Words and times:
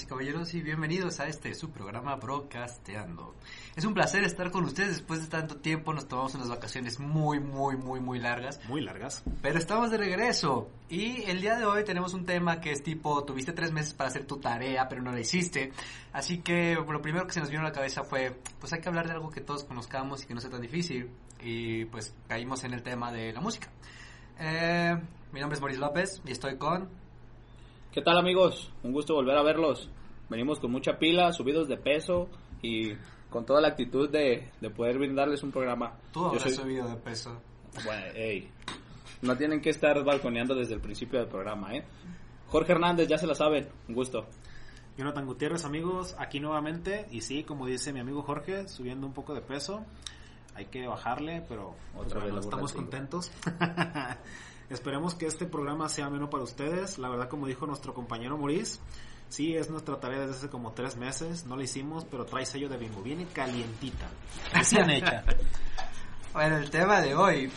Damas 0.00 0.02
y 0.02 0.06
caballeros, 0.06 0.54
y 0.54 0.62
bienvenidos 0.62 1.20
a 1.20 1.26
este 1.26 1.54
su 1.54 1.70
programa 1.70 2.16
Broadcasteando. 2.16 3.34
Es 3.76 3.84
un 3.84 3.92
placer 3.92 4.24
estar 4.24 4.50
con 4.50 4.64
ustedes 4.64 4.90
después 4.90 5.20
de 5.22 5.28
tanto 5.28 5.56
tiempo. 5.56 5.92
Nos 5.92 6.08
tomamos 6.08 6.34
unas 6.34 6.48
vacaciones 6.48 6.98
muy, 7.00 7.40
muy, 7.40 7.76
muy, 7.76 8.00
muy 8.00 8.18
largas. 8.18 8.60
Muy 8.68 8.80
largas. 8.80 9.22
Pero 9.42 9.58
estamos 9.58 9.90
de 9.90 9.98
regreso. 9.98 10.70
Y 10.88 11.22
el 11.22 11.40
día 11.40 11.56
de 11.56 11.64
hoy 11.64 11.84
tenemos 11.84 12.14
un 12.14 12.24
tema 12.24 12.60
que 12.60 12.72
es 12.72 12.82
tipo: 12.82 13.24
tuviste 13.24 13.52
tres 13.52 13.72
meses 13.72 13.94
para 13.94 14.08
hacer 14.08 14.26
tu 14.26 14.38
tarea, 14.38 14.88
pero 14.88 15.02
no 15.02 15.12
la 15.12 15.20
hiciste. 15.20 15.72
Así 16.12 16.38
que 16.38 16.74
lo 16.74 17.02
primero 17.02 17.26
que 17.26 17.32
se 17.32 17.40
nos 17.40 17.50
vino 17.50 17.62
a 17.62 17.64
la 17.64 17.72
cabeza 17.72 18.04
fue: 18.04 18.36
pues 18.58 18.72
hay 18.72 18.80
que 18.80 18.88
hablar 18.88 19.06
de 19.06 19.12
algo 19.12 19.30
que 19.30 19.40
todos 19.40 19.64
conozcamos 19.64 20.22
y 20.22 20.26
que 20.26 20.34
no 20.34 20.40
sea 20.40 20.50
tan 20.50 20.62
difícil. 20.62 21.10
Y 21.40 21.84
pues 21.86 22.14
caímos 22.28 22.64
en 22.64 22.74
el 22.74 22.82
tema 22.82 23.12
de 23.12 23.32
la 23.32 23.40
música. 23.40 23.68
Eh, 24.38 24.96
mi 25.32 25.40
nombre 25.40 25.56
es 25.56 25.60
Maurice 25.60 25.80
López 25.80 26.22
y 26.24 26.32
estoy 26.32 26.56
con. 26.56 26.99
¿Qué 27.92 28.02
tal 28.02 28.18
amigos? 28.18 28.70
Un 28.82 28.92
gusto 28.92 29.14
volver 29.14 29.36
a 29.36 29.42
verlos. 29.42 29.88
Venimos 30.28 30.60
con 30.60 30.70
mucha 30.70 30.98
pila, 30.98 31.32
subidos 31.32 31.66
de 31.68 31.76
peso 31.76 32.28
y 32.62 32.92
con 33.30 33.44
toda 33.44 33.60
la 33.60 33.68
actitud 33.68 34.08
de, 34.08 34.50
de 34.60 34.70
poder 34.70 34.98
brindarles 34.98 35.42
un 35.42 35.50
programa. 35.50 35.94
Tú 36.12 36.24
habrás 36.26 36.42
soy- 36.44 36.52
subido 36.52 36.88
de 36.88 36.96
peso. 36.96 37.40
Bueno, 37.84 38.02
ey, 38.14 38.48
no 39.22 39.36
tienen 39.36 39.60
que 39.60 39.70
estar 39.70 40.02
balconeando 40.04 40.54
desde 40.54 40.74
el 40.74 40.80
principio 40.80 41.18
del 41.20 41.28
programa, 41.28 41.74
¿eh? 41.74 41.84
Jorge 42.48 42.72
Hernández, 42.72 43.08
ya 43.08 43.16
se 43.18 43.26
la 43.26 43.34
saben, 43.34 43.68
un 43.88 43.94
gusto. 43.94 44.26
Jonathan 44.96 45.24
Gutiérrez, 45.26 45.64
amigos, 45.64 46.14
aquí 46.18 46.40
nuevamente. 46.40 47.06
Y 47.10 47.20
sí, 47.22 47.44
como 47.44 47.66
dice 47.66 47.92
mi 47.92 48.00
amigo 48.00 48.22
Jorge, 48.22 48.68
subiendo 48.68 49.06
un 49.06 49.12
poco 49.14 49.34
de 49.34 49.40
peso. 49.40 49.84
Hay 50.54 50.66
que 50.66 50.86
bajarle, 50.86 51.44
pero 51.48 51.74
pues, 51.94 52.06
Otra 52.08 52.20
vez 52.24 52.32
bueno, 52.32 52.40
estamos 52.44 52.72
contentos. 52.72 53.30
Esperemos 54.70 55.16
que 55.16 55.26
este 55.26 55.46
programa 55.46 55.88
sea 55.88 56.06
ameno 56.06 56.30
para 56.30 56.44
ustedes. 56.44 56.98
La 56.98 57.08
verdad, 57.08 57.28
como 57.28 57.46
dijo 57.46 57.66
nuestro 57.66 57.92
compañero 57.92 58.38
Maurice, 58.38 58.78
sí, 59.28 59.56
es 59.56 59.68
nuestra 59.68 59.98
tarea 59.98 60.20
desde 60.20 60.36
hace 60.36 60.48
como 60.48 60.72
tres 60.72 60.96
meses. 60.96 61.44
No 61.44 61.56
la 61.56 61.64
hicimos, 61.64 62.04
pero 62.04 62.24
trae 62.24 62.46
sello 62.46 62.68
de 62.68 62.76
bingo. 62.76 63.02
Viene 63.02 63.26
calientita. 63.26 64.08
Recién 64.52 64.88
hecha. 64.90 65.24
Bueno, 66.32 66.58
el 66.58 66.70
tema 66.70 67.00
de 67.00 67.16
hoy 67.16 67.50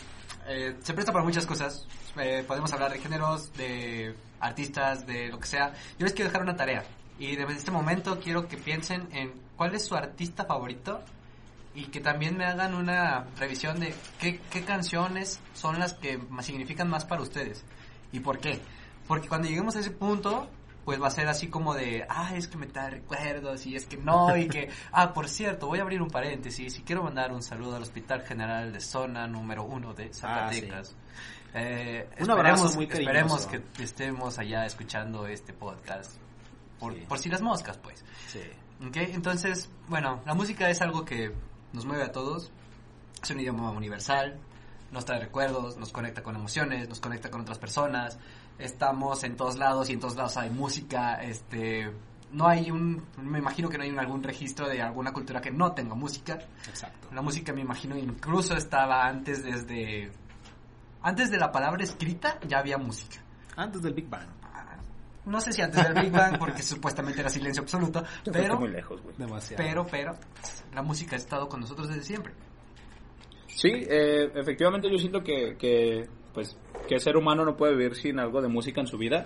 eh, 0.48 0.76
se 0.82 0.94
presta 0.96 1.14
para 1.14 1.24
muchas 1.24 1.46
cosas. 1.46 1.86
Eh, 2.18 2.44
podemos 2.48 2.74
hablar 2.74 2.92
de 2.92 2.98
géneros, 3.00 3.54
de 3.54 4.16
artistas, 4.40 5.06
de 5.06 5.30
lo 5.30 5.40
que 5.40 5.46
sea. 5.46 5.72
Yo 6.00 6.06
les 6.06 6.14
quiero 6.14 6.30
dejar 6.30 6.42
una 6.42 6.56
tarea. 6.56 6.84
Y 7.20 7.36
desde 7.36 7.54
este 7.54 7.70
momento 7.70 8.20
quiero 8.20 8.48
que 8.48 8.58
piensen 8.58 9.08
en 9.12 9.34
cuál 9.56 9.76
es 9.76 9.86
su 9.86 9.94
artista 9.94 10.46
favorito 10.46 11.02
y 11.76 11.86
que 11.86 12.00
también 12.00 12.38
me 12.38 12.46
hagan 12.46 12.74
una 12.76 13.26
revisión 13.38 13.80
de 13.80 13.94
qué, 14.20 14.40
qué 14.52 14.64
canciones 14.64 15.40
son 15.54 15.80
las 15.80 15.94
que 15.94 16.18
más 16.18 16.46
significan 16.46 16.90
más 16.90 17.06
para 17.06 17.22
ustedes 17.22 17.64
y 18.12 18.20
por 18.20 18.40
qué. 18.40 18.60
Porque 19.08 19.28
cuando 19.28 19.48
lleguemos 19.48 19.76
a 19.76 19.80
ese 19.80 19.92
punto, 19.92 20.48
pues 20.86 21.02
va 21.02 21.08
a 21.08 21.12
ser 21.12 21.28
así 21.28 21.48
como 21.48 21.74
de, 21.74 22.06
ah, 22.10 22.36
es 22.36 22.48
que 22.48 22.58
me 22.58 22.68
trae 22.68 22.90
recuerdos 22.92 23.66
y 23.66 23.76
es 23.76 23.86
que 23.86 23.98
no, 23.98 24.36
y 24.38 24.48
que, 24.48 24.70
ah, 24.92 25.14
por 25.14 25.28
cierto, 25.30 25.68
voy 25.68 25.80
a 25.80 25.82
abrir 25.82 26.02
un 26.02 26.10
paréntesis 26.10 26.78
y 26.78 26.84
quiero 26.84 27.04
mandar 27.04 27.32
un 27.32 27.42
saludo 27.42 27.76
al 27.78 27.82
Hospital 27.84 28.22
General 28.22 28.72
de 28.72 28.80
Zona 28.80 29.28
número 29.28 29.64
uno 29.64 29.94
de 29.94 30.14
Zacatecas. 30.14 30.96
Eh, 31.56 32.10
Un 32.20 32.32
abrazo 32.32 32.66
esperemos- 32.68 32.76
muy. 32.76 32.86
Esperemos 32.86 33.46
que 33.48 33.62
estemos 33.84 34.40
allá 34.40 34.66
escuchando 34.66 35.28
este 35.28 35.54
podcast. 35.54 36.18
Por, 36.80 36.94
Sí. 36.94 37.06
por 37.08 37.20
si 37.20 37.30
las 37.30 37.42
moscas, 37.42 37.78
pues. 37.78 38.04
Sí. 38.28 38.42
¿Ok? 38.86 38.98
Entonces, 38.98 39.70
bueno, 39.88 40.22
la 40.26 40.34
música 40.34 40.70
es 40.70 40.82
algo 40.82 41.06
que 41.06 41.32
nos 41.74 41.86
mueve 41.86 42.04
a 42.04 42.12
todos. 42.12 42.52
Es 43.22 43.30
un 43.32 43.40
idioma 43.40 43.72
universal. 43.72 44.40
Nos 44.92 45.06
trae 45.06 45.20
recuerdos, 45.20 45.76
nos 45.78 45.92
conecta 45.92 46.22
con 46.22 46.36
emociones, 46.36 46.88
nos 46.88 47.00
conecta 47.00 47.30
con 47.30 47.42
otras 47.42 47.58
personas. 47.58 48.18
Estamos 48.60 49.24
en 49.24 49.36
todos 49.36 49.58
lados 49.58 49.90
y 49.90 49.94
en 49.94 50.00
todos 50.00 50.16
lados 50.16 50.38
hay 50.38 50.52
música. 50.52 51.16
Este, 51.24 51.92
no 52.32 52.48
hay 52.48 52.70
un, 52.70 53.04
me 53.18 53.40
imagino 53.40 53.70
que 53.70 53.78
no 53.78 53.84
hay 53.84 53.96
algún 53.98 54.22
registro 54.22 54.70
de 54.70 54.82
alguna 54.82 55.12
cultura 55.12 55.42
que 55.42 55.52
no 55.52 55.72
tenga 55.72 55.96
música. 55.96 56.40
Exacto. 56.68 57.10
La 57.12 57.22
música, 57.22 57.54
me 57.54 57.62
imagino, 57.62 57.98
incluso 57.98 58.56
estaba 58.56 59.08
antes 59.08 59.44
desde, 59.44 60.12
antes 61.02 61.32
de 61.32 61.38
la 61.38 61.52
palabra 61.52 61.84
escrita 61.84 62.40
ya 62.48 62.60
había 62.60 62.78
música. 62.78 63.18
Antes 63.56 63.82
del 63.82 63.94
Big 63.94 64.10
Bang. 64.10 64.28
No 65.26 65.40
sé 65.40 65.54
si 65.54 65.62
antes 65.62 65.84
del 65.84 65.94
Big 66.04 66.12
Bang, 66.12 66.38
porque 66.38 66.62
supuestamente 66.62 67.22
era 67.22 67.30
silencio 67.30 67.64
absoluto, 67.64 68.04
pero 68.32 68.60
muy 68.60 68.70
lejos, 68.70 69.02
güey. 69.02 69.16
Demasiado. 69.18 69.64
pero, 69.64 69.86
pero, 69.90 70.16
la 70.74 70.82
música 70.82 71.16
ha 71.16 71.20
estado 71.20 71.48
con 71.48 71.62
nosotros 71.62 71.88
desde 71.88 72.04
siempre. 72.04 72.34
Sí, 73.48 73.70
eh, 73.72 74.32
efectivamente 74.36 74.90
yo 74.92 74.98
siento 74.98 75.24
que, 75.24 75.56
que, 75.58 76.08
pues, 76.34 76.58
que 76.88 77.00
ser 77.00 77.16
humano 77.16 77.46
no 77.46 77.56
puede 77.56 77.76
vivir 77.76 77.96
sin 77.96 78.20
algo 78.20 78.42
de 78.42 78.48
música 78.48 78.82
en 78.82 78.88
su 78.88 78.98
vida. 78.98 79.26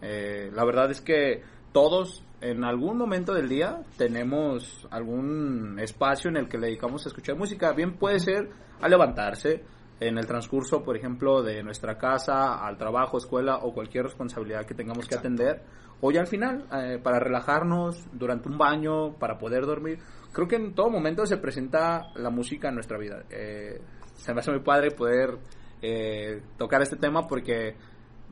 Eh, 0.00 0.50
la 0.52 0.64
verdad 0.64 0.90
es 0.90 1.00
que 1.00 1.42
todos 1.72 2.22
en 2.40 2.62
algún 2.64 2.96
momento 2.96 3.34
del 3.34 3.48
día 3.48 3.80
tenemos 3.96 4.86
algún 4.90 5.78
espacio 5.80 6.30
en 6.30 6.36
el 6.36 6.48
que 6.48 6.58
le 6.58 6.68
dedicamos 6.68 7.04
a 7.04 7.08
escuchar 7.08 7.36
música. 7.36 7.72
Bien 7.72 7.94
puede 7.94 8.20
ser 8.20 8.50
a 8.80 8.88
levantarse, 8.88 9.64
en 10.00 10.18
el 10.18 10.26
transcurso, 10.26 10.82
por 10.82 10.96
ejemplo, 10.96 11.42
de 11.42 11.62
nuestra 11.62 11.96
casa 11.98 12.64
al 12.66 12.76
trabajo, 12.76 13.18
escuela 13.18 13.58
o 13.58 13.72
cualquier 13.72 14.04
responsabilidad 14.04 14.66
que 14.66 14.74
tengamos 14.74 15.06
que 15.06 15.14
atender. 15.14 15.62
O 16.00 16.10
ya 16.10 16.20
al 16.20 16.26
final, 16.26 16.66
eh, 16.72 16.98
para 17.02 17.18
relajarnos 17.18 18.04
durante 18.12 18.48
un 18.48 18.58
baño, 18.58 19.14
para 19.18 19.38
poder 19.38 19.64
dormir. 19.64 20.00
Creo 20.32 20.48
que 20.48 20.56
en 20.56 20.74
todo 20.74 20.90
momento 20.90 21.24
se 21.26 21.36
presenta 21.36 22.08
la 22.16 22.30
música 22.30 22.68
en 22.68 22.74
nuestra 22.74 22.98
vida. 22.98 23.24
Eh, 23.30 23.80
se 24.14 24.34
me 24.34 24.40
hace 24.40 24.50
muy 24.50 24.60
padre 24.60 24.90
poder 24.90 25.38
eh, 25.80 26.42
tocar 26.58 26.82
este 26.82 26.96
tema 26.96 27.26
porque 27.26 27.76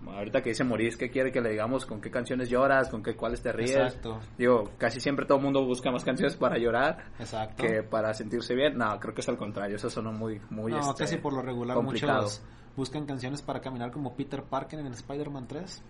ahorita 0.07 0.43
que 0.43 0.51
dice 0.51 0.65
Maurice 0.65 0.99
que 0.99 1.11
quiere 1.11 1.31
que 1.31 1.41
le 1.41 1.51
digamos 1.51 1.87
con 1.87 2.01
qué 2.01 2.11
canciones 2.11 2.49
lloras, 2.49 2.89
con 2.89 3.03
qué 3.03 3.15
cuáles 3.15 3.43
te 3.43 3.53
ríes. 3.53 3.77
Exacto. 3.77 4.21
Digo, 4.37 4.71
casi 4.79 5.01
siempre 5.01 5.27
todo 5.27 5.39
el 5.39 5.45
mundo 5.45 5.65
busca 5.65 5.91
más 5.91 6.05
canciones 6.05 6.37
para 6.37 6.59
llorar 6.59 7.05
Exacto. 7.19 7.63
que 7.63 7.83
para 7.83 8.13
sentirse 8.15 8.55
bien. 8.55 8.77
No, 8.77 8.99
creo 8.99 9.15
que 9.15 9.21
es 9.21 9.29
al 9.29 9.37
contrario. 9.37 9.77
Eso 9.77 9.91
sonó 9.91 10.13
muy, 10.13 10.41
muy 10.51 10.73
no, 10.73 10.81
este, 10.81 11.05
casi 11.05 11.17
por 11.17 11.33
lo 11.33 11.43
regular 11.43 11.77
complicado. 11.77 12.23
muchos 12.23 12.43
buscan 12.77 13.07
canciones 13.07 13.43
para 13.43 13.61
caminar 13.61 13.91
como 13.91 14.15
Peter 14.15 14.43
Parker 14.43 14.81
en 14.81 14.87
Spider-Man 14.87 15.47
3. 15.47 15.83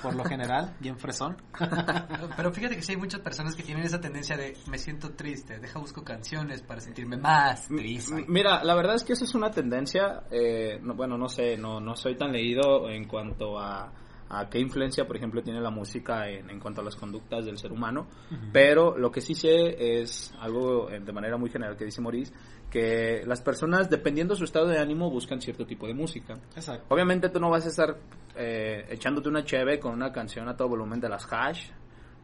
Por 0.00 0.14
lo 0.14 0.24
general, 0.24 0.74
bien 0.80 0.98
fresón. 0.98 1.36
Pero 2.36 2.52
fíjate 2.52 2.76
que 2.76 2.82
sí 2.82 2.92
hay 2.92 2.98
muchas 2.98 3.20
personas 3.20 3.54
que 3.54 3.62
tienen 3.62 3.84
esa 3.84 4.00
tendencia 4.00 4.36
de 4.36 4.56
me 4.68 4.78
siento 4.78 5.10
triste, 5.10 5.58
deja 5.58 5.78
busco 5.78 6.02
canciones 6.02 6.62
para 6.62 6.80
sentirme 6.80 7.16
más 7.16 7.68
M- 7.70 7.80
triste. 7.82 8.24
Mira, 8.28 8.62
la 8.64 8.74
verdad 8.74 8.94
es 8.96 9.04
que 9.04 9.12
esa 9.12 9.24
es 9.24 9.34
una 9.34 9.50
tendencia, 9.50 10.22
eh, 10.30 10.78
no- 10.82 10.94
bueno, 10.94 11.18
no 11.18 11.28
sé, 11.28 11.56
no, 11.56 11.80
no 11.80 11.94
soy 11.96 12.16
tan 12.16 12.32
leído 12.32 12.88
en 12.88 13.06
cuanto 13.06 13.58
a, 13.58 13.92
a 14.32 14.48
qué 14.48 14.58
influencia, 14.58 15.06
por 15.06 15.16
ejemplo, 15.16 15.42
tiene 15.42 15.60
la 15.60 15.70
música 15.70 16.26
en, 16.28 16.48
en 16.48 16.58
cuanto 16.58 16.80
a 16.80 16.84
las 16.84 16.96
conductas 16.96 17.44
del 17.44 17.58
ser 17.58 17.70
humano, 17.70 18.08
pero 18.50 18.96
lo 18.96 19.12
que 19.12 19.20
sí 19.20 19.34
sé 19.34 20.00
es 20.00 20.34
algo 20.40 20.90
eh, 20.90 21.00
de 21.00 21.12
manera 21.12 21.36
muy 21.36 21.50
general 21.50 21.76
que 21.76 21.84
dice 21.84 22.00
Maurice, 22.00 22.32
que 22.70 23.22
las 23.26 23.42
personas, 23.42 23.90
dependiendo 23.90 24.32
de 24.32 24.38
su 24.38 24.44
estado 24.44 24.68
de 24.68 24.78
ánimo, 24.78 25.10
buscan 25.10 25.42
cierto 25.42 25.66
tipo 25.66 25.86
de 25.86 25.92
música. 25.92 26.38
Exacto. 26.56 26.86
Obviamente 26.88 27.28
tú 27.28 27.38
no 27.38 27.50
vas 27.50 27.66
a 27.66 27.68
estar 27.68 27.98
eh, 28.34 28.86
echándote 28.88 29.28
una 29.28 29.44
cheve 29.44 29.78
con 29.78 29.92
una 29.92 30.10
canción 30.10 30.48
a 30.48 30.56
todo 30.56 30.70
volumen 30.70 30.98
de 30.98 31.10
las 31.10 31.30
hash. 31.30 31.68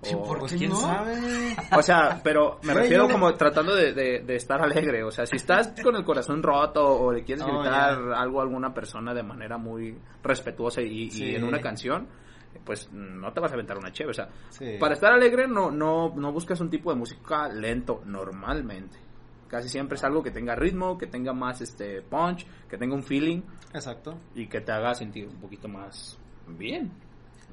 Sí, 0.03 0.15
o- 0.15 0.23
¿por 0.23 0.39
Pues 0.39 0.53
qué 0.53 0.59
quién 0.59 0.71
no? 0.71 0.77
sabe. 0.77 1.13
o 1.77 1.83
sea, 1.83 2.21
pero 2.23 2.59
me 2.63 2.73
Güey, 2.73 2.83
refiero 2.85 3.03
yo 3.05 3.09
le- 3.09 3.13
como 3.15 3.35
tratando 3.35 3.75
de, 3.75 3.93
de- 3.93 4.21
de 4.21 4.37
estar 4.37 4.61
alegre. 4.63 5.03
O 5.03 5.11
sea, 5.11 5.27
si 5.27 5.37
estás 5.37 5.75
con 5.83 5.97
el 5.97 6.05
corazón 6.05 6.43
roto 6.43 6.85
o 6.87 7.13
le 7.13 7.25
quieres 7.25 7.45
Oh, 7.45 7.49
gritar 7.61 7.99
algo 8.15 8.39
a 8.41 8.43
alguna 8.45 8.73
persona 8.73 9.13
de 9.13 9.23
manera 9.25 9.59
muy 9.59 9.99
respetuosa 10.23 10.83
y, 10.83 11.05
y 11.05 11.11
Sí. 11.11 11.35
en 11.35 11.43
una 11.45 11.61
canción, 11.61 12.07
pues 12.65 12.91
no 12.93 13.33
te 13.33 13.41
vas 13.41 13.51
a 13.51 13.55
aventar 13.55 13.77
una 13.77 13.91
chévere. 13.93 14.11
O 14.11 14.15
sea, 14.15 14.29
Sí. 14.51 14.77
para 14.79 14.95
estar 14.95 15.13
alegre 15.13 15.49
no, 15.49 15.71
no, 15.71 16.15
no 16.15 16.33
buscas 16.33 16.61
un 16.61 16.71
tipo 16.71 16.91
de 16.93 16.97
música 16.97 17.49
lento 17.49 18.03
normalmente. 18.07 18.99
Casi 19.49 19.69
siempre 19.69 19.97
es 19.97 20.05
algo 20.05 20.23
que 20.23 20.31
tenga 20.31 20.55
ritmo, 20.55 20.97
que 20.99 21.07
tenga 21.07 21.33
más 21.33 21.61
este 21.61 22.03
punch, 22.03 22.47
que 22.69 22.77
tenga 22.77 22.95
un 22.95 23.03
feeling 23.03 23.41
Exacto. 23.73 24.17
y 24.35 24.47
que 24.47 24.61
te 24.61 24.71
haga 24.73 24.95
sentir 24.95 25.27
un 25.27 25.37
poquito 25.41 25.67
más 25.69 26.19
bien, 26.47 26.93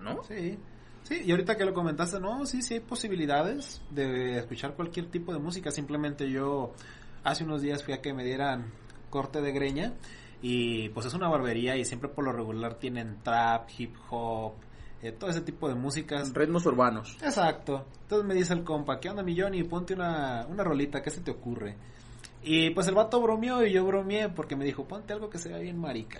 ¿no? 0.01 0.21
Sí. 0.23 0.59
Sí, 1.05 1.21
y 1.23 1.31
ahorita 1.31 1.55
que 1.55 1.65
lo 1.65 1.73
comentaste, 1.75 2.19
no, 2.19 2.47
sí, 2.47 2.63
sí 2.63 2.73
hay 2.73 2.79
posibilidades 2.79 3.79
de 3.91 4.39
escuchar 4.39 4.73
cualquier 4.73 5.05
tipo 5.11 5.31
de 5.31 5.39
música. 5.39 5.69
Simplemente 5.69 6.29
yo 6.31 6.73
hace 7.23 7.43
unos 7.43 7.61
días 7.61 7.83
fui 7.83 7.93
a 7.93 8.01
que 8.01 8.11
me 8.11 8.23
dieran 8.23 8.71
corte 9.11 9.39
de 9.39 9.51
greña 9.51 9.93
y 10.41 10.89
pues 10.89 11.05
es 11.05 11.13
una 11.13 11.29
barbería 11.29 11.77
y 11.77 11.85
siempre 11.85 12.09
por 12.09 12.25
lo 12.25 12.31
regular 12.31 12.79
tienen 12.79 13.19
trap, 13.21 13.69
hip 13.77 13.93
hop, 14.09 14.53
eh, 15.03 15.11
todo 15.11 15.29
ese 15.29 15.41
tipo 15.41 15.69
de 15.69 15.75
músicas. 15.75 16.33
Ritmos 16.33 16.65
urbanos. 16.65 17.15
Exacto. 17.21 17.85
Entonces 18.01 18.27
me 18.27 18.33
dice 18.33 18.53
el 18.53 18.63
compa, 18.63 18.99
¿qué 18.99 19.11
onda 19.11 19.21
mi 19.21 19.39
Johnny? 19.39 19.63
Ponte 19.63 19.93
una, 19.93 20.47
una 20.49 20.63
rolita, 20.63 21.03
¿qué 21.03 21.11
se 21.11 21.21
te 21.21 21.29
ocurre? 21.29 21.77
Y 22.41 22.71
pues 22.71 22.87
el 22.87 22.95
vato 22.95 23.21
bromeó 23.21 23.63
y 23.63 23.73
yo 23.73 23.85
bromeé 23.85 24.29
porque 24.29 24.55
me 24.55 24.65
dijo, 24.65 24.85
ponte 24.87 25.13
algo 25.13 25.29
que 25.29 25.37
se 25.37 25.49
vea 25.49 25.59
bien 25.59 25.79
marica. 25.79 26.19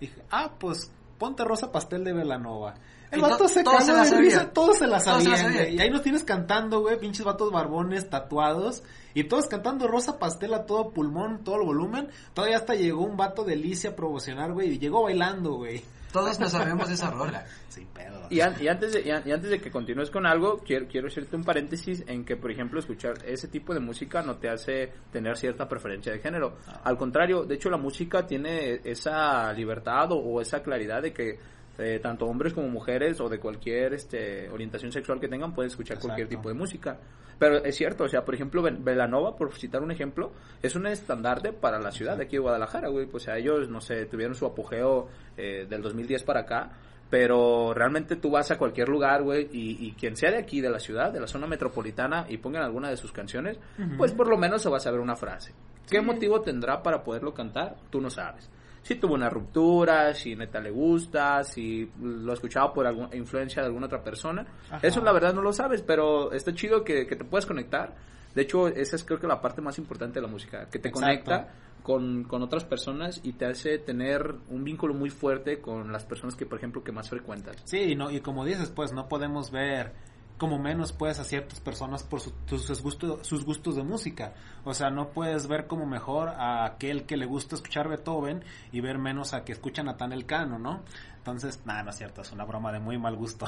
Dije, 0.00 0.22
ah, 0.30 0.54
pues 0.58 0.90
ponte 1.18 1.44
rosa 1.44 1.70
pastel 1.70 2.04
de 2.04 2.12
Velanova. 2.14 2.74
El 3.14 3.20
vato 3.22 3.36
to- 3.38 3.48
se 3.48 3.62
todos 3.64 3.76
cagó 3.78 3.86
se 3.86 3.92
la 3.92 4.02
de 4.02 4.08
sabían. 4.08 4.24
risa, 4.24 4.50
todos 4.52 4.78
se 4.78 4.86
la 4.86 5.00
sabían, 5.00 5.52
güey. 5.52 5.74
Y 5.76 5.80
ahí 5.80 5.90
nos 5.90 6.02
tienes 6.02 6.24
cantando, 6.24 6.80
güey, 6.80 6.98
pinches 6.98 7.24
vatos 7.24 7.50
barbones, 7.50 8.08
tatuados. 8.10 8.82
Y 9.14 9.24
todos 9.24 9.46
cantando 9.46 9.86
rosa 9.86 10.18
pastel 10.18 10.54
a 10.54 10.66
todo 10.66 10.90
pulmón, 10.90 11.44
todo 11.44 11.56
el 11.60 11.66
volumen. 11.66 12.08
Todavía 12.34 12.56
hasta 12.56 12.74
llegó 12.74 13.02
un 13.04 13.16
vato 13.16 13.44
de 13.44 13.56
Licia 13.56 13.90
a 13.90 13.96
promocionar, 13.96 14.52
güey, 14.52 14.70
y 14.74 14.78
llegó 14.78 15.02
bailando, 15.04 15.54
güey. 15.54 15.82
Todos 16.12 16.38
nos 16.38 16.52
sabemos 16.52 16.88
esa 16.90 17.10
rola. 17.10 17.44
Sin 17.68 17.86
pedo. 17.88 18.28
Y, 18.30 18.40
an- 18.40 18.54
y 18.60 18.68
antes 18.68 18.92
de, 18.92 19.00
y, 19.02 19.10
an- 19.10 19.24
y 19.26 19.32
antes 19.32 19.50
de 19.50 19.60
que 19.60 19.68
continúes 19.72 20.10
con 20.10 20.26
algo, 20.26 20.58
quiero, 20.64 20.86
quiero 20.86 21.08
hacerte 21.08 21.34
un 21.34 21.42
paréntesis 21.42 22.04
en 22.06 22.24
que, 22.24 22.36
por 22.36 22.52
ejemplo, 22.52 22.78
escuchar 22.78 23.14
ese 23.26 23.48
tipo 23.48 23.74
de 23.74 23.80
música 23.80 24.22
no 24.22 24.36
te 24.36 24.48
hace 24.48 24.92
tener 25.12 25.36
cierta 25.36 25.68
preferencia 25.68 26.12
de 26.12 26.20
género. 26.20 26.56
Al 26.84 26.96
contrario, 26.96 27.44
de 27.44 27.56
hecho, 27.56 27.68
la 27.68 27.78
música 27.78 28.24
tiene 28.28 28.80
esa 28.84 29.52
libertad 29.52 30.12
o, 30.12 30.16
o 30.18 30.40
esa 30.40 30.62
claridad 30.62 31.02
de 31.02 31.12
que 31.12 31.38
eh, 31.78 31.98
tanto 32.02 32.26
hombres 32.26 32.52
como 32.52 32.68
mujeres 32.68 33.20
o 33.20 33.28
de 33.28 33.38
cualquier 33.40 33.94
este, 33.94 34.48
orientación 34.50 34.92
sexual 34.92 35.18
que 35.20 35.28
tengan 35.28 35.54
pueden 35.54 35.70
escuchar 35.70 35.98
cualquier 35.98 36.26
Exacto. 36.26 36.40
tipo 36.40 36.48
de 36.48 36.54
música. 36.54 36.98
Pero 37.38 37.64
es 37.64 37.74
cierto, 37.74 38.04
o 38.04 38.08
sea, 38.08 38.24
por 38.24 38.34
ejemplo, 38.34 38.62
Vel- 38.62 38.82
Velanova, 38.82 39.34
por 39.36 39.52
citar 39.54 39.82
un 39.82 39.90
ejemplo, 39.90 40.30
es 40.62 40.76
un 40.76 40.86
estandarte 40.86 41.52
para 41.52 41.80
la 41.80 41.90
ciudad 41.90 42.16
de 42.16 42.24
aquí 42.24 42.36
de 42.36 42.42
Guadalajara, 42.42 42.88
güey. 42.88 43.06
Pues, 43.06 43.24
o 43.24 43.26
sea, 43.26 43.36
ellos, 43.38 43.68
no 43.68 43.80
sé, 43.80 44.06
tuvieron 44.06 44.36
su 44.36 44.46
apogeo 44.46 45.08
eh, 45.36 45.66
del 45.68 45.82
2010 45.82 46.22
para 46.22 46.40
acá. 46.40 46.70
Pero 47.10 47.74
realmente 47.74 48.16
tú 48.16 48.30
vas 48.30 48.50
a 48.50 48.58
cualquier 48.58 48.88
lugar, 48.88 49.22
güey, 49.22 49.48
y, 49.52 49.86
y 49.86 49.92
quien 49.92 50.16
sea 50.16 50.30
de 50.30 50.38
aquí, 50.38 50.60
de 50.60 50.70
la 50.70 50.78
ciudad, 50.80 51.12
de 51.12 51.20
la 51.20 51.26
zona 51.28 51.46
metropolitana, 51.46 52.26
y 52.28 52.38
pongan 52.38 52.62
alguna 52.62 52.88
de 52.88 52.96
sus 52.96 53.12
canciones, 53.12 53.58
pues 53.98 54.12
por 54.12 54.26
lo 54.28 54.36
menos 54.36 54.62
se 54.62 54.70
va 54.70 54.78
a 54.78 54.80
saber 54.80 55.00
una 55.00 55.14
frase. 55.14 55.52
¿Qué 55.88 56.00
motivo 56.00 56.40
tendrá 56.40 56.82
para 56.82 57.04
poderlo 57.04 57.34
cantar? 57.34 57.76
Tú 57.90 58.00
no 58.00 58.10
sabes. 58.10 58.50
Si 58.84 58.94
tuvo 58.96 59.14
una 59.14 59.28
ruptura, 59.28 60.14
si 60.14 60.36
neta 60.36 60.60
le 60.60 60.70
gusta, 60.70 61.42
si 61.42 61.90
lo 62.00 62.32
escuchaba 62.32 62.72
por 62.72 62.86
alguna 62.86 63.16
influencia 63.16 63.62
de 63.62 63.66
alguna 63.66 63.86
otra 63.86 64.04
persona. 64.04 64.46
Ajá. 64.70 64.86
Eso 64.86 65.00
la 65.00 65.10
verdad 65.10 65.34
no 65.34 65.42
lo 65.42 65.52
sabes, 65.52 65.82
pero 65.82 66.30
está 66.32 66.54
chido 66.54 66.84
que, 66.84 67.06
que 67.06 67.16
te 67.16 67.24
puedas 67.24 67.46
conectar. 67.46 67.94
De 68.34 68.42
hecho, 68.42 68.68
esa 68.68 68.96
es 68.96 69.04
creo 69.04 69.18
que 69.18 69.26
la 69.26 69.40
parte 69.40 69.62
más 69.62 69.78
importante 69.78 70.20
de 70.20 70.22
la 70.26 70.30
música, 70.30 70.68
que 70.68 70.78
te 70.78 70.88
Exacto. 70.88 71.00
conecta 71.00 71.48
con, 71.82 72.24
con 72.24 72.42
otras 72.42 72.64
personas 72.64 73.20
y 73.22 73.34
te 73.34 73.46
hace 73.46 73.78
tener 73.78 74.34
un 74.50 74.64
vínculo 74.64 74.92
muy 74.94 75.10
fuerte 75.10 75.60
con 75.60 75.92
las 75.92 76.04
personas 76.04 76.34
que, 76.34 76.44
por 76.46 76.58
ejemplo, 76.58 76.84
que 76.84 76.92
más 76.92 77.08
frecuentas. 77.08 77.56
Sí, 77.64 77.94
no, 77.94 78.10
y 78.10 78.20
como 78.20 78.44
dices, 78.44 78.70
pues 78.70 78.92
no 78.92 79.08
podemos 79.08 79.50
ver 79.50 79.92
como 80.38 80.58
menos 80.58 80.92
pues 80.92 81.18
a 81.20 81.24
ciertas 81.24 81.60
personas 81.60 82.02
por 82.02 82.20
su- 82.20 82.32
sus, 82.46 82.82
gustos, 82.82 83.26
sus 83.26 83.44
gustos 83.44 83.76
de 83.76 83.82
música. 83.84 84.34
O 84.64 84.74
sea, 84.74 84.90
no 84.90 85.10
puedes 85.10 85.46
ver 85.46 85.66
como 85.66 85.86
mejor 85.86 86.28
a 86.28 86.64
aquel 86.64 87.04
que 87.06 87.16
le 87.16 87.26
gusta 87.26 87.54
escuchar 87.54 87.88
Beethoven 87.88 88.42
y 88.72 88.80
ver 88.80 88.98
menos 88.98 89.32
a 89.32 89.44
que 89.44 89.52
escucha 89.52 89.82
Natán 89.82 90.12
Elcano, 90.12 90.58
¿no? 90.58 90.82
Entonces, 91.18 91.60
nada, 91.64 91.82
no 91.84 91.90
es 91.90 91.96
cierto, 91.96 92.20
es 92.20 92.32
una 92.32 92.44
broma 92.44 92.70
de 92.72 92.80
muy 92.80 92.98
mal 92.98 93.16
gusto. 93.16 93.46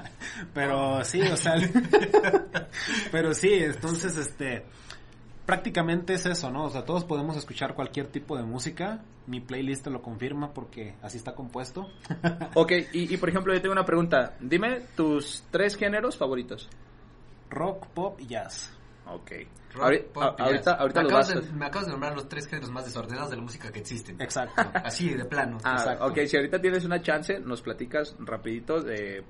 pero 0.54 1.04
sí, 1.04 1.20
o 1.22 1.36
sea, 1.36 1.54
pero 3.12 3.34
sí, 3.34 3.52
entonces, 3.52 4.16
este, 4.16 4.64
prácticamente 5.46 6.14
es 6.14 6.26
eso, 6.26 6.50
¿no? 6.50 6.64
O 6.64 6.70
sea, 6.70 6.84
todos 6.84 7.04
podemos 7.04 7.36
escuchar 7.36 7.74
cualquier 7.74 8.06
tipo 8.08 8.36
de 8.36 8.42
música. 8.44 9.02
Mi 9.26 9.40
playlist 9.40 9.84
te 9.84 9.90
lo 9.90 10.02
confirma 10.02 10.52
porque 10.52 10.94
así 11.02 11.16
está 11.18 11.34
compuesto. 11.34 11.88
Ok, 12.54 12.72
y, 12.92 13.12
y, 13.14 13.16
por 13.16 13.28
ejemplo, 13.28 13.52
yo 13.54 13.60
tengo 13.62 13.72
una 13.72 13.84
pregunta. 13.84 14.34
Dime 14.40 14.80
tus 14.96 15.44
tres 15.50 15.76
géneros 15.76 16.16
favoritos. 16.16 16.68
Rock, 17.50 17.86
pop 17.88 18.20
y 18.20 18.26
jazz. 18.26 18.72
Ok. 19.06 19.30
Rock, 19.74 19.84
Ahori- 19.84 20.04
pop 20.12 20.22
a- 20.22 20.34
y 20.38 20.42
ahorita 20.42 20.70
jazz. 20.72 20.80
ahorita 20.80 21.00
me, 21.00 21.04
los 21.04 21.12
acabas 21.12 21.34
vas 21.34 21.46
de, 21.46 21.52
me 21.56 21.66
acabas 21.66 21.86
de 21.86 21.92
nombrar 21.92 22.14
los 22.14 22.28
tres 22.28 22.46
géneros 22.46 22.70
más 22.70 22.84
desordenados 22.84 23.30
de 23.30 23.36
la 23.36 23.42
música 23.42 23.72
que 23.72 23.78
existen. 23.80 24.20
Exacto. 24.20 24.62
Así, 24.84 25.08
de 25.14 25.24
plano. 25.24 25.58
Ah, 25.64 25.76
Exacto. 25.78 26.06
ok, 26.06 26.18
si 26.26 26.36
ahorita 26.36 26.60
tienes 26.60 26.84
una 26.84 27.00
chance, 27.02 27.38
nos 27.40 27.62
platicas 27.62 28.14
rapidito 28.20 28.80
de 28.82 29.24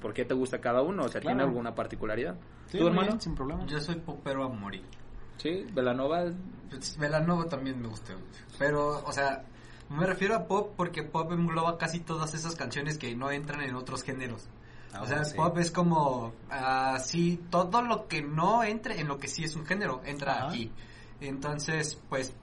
por 0.00 0.12
qué 0.12 0.24
te 0.24 0.34
gusta 0.34 0.60
cada 0.60 0.82
uno, 0.82 1.04
o 1.04 1.08
sea, 1.08 1.20
¿tiene 1.20 1.42
alguna 1.42 1.74
particularidad? 1.74 2.34
Sí, 2.66 2.78
¿Tu 2.78 2.84
muy 2.84 2.88
hermano? 2.88 3.08
bien, 3.08 3.20
sin 3.20 3.34
problema. 3.34 3.64
Yo 3.66 3.80
soy 3.80 3.96
popero 3.96 4.44
a 4.44 4.48
morir. 4.48 4.82
Sí, 5.38 5.66
Velanova. 5.72 6.24
Pues, 6.70 6.96
Velanova 6.98 7.46
también 7.46 7.80
me 7.80 7.88
gusta. 7.88 8.14
Pero, 8.58 9.02
o 9.04 9.12
sea, 9.12 9.44
me 9.88 10.06
refiero 10.06 10.34
a 10.34 10.46
pop 10.46 10.72
porque 10.76 11.02
pop 11.02 11.30
engloba 11.32 11.78
casi 11.78 12.00
todas 12.00 12.34
esas 12.34 12.56
canciones 12.56 12.98
que 12.98 13.14
no 13.14 13.30
entran 13.30 13.62
en 13.62 13.74
otros 13.74 14.02
géneros. 14.02 14.48
Ah, 14.92 15.02
o 15.02 15.06
sea, 15.06 15.24
sí. 15.24 15.36
pop 15.36 15.56
es 15.58 15.70
como, 15.70 16.32
así, 16.48 17.40
todo 17.50 17.82
lo 17.82 18.08
que 18.08 18.22
no 18.22 18.64
entre 18.64 19.00
en 19.00 19.08
lo 19.08 19.18
que 19.18 19.28
sí 19.28 19.44
es 19.44 19.54
un 19.54 19.66
género, 19.66 20.02
entra 20.04 20.36
Ajá. 20.36 20.48
aquí. 20.48 20.72
Entonces, 21.20 22.00
pues, 22.08 22.34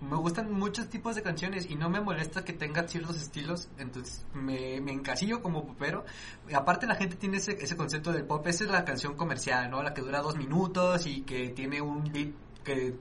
me 0.00 0.16
gustan 0.16 0.52
muchos 0.52 0.88
tipos 0.88 1.14
de 1.14 1.22
canciones 1.22 1.70
y 1.70 1.74
no 1.74 1.88
me 1.88 2.00
molesta 2.00 2.44
que 2.44 2.52
tenga 2.52 2.86
ciertos 2.86 3.16
estilos, 3.16 3.68
entonces 3.78 4.24
me, 4.34 4.80
me 4.80 4.92
encasillo 4.92 5.42
como 5.42 5.64
popero. 5.66 6.04
Aparte 6.54 6.86
la 6.86 6.94
gente 6.96 7.16
tiene 7.16 7.38
ese, 7.38 7.52
ese 7.60 7.76
concepto 7.76 8.12
del 8.12 8.24
pop, 8.24 8.46
esa 8.46 8.64
es 8.64 8.70
la 8.70 8.84
canción 8.84 9.16
comercial, 9.16 9.70
¿no? 9.70 9.82
La 9.82 9.94
que 9.94 10.02
dura 10.02 10.20
dos 10.20 10.36
minutos 10.36 11.06
y 11.06 11.22
que 11.22 11.48
tiene 11.50 11.80
un 11.80 12.04
beat 12.12 12.30
que 12.62 12.94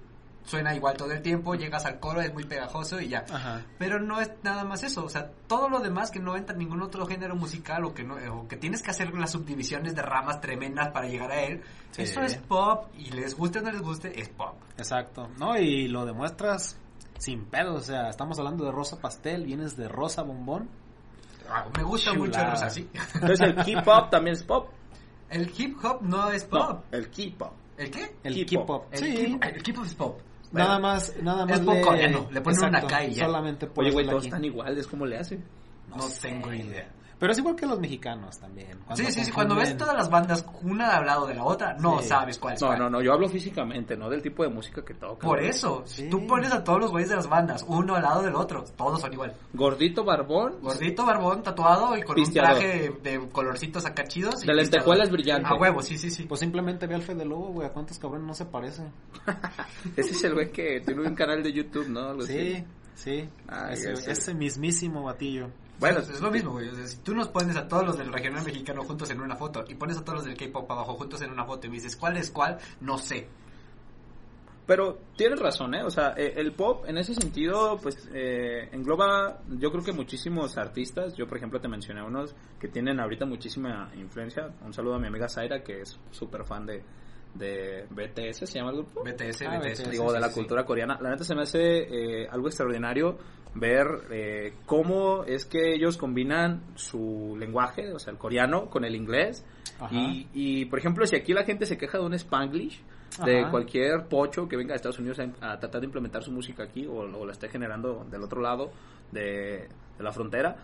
suena 0.46 0.76
igual 0.76 0.96
todo 0.96 1.12
el 1.12 1.24
tiempo, 1.24 1.56
llegas 1.56 1.86
al 1.86 2.00
coro, 2.00 2.22
es 2.22 2.32
muy 2.32 2.44
pegajoso 2.44 3.02
y 3.02 3.10
ya. 3.10 3.26
Ajá. 3.32 3.64
Pero 3.80 4.00
no 4.00 4.22
es 4.22 4.30
nada 4.44 4.64
más 4.64 4.84
eso, 4.84 5.04
o 5.04 5.10
sea, 5.10 5.32
todo 5.48 5.70
lo 5.70 5.80
demás 5.80 6.12
que 6.12 6.20
no 6.20 6.36
entra 6.38 6.54
en 6.54 6.60
ningún 6.60 6.84
otro 6.84 7.06
género 7.08 7.36
musical 7.36 7.84
o 7.84 7.94
que 7.96 8.04
no 8.04 8.16
o 8.32 8.48
que 8.48 8.56
tienes 8.56 8.84
que 8.84 8.92
hacer 8.92 9.12
las 9.16 9.32
subdivisiones 9.32 9.96
de 9.96 10.04
ramas 10.04 10.42
tremendas 10.42 10.90
para 10.90 11.08
llegar 11.08 11.32
a 11.32 11.42
él, 11.42 11.62
Sí. 11.92 12.04
eso 12.04 12.22
es 12.22 12.38
pop 12.38 12.86
y 12.98 13.10
les 13.12 13.36
guste 13.36 13.60
o 13.60 13.62
no 13.64 13.72
les 13.72 13.82
guste, 13.82 14.20
es 14.20 14.30
pop. 14.30 14.54
Exacto. 14.78 15.30
No, 15.40 15.58
y 15.58 15.88
lo 15.88 16.06
demuestras 16.06 16.78
sin 17.18 17.46
pedo. 17.46 17.76
O 17.76 17.80
sea, 17.82 18.10
estamos 18.10 18.38
hablando 18.40 18.66
de 18.66 18.72
rosa 18.72 19.00
pastel, 19.00 19.46
vienes 19.46 19.76
de 19.78 19.88
rosa 19.88 20.22
bombón. 20.24 20.70
Ah, 21.50 21.66
Me 21.78 21.84
gusta 21.84 22.14
mucho 22.14 22.32
Chulada. 22.32 22.52
Rosa, 22.52 22.70
sí. 22.70 22.90
Entonces 23.14 23.40
el 23.42 23.56
K-pop 23.56 24.10
también 24.10 24.36
es 24.36 24.44
pop. 24.44 24.70
El 25.30 25.52
hip 25.58 25.78
hop 25.84 26.02
no 26.02 26.32
es 26.32 26.44
pop. 26.46 26.60
No, 26.60 26.84
el 26.98 27.10
K-pop. 27.10 27.52
¿El 27.78 27.92
qué? 27.92 28.16
El 28.24 28.46
K-pop. 28.46 28.66
K-pop. 28.66 28.94
El, 28.94 29.00
Sí. 29.00 29.40
El 29.42 29.64
hip 29.68 29.78
hop 29.78 29.86
es 29.86 29.96
pop. 29.96 30.20
Nada 30.52 30.76
Bueno, 30.76 30.88
más, 30.88 31.14
nada 31.22 31.46
más. 31.46 31.60
Es 31.60 31.66
pop 31.66 31.76
coreano, 31.84 32.28
le 32.32 32.42
ponen 32.42 32.60
una 32.60 32.68
Exacto, 32.80 32.88
K 32.88 33.04
y 33.06 33.14
ya. 33.14 33.26
Solamente 33.26 33.68
por 33.68 33.84
Oye, 33.84 33.94
güey, 33.94 34.06
todos 34.06 34.20
aquí. 34.20 34.28
están 34.28 34.46
iguales, 34.46 34.88
¿cómo 34.88 35.06
le 35.06 35.18
hacen? 35.18 35.44
No, 35.90 35.98
tengo 36.22 36.54
idea. 36.54 36.90
Pero 37.18 37.32
es 37.32 37.38
igual 37.38 37.56
que 37.56 37.66
los 37.66 37.80
mexicanos 37.80 38.38
también. 38.40 38.78
Sí, 38.94 39.06
sí, 39.12 39.24
sí, 39.26 39.32
cuando 39.32 39.56
ves 39.56 39.78
todas 39.78 39.96
las 39.96 40.10
bandas 40.10 40.46
una 40.64 40.98
al 40.98 41.06
lado 41.06 41.26
de 41.26 41.34
la 41.36 41.44
otra, 41.46 41.74
no 41.80 42.02
Sí. 42.02 42.10
sabes 42.10 42.38
cuál 42.38 42.56
es 42.56 42.62
No, 42.62 42.68
cuál. 42.68 42.80
no, 42.80 42.90
no, 42.90 43.02
yo 43.02 43.14
hablo 43.14 43.30
físicamente, 43.30 43.96
no 43.96 44.10
del 44.10 44.22
tipo 44.22 44.44
de 44.44 44.50
música 44.50 44.84
que 44.84 44.94
tocan. 44.96 45.28
Por 45.30 45.42
eso, 45.42 45.84
Sí. 45.86 46.10
tú 46.10 46.28
pones 46.28 46.52
a 46.52 46.64
todos 46.64 46.80
los 46.82 46.92
güeyes 46.92 47.10
de 47.10 47.16
las 47.16 47.28
bandas, 47.30 47.64
uno 47.68 47.96
al 47.96 48.04
lado 48.04 48.22
del 48.22 48.36
otro, 48.36 48.66
todos 48.76 49.00
son 49.00 49.14
igual. 49.14 49.34
Gordito, 49.54 50.04
barbón, 50.04 50.56
Gordito, 50.62 51.06
barbón, 51.06 51.42
tatuado 51.42 51.98
y 51.98 52.02
con 52.04 52.16
Pisteador. 52.16 52.52
un 52.56 52.60
traje 52.60 52.90
de 53.02 53.30
colorcitos 53.30 53.86
acá 53.86 54.04
chidos. 54.06 54.44
y 54.44 54.48
de 54.48 54.54
lentejuelas 54.54 55.10
brillantes. 55.10 55.50
A 55.50 55.56
huevo, 55.56 55.82
sí, 55.82 55.98
sí, 55.98 56.12
sí. 56.12 56.24
Pues 56.24 56.42
simplemente 56.42 56.86
ve 56.88 56.96
al 56.96 57.02
Fede 57.02 57.24
Lobo, 57.26 57.48
güey. 57.54 57.68
¿A 57.68 57.72
cuántos 57.72 57.98
cabrones 57.98 58.28
no 58.28 58.34
se 58.34 58.46
parece? 58.46 58.84
Ese 59.96 60.12
es 60.12 60.24
el 60.26 60.34
güey 60.34 60.52
que 60.52 60.82
tiene 60.86 61.02
un 61.08 61.16
canal 61.16 61.42
de 61.44 61.54
YouTube, 61.54 61.88
¿no? 61.90 62.10
Algo 62.10 62.22
Sí, 62.24 62.56
así. 62.56 62.66
sí. 62.96 63.30
Ah, 63.48 63.70
ese, 63.72 63.94
ese 63.94 64.34
mismísimo 64.34 65.04
batillo. 65.04 65.48
Bueno, 65.80 66.00
es, 66.00 66.22
lo 66.22 66.32
mismo, 66.32 66.52
güey. 66.52 66.70
O 66.70 66.76
sea, 66.76 66.88
si 66.88 66.98
tú 66.98 67.14
nos 67.14 67.28
pones 67.28 67.56
a 67.58 67.68
todos 67.68 67.86
los 67.86 67.98
del 67.98 68.12
regional 68.12 68.44
mexicano 68.46 68.84
juntos 68.84 69.10
en 69.10 69.20
una 69.20 69.36
foto 69.36 69.66
y 69.68 69.76
pones 69.76 69.98
a 69.98 70.04
todos 70.04 70.20
los 70.20 70.26
del 70.26 70.38
K-pop 70.38 70.72
abajo 70.72 70.94
juntos 70.96 71.22
en 71.22 71.32
una 71.32 71.46
foto 71.46 71.68
y 71.68 71.70
me 71.70 71.76
dices 71.76 71.96
cuál 71.96 72.18
es 72.18 72.32
cuál, 72.32 72.58
no 72.82 72.98
sé. 72.98 73.28
Pero 74.66 74.98
tienes 75.16 75.40
razón, 75.40 75.76
¿eh? 75.76 75.84
O 75.84 75.92
sea, 75.92 76.16
eh, 76.18 76.34
el 76.38 76.54
pop 76.54 76.86
en 76.88 76.98
ese 76.98 77.14
sentido, 77.14 77.78
pues 77.82 78.10
eh, 78.14 78.70
engloba, 78.72 79.42
yo 79.60 79.72
creo 79.72 79.84
que 79.84 79.92
muchísimos 79.92 80.58
artistas. 80.58 81.16
Yo, 81.16 81.28
por 81.28 81.38
ejemplo, 81.38 81.62
te 81.62 81.68
mencioné 81.68 82.02
unos 82.02 82.36
que 82.60 82.68
tienen 82.68 83.00
ahorita 83.00 83.26
muchísima 83.26 83.92
influencia. 83.96 84.50
Un 84.66 84.74
saludo 84.74 84.96
a 84.96 85.00
mi 85.00 85.08
amiga 85.08 85.30
Zaira, 85.30 85.62
que 85.62 85.82
es 85.82 86.00
súper 86.10 86.46
fan 86.46 86.66
de, 86.66 86.82
de 87.36 87.86
BTS, 87.90 88.50
¿se 88.50 88.58
llama 88.60 88.72
el 88.72 88.78
grupo? 88.78 89.04
BTS, 89.04 89.42
Ah, 89.44 89.60
BTS. 89.60 89.82
BTS, 89.84 89.92
Digo, 89.92 90.12
de 90.14 90.20
la 90.20 90.32
cultura 90.32 90.66
coreana. 90.66 90.98
La 91.02 91.10
neta 91.12 91.24
se 91.24 91.36
me 91.36 91.42
hace 91.44 91.60
eh, 92.24 92.28
algo 92.30 92.48
extraordinario 92.48 93.18
ver 93.54 93.88
eh, 94.12 94.54
cómo 94.66 95.24
es 95.26 95.46
que 95.46 95.74
ellos 95.76 95.98
combinan 95.98 96.62
su 96.76 97.36
lenguaje, 97.40 97.94
o 97.94 98.00
sea, 98.00 98.12
el 98.12 98.18
coreano, 98.18 98.70
con 98.70 98.84
el 98.86 98.96
inglés. 98.96 99.46
Y, 99.92 100.28
y, 100.34 100.66
por 100.66 100.80
ejemplo, 100.80 101.06
si 101.06 101.16
aquí 101.18 101.34
la 101.34 101.44
gente 101.44 101.66
se 101.66 101.78
queja 101.78 101.98
de 101.98 102.06
un 102.06 102.14
spanglish, 102.14 102.82
de 103.26 103.42
Ajá. 103.42 103.52
cualquier 103.52 104.08
pocho 104.10 104.48
que 104.48 104.58
venga 104.58 104.72
de 104.74 104.76
Estados 104.78 105.00
Unidos 105.00 105.20
a, 105.20 105.52
a 105.52 105.60
tratar 105.60 105.80
de 105.80 105.86
implementar 105.86 106.22
su 106.24 106.32
música 106.32 106.64
aquí 106.64 106.86
o, 106.86 106.96
o 107.00 107.26
la 107.26 107.32
esté 107.32 107.48
generando 107.48 108.06
del 108.10 108.24
otro 108.24 108.42
lado 108.42 108.72
de, 109.12 109.68
de 109.98 110.04
la 110.04 110.12
frontera, 110.12 110.56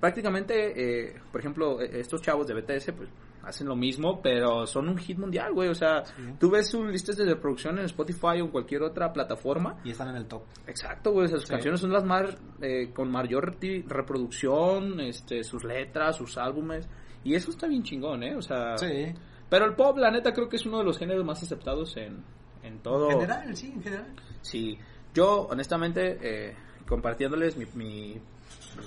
prácticamente, 0.00 1.08
eh, 1.08 1.14
por 1.30 1.40
ejemplo, 1.40 1.80
eh, 1.80 2.00
estos 2.00 2.20
chavos 2.22 2.46
de 2.46 2.54
BTS, 2.54 2.92
pues 2.92 3.08
hacen 3.44 3.66
lo 3.68 3.74
mismo, 3.76 4.20
pero 4.22 4.66
son 4.66 4.88
un 4.88 4.96
hit 4.98 5.18
mundial, 5.18 5.52
güey. 5.52 5.68
O 5.68 5.74
sea, 5.74 6.04
Sí. 6.04 6.12
tú 6.38 6.50
ves 6.50 6.68
sus 6.70 6.86
listas 6.90 7.16
de 7.16 7.24
reproducción 7.24 7.78
en 7.78 7.84
Spotify 7.86 8.40
o 8.40 8.44
en 8.44 8.48
cualquier 8.48 8.82
otra 8.82 9.12
plataforma. 9.12 9.78
Y 9.84 9.90
están 9.90 10.08
en 10.10 10.16
el 10.16 10.26
top. 10.26 10.42
Exacto, 10.66 11.12
güey. 11.12 11.26
o 11.26 11.28
sea, 11.28 11.38
sus 11.38 11.46
Sí. 11.48 11.52
canciones 11.52 11.80
son 11.80 11.92
las 11.92 12.04
más 12.04 12.36
eh, 12.60 12.90
con 12.94 13.10
mayor 13.10 13.56
reproducción, 13.86 15.00
este, 15.00 15.42
sus 15.44 15.64
letras, 15.64 16.16
sus 16.16 16.36
álbumes. 16.38 16.88
Y 17.24 17.34
eso 17.34 17.50
está 17.50 17.66
bien 17.66 17.82
chingón, 17.82 18.22
¿eh? 18.22 18.34
O 18.36 18.42
sea, 18.42 18.76
Sí. 18.78 19.12
pero 19.48 19.64
el 19.66 19.74
pop, 19.74 19.96
la 19.98 20.10
neta, 20.10 20.32
creo 20.32 20.48
que 20.48 20.56
es 20.56 20.66
uno 20.66 20.78
de 20.78 20.84
los 20.84 20.98
géneros 20.98 21.24
más 21.24 21.42
aceptados 21.42 21.96
en, 21.96 22.22
en 22.62 22.78
todo. 22.80 23.10
En 23.10 23.20
general, 23.20 23.56
sí, 23.56 23.72
en 23.74 23.82
general. 23.82 24.14
Sí, 24.40 24.78
yo 25.14 25.42
honestamente, 25.50 26.18
eh, 26.22 26.56
compartiéndoles 26.86 27.56
mi, 27.56 27.66
mi 27.74 28.20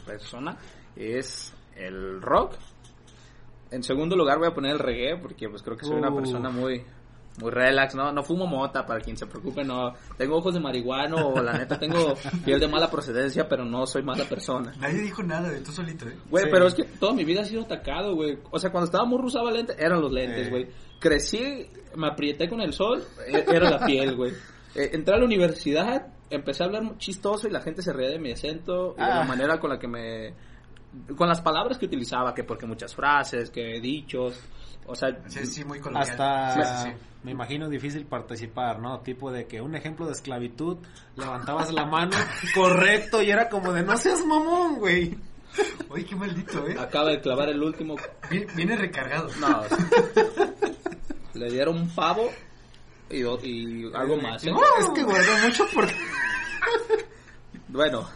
persona, 0.06 0.58
es 0.96 1.54
el 1.76 2.22
rock. 2.22 2.54
En 3.76 3.84
segundo 3.84 4.16
lugar 4.16 4.38
voy 4.40 4.48
a 4.48 4.54
poner 4.54 4.72
el 4.72 4.80
reggae, 4.80 5.18
porque 5.18 5.50
pues 5.50 5.62
creo 5.62 5.76
que 5.78 5.86
soy 5.86 5.98
una 5.98 6.14
persona 6.14 6.50
muy 6.50 6.84
muy 7.42 7.52
relax, 7.52 7.94
¿no? 7.96 8.14
No 8.14 8.24
fumo 8.24 8.48
mota, 8.48 8.86
para 8.86 9.02
quien 9.02 9.18
se 9.18 9.28
preocupe, 9.28 9.62
no. 9.66 9.94
Tengo 10.18 10.38
ojos 10.38 10.54
de 10.54 10.62
marihuano, 10.62 11.18
o 11.34 11.42
la 11.42 11.52
neta 11.52 11.78
tengo 11.78 12.14
piel 12.46 12.62
de 12.62 12.68
mala 12.70 12.90
procedencia, 12.90 13.50
pero 13.50 13.66
no 13.66 13.86
soy 13.86 14.04
mala 14.04 14.24
persona. 14.24 14.72
Nadie 14.80 15.02
dijo 15.02 15.22
nada 15.22 15.50
de 15.50 15.60
tú 15.60 15.74
solito, 15.74 16.08
¿eh? 16.08 16.16
Güey, 16.30 16.46
Sí. 16.46 16.50
pero 16.50 16.68
es 16.68 16.74
que 16.76 16.84
toda 16.86 17.12
mi 17.12 17.26
vida 17.26 17.42
ha 17.42 17.46
sido 17.46 17.64
atacado, 17.64 18.16
güey. 18.16 18.40
O 18.52 18.58
sea, 18.58 18.72
cuando 18.72 18.86
estaba 18.86 19.04
morro 19.04 19.26
usaba 19.26 19.52
lentes, 19.52 19.76
eran 19.78 20.00
los 20.00 20.14
lentes, 20.14 20.48
Eh. 20.48 20.50
güey. 20.50 20.68
Crecí, 20.98 21.68
me 21.98 22.08
aprieté 22.08 22.48
con 22.48 22.62
el 22.62 22.72
sol, 22.72 23.04
e- 23.28 23.44
era 23.54 23.70
la 23.70 23.86
piel, 23.86 24.16
güey. 24.16 24.32
Eh, 24.74 24.92
entré 24.94 25.16
a 25.16 25.18
la 25.20 25.26
universidad, 25.26 26.08
empecé 26.30 26.64
a 26.64 26.68
hablar 26.68 26.98
chistoso 27.00 27.50
y 27.50 27.52
la 27.52 27.60
gente 27.62 27.82
se 27.82 27.92
reía 27.92 28.12
de 28.12 28.20
mi 28.20 28.32
acento 28.32 28.94
y 28.98 29.02
de 29.02 29.08
la 29.08 29.22
Ah. 29.24 29.26
manera 29.26 29.60
con 29.60 29.70
la 29.72 29.78
que 29.78 29.88
me... 29.90 30.34
Con 31.16 31.28
las 31.28 31.42
palabras 31.42 31.78
que 31.78 31.86
utilizaba, 31.86 32.34
que 32.34 32.44
porque 32.44 32.66
muchas 32.66 32.96
frases, 32.96 33.50
que 33.50 33.80
dichos, 33.80 34.40
o 34.86 34.96
sea... 34.96 35.10
Sí, 35.28 35.46
sí, 35.46 35.64
muy 35.66 35.80
colonial. 35.80 36.10
Hasta 36.10 36.54
Sí, 36.54 36.62
sí, 36.62 36.90
sí. 36.90 37.06
me 37.24 37.32
imagino 37.32 37.68
difícil 37.70 38.06
participar, 38.06 38.80
¿no? 38.80 39.00
Tipo 39.00 39.32
de 39.32 39.46
que 39.48 39.62
un 39.62 39.76
ejemplo 39.76 40.06
de 40.06 40.14
esclavitud, 40.14 40.78
levantabas 41.16 41.72
la 41.74 41.86
mano, 41.86 42.16
correcto, 42.56 43.22
y 43.22 43.32
era 43.32 43.50
como 43.50 43.74
de 43.74 43.84
no 43.84 43.98
seas 43.98 44.26
mamón, 44.26 44.78
güey. 44.78 45.18
Oye, 45.90 46.06
qué 46.06 46.16
maldito, 46.16 46.68
¿eh? 46.68 46.76
Acaba 46.80 47.12
de 47.12 47.22
clavar 47.22 47.50
el 47.50 47.62
último... 47.62 47.96
Viene, 48.30 48.48
viene 48.56 48.76
recargado. 48.76 49.30
No, 49.40 49.64
le 51.34 51.52
dieron 51.52 51.78
un 51.78 51.90
pavo 51.90 52.30
y, 53.10 53.22
y 53.22 53.92
algo 53.94 54.18
más, 54.18 54.44
¿eh? 54.46 54.52
Es 54.80 54.90
que 54.90 55.04
guardé 55.04 55.42
mucho 55.46 55.66
por 55.74 55.88
Bueno, 57.68 58.08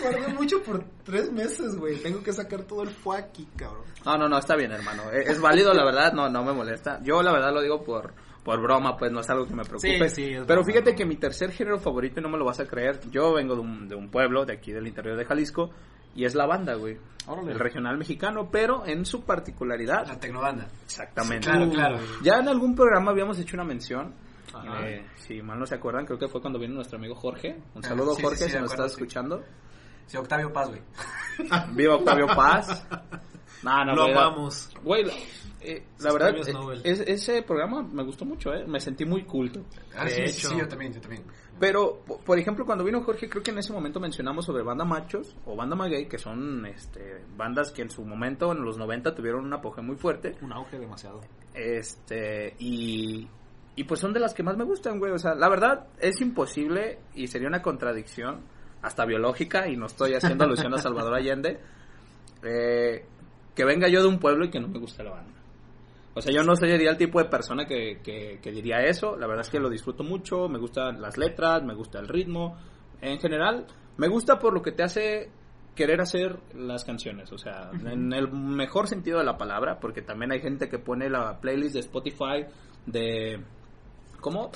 guardé 0.00 0.34
mucho 0.34 0.62
por 0.62 0.84
tres 1.04 1.30
meses, 1.32 1.76
güey. 1.76 1.96
Tengo 2.02 2.22
que 2.22 2.32
sacar 2.32 2.62
todo 2.62 2.82
el 2.82 2.90
fue 2.90 3.18
aquí, 3.18 3.48
cabrón. 3.56 3.84
No, 4.04 4.16
no, 4.16 4.28
no, 4.28 4.38
está 4.38 4.56
bien, 4.56 4.72
hermano. 4.72 5.10
Es, 5.10 5.30
es 5.30 5.40
válido, 5.40 5.72
la 5.72 5.84
verdad, 5.84 6.12
no, 6.12 6.28
no 6.28 6.44
me 6.44 6.52
molesta. 6.52 7.00
Yo, 7.02 7.22
la 7.22 7.32
verdad, 7.32 7.52
lo 7.52 7.62
digo 7.62 7.82
por, 7.82 8.14
por 8.44 8.60
broma, 8.60 8.96
pues 8.96 9.12
no 9.12 9.20
es 9.20 9.30
algo 9.30 9.46
que 9.46 9.54
me 9.54 9.64
preocupe. 9.64 10.08
Sí, 10.08 10.14
sí, 10.14 10.34
es 10.34 10.44
Pero 10.46 10.64
fíjate 10.64 10.94
que 10.94 11.04
mi 11.04 11.16
tercer 11.16 11.52
género 11.52 11.78
favorito, 11.78 12.20
y 12.20 12.22
no 12.22 12.28
me 12.28 12.38
lo 12.38 12.44
vas 12.44 12.60
a 12.60 12.66
creer, 12.66 13.00
yo 13.10 13.32
vengo 13.32 13.54
de 13.54 13.60
un, 13.60 13.88
de 13.88 13.94
un 13.94 14.10
pueblo, 14.10 14.44
de 14.44 14.54
aquí 14.54 14.72
del 14.72 14.86
interior 14.86 15.16
de 15.16 15.24
Jalisco, 15.24 15.70
y 16.14 16.24
es 16.24 16.34
la 16.34 16.46
banda, 16.46 16.74
güey. 16.74 16.98
Órale. 17.26 17.52
El 17.52 17.58
regional 17.58 17.96
mexicano, 17.96 18.48
pero 18.50 18.84
en 18.84 19.06
su 19.06 19.24
particularidad. 19.24 20.06
La 20.06 20.18
tecnobanda. 20.18 20.66
Exactamente. 20.84 21.48
Claro, 21.48 21.70
claro. 21.70 21.98
Ya 22.22 22.38
en 22.38 22.48
algún 22.48 22.74
programa 22.74 23.12
habíamos 23.12 23.38
hecho 23.38 23.56
una 23.56 23.64
mención. 23.64 24.14
Ajá. 24.54 24.88
eh, 24.88 25.06
si 25.16 25.40
mal 25.42 25.58
no 25.58 25.66
se 25.66 25.74
acuerdan, 25.76 26.04
creo 26.06 26.18
que 26.18 26.28
fue 26.28 26.40
cuando 26.40 26.58
vino 26.58 26.74
nuestro 26.74 26.98
amigo 26.98 27.14
Jorge. 27.14 27.56
Un 27.74 27.84
Ah, 27.84 27.88
saludo, 27.88 28.14
sí, 28.14 28.22
Jorge, 28.22 28.36
sí, 28.38 28.44
si 28.50 28.56
nos 28.58 28.64
acuerdo, 28.72 28.84
estás 28.84 28.92
sí. 28.92 29.00
escuchando. 29.02 29.44
Sí, 30.06 30.16
Octavio 30.16 30.52
Paz, 30.52 30.68
güey. 30.68 30.82
Viva 31.74 31.94
Octavio 31.96 32.26
Paz. 32.26 32.86
No, 33.62 33.84
no, 33.84 33.94
Lo 33.94 34.02
güey, 34.06 34.12
amamos. 34.16 34.70
Güey, 34.82 35.04
la- 35.04 35.12
eh, 35.60 35.86
la 36.00 36.12
verdad, 36.12 36.34
eh, 36.36 36.52
Nobel. 36.52 36.80
es- 36.82 36.98
ese 36.98 37.42
programa 37.42 37.80
me 37.80 38.02
gustó 38.02 38.24
mucho, 38.24 38.52
¿eh? 38.52 38.66
Me 38.66 38.80
sentí 38.80 39.04
muy 39.04 39.22
culto. 39.22 39.64
Ah, 39.96 40.02
De 40.04 40.10
sí, 40.10 40.16
sí, 40.16 40.38
hecho. 40.38 40.48
sí, 40.48 40.56
yo 40.58 40.66
también, 40.66 40.92
yo 40.92 41.00
también. 41.00 41.22
Pero, 41.60 42.00
po- 42.04 42.18
por 42.18 42.36
ejemplo, 42.40 42.66
cuando 42.66 42.82
vino 42.82 43.00
Jorge, 43.04 43.28
creo 43.28 43.40
que 43.40 43.52
en 43.52 43.58
ese 43.58 43.72
momento 43.72 44.00
mencionamos 44.00 44.46
sobre 44.46 44.64
Banda 44.64 44.84
Machos 44.84 45.36
o 45.46 45.54
Banda 45.54 45.76
Maguey, 45.76 46.08
que 46.08 46.18
son 46.18 46.66
este, 46.66 47.22
bandas 47.36 47.70
que 47.70 47.82
en 47.82 47.90
su 47.90 48.04
momento, 48.04 48.50
en 48.50 48.64
los 48.64 48.78
90, 48.78 49.14
tuvieron 49.14 49.44
un 49.44 49.52
apogeo 49.52 49.84
muy 49.84 49.94
fuerte. 49.94 50.34
Un 50.42 50.52
auge 50.52 50.80
demasiado. 50.80 51.20
Este, 51.54 52.56
y, 52.58 53.28
y 53.74 53.84
pues 53.84 54.00
son 54.00 54.12
de 54.12 54.20
las 54.20 54.34
que 54.34 54.42
más 54.42 54.56
me 54.56 54.64
gustan, 54.64 54.98
güey. 54.98 55.12
O 55.12 55.18
sea, 55.18 55.34
la 55.34 55.48
verdad 55.48 55.86
es 55.98 56.20
imposible 56.20 56.98
y 57.14 57.26
sería 57.26 57.48
una 57.48 57.62
contradicción, 57.62 58.40
hasta 58.82 59.04
biológica, 59.04 59.68
y 59.68 59.76
no 59.76 59.86
estoy 59.86 60.14
haciendo 60.14 60.44
alusión 60.44 60.74
a 60.74 60.78
Salvador 60.78 61.14
Allende, 61.14 61.60
eh, 62.42 63.04
que 63.54 63.64
venga 63.64 63.88
yo 63.88 64.02
de 64.02 64.08
un 64.08 64.18
pueblo 64.18 64.44
y 64.44 64.50
que 64.50 64.60
no 64.60 64.68
me 64.68 64.78
guste 64.78 65.04
la 65.04 65.10
banda. 65.10 65.32
O 66.14 66.20
sea, 66.20 66.32
yo 66.32 66.42
no 66.42 66.54
sería 66.56 66.90
el 66.90 66.96
tipo 66.96 67.22
de 67.22 67.30
persona 67.30 67.64
que, 67.64 68.00
que, 68.02 68.38
que 68.42 68.52
diría 68.52 68.82
eso. 68.82 69.16
La 69.16 69.26
verdad 69.26 69.46
es 69.46 69.50
que 69.50 69.60
lo 69.60 69.70
disfruto 69.70 70.04
mucho, 70.04 70.48
me 70.48 70.58
gustan 70.58 71.00
las 71.00 71.16
letras, 71.16 71.62
me 71.62 71.74
gusta 71.74 72.00
el 72.00 72.08
ritmo. 72.08 72.58
En 73.00 73.18
general, 73.18 73.66
me 73.96 74.08
gusta 74.08 74.38
por 74.38 74.52
lo 74.52 74.60
que 74.60 74.72
te 74.72 74.82
hace 74.82 75.30
querer 75.74 76.00
hacer 76.00 76.38
las 76.54 76.84
canciones. 76.84 77.32
O 77.32 77.38
sea, 77.38 77.70
en 77.72 78.12
el 78.12 78.30
mejor 78.30 78.88
sentido 78.88 79.18
de 79.18 79.24
la 79.24 79.38
palabra, 79.38 79.80
porque 79.80 80.02
también 80.02 80.32
hay 80.32 80.40
gente 80.40 80.68
que 80.68 80.78
pone 80.78 81.08
la 81.08 81.40
playlist 81.40 81.74
de 81.74 81.80
Spotify 81.80 82.44
de... 82.86 83.40
¿Cómo? 84.22 84.50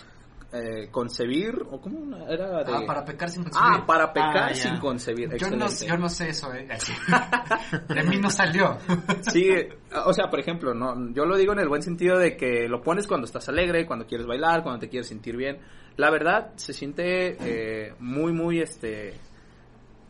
Eh, 0.52 0.88
concebir, 0.92 1.60
o 1.70 1.80
cómo 1.80 2.16
era 2.28 2.62
de... 2.62 2.72
Ah, 2.72 2.82
para 2.86 3.04
pecar 3.04 3.28
sin 3.28 3.42
concebir. 3.42 3.68
Ah, 3.68 3.84
para 3.84 4.12
pecar 4.12 4.50
Ah, 4.50 4.54
sin 4.54 4.78
concebir. 4.78 5.28
yo, 5.36 5.50
no, 5.50 5.66
yo 5.68 5.96
no 5.98 6.08
sé 6.08 6.28
eso, 6.30 6.54
¿eh? 6.54 6.68
De 7.88 8.02
mí 8.04 8.16
no 8.18 8.30
salió. 8.30 8.78
Sí, 9.22 9.50
o 10.06 10.12
sea, 10.12 10.30
por 10.30 10.38
ejemplo, 10.38 10.72
no, 10.72 11.12
yo 11.12 11.26
lo 11.26 11.36
digo 11.36 11.52
en 11.52 11.58
el 11.58 11.68
buen 11.68 11.82
sentido 11.82 12.16
de 12.16 12.36
que 12.36 12.68
lo 12.68 12.80
pones 12.80 13.08
cuando 13.08 13.26
estás 13.26 13.48
alegre, 13.48 13.86
cuando 13.86 14.06
quieres 14.06 14.26
bailar, 14.26 14.62
cuando 14.62 14.78
te 14.78 14.88
quieres 14.88 15.08
sentir 15.08 15.36
bien. 15.36 15.58
La 15.96 16.10
verdad, 16.10 16.52
se 16.54 16.72
siente 16.72 17.36
eh, 17.40 17.94
muy, 17.98 18.32
muy, 18.32 18.60
este, 18.60 19.14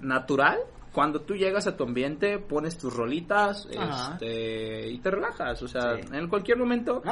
natural. 0.00 0.58
Cuando 0.92 1.22
tú 1.22 1.34
llegas 1.34 1.66
a 1.66 1.76
tu 1.76 1.84
ambiente, 1.84 2.38
pones 2.38 2.76
tus 2.78 2.94
rolitas, 2.94 3.66
este, 3.70 4.88
y 4.90 4.98
te 4.98 5.10
relajas. 5.10 5.62
O 5.62 5.68
sea, 5.68 5.96
Sí. 5.96 6.08
en 6.12 6.28
cualquier 6.28 6.58
momento 6.58 7.02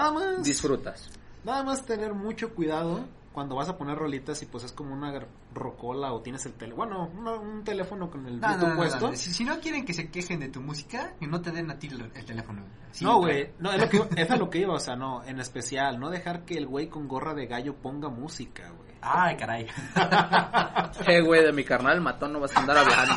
disfrutas. 0.42 1.10
Nada 1.44 1.62
más 1.62 1.84
tener 1.84 2.14
mucho 2.14 2.54
cuidado 2.54 3.04
cuando 3.32 3.56
vas 3.56 3.68
a 3.68 3.76
poner 3.76 3.98
rolitas 3.98 4.40
y 4.42 4.46
pues 4.46 4.62
es 4.64 4.70
como 4.72 4.94
una 4.94 5.12
rocola 5.52 6.12
o 6.12 6.20
tienes 6.22 6.46
el 6.46 6.52
teléfono, 6.52 7.08
bueno, 7.08 7.10
una- 7.20 7.32
un 7.40 7.64
teléfono 7.64 8.08
con 8.08 8.24
el 8.28 8.40
No, 8.40 8.46
no, 8.48 8.54
Bluetooth 8.54 8.62
no, 8.68 8.74
no, 8.74 8.76
puesto. 8.76 9.10
no. 9.10 9.16
Si, 9.16 9.32
si 9.34 9.44
no 9.44 9.58
quieren 9.58 9.84
que 9.84 9.92
se 9.92 10.08
quejen 10.08 10.38
de 10.40 10.48
tu 10.50 10.60
música, 10.60 11.14
que 11.18 11.26
no 11.26 11.40
te 11.40 11.50
den 11.50 11.68
a 11.70 11.78
ti 11.78 11.88
el, 11.88 12.10
el 12.14 12.24
teléfono. 12.24 12.62
Sí, 12.92 13.04
no, 13.04 13.18
güey, 13.18 13.50
no, 13.58 13.72
es, 13.72 13.80
lo 13.80 13.88
que, 13.88 14.22
es 14.22 14.30
a 14.30 14.36
lo 14.36 14.48
que 14.48 14.58
iba, 14.60 14.74
o 14.74 14.78
sea, 14.78 14.94
no, 14.94 15.24
en 15.24 15.40
especial, 15.40 15.98
no 15.98 16.10
dejar 16.10 16.44
que 16.44 16.56
el 16.56 16.66
güey 16.68 16.88
con 16.88 17.08
gorra 17.08 17.34
de 17.34 17.46
gallo 17.46 17.74
ponga 17.74 18.08
música, 18.08 18.70
güey. 18.70 18.94
Ay, 19.02 19.36
caray. 19.36 19.66
Eh, 21.06 21.20
güey, 21.20 21.44
de 21.44 21.52
mi 21.52 21.64
carnal 21.64 22.00
matón 22.00 22.32
no 22.32 22.40
vas 22.40 22.56
a 22.56 22.60
andar 22.60 22.78
hablando, 22.78 23.14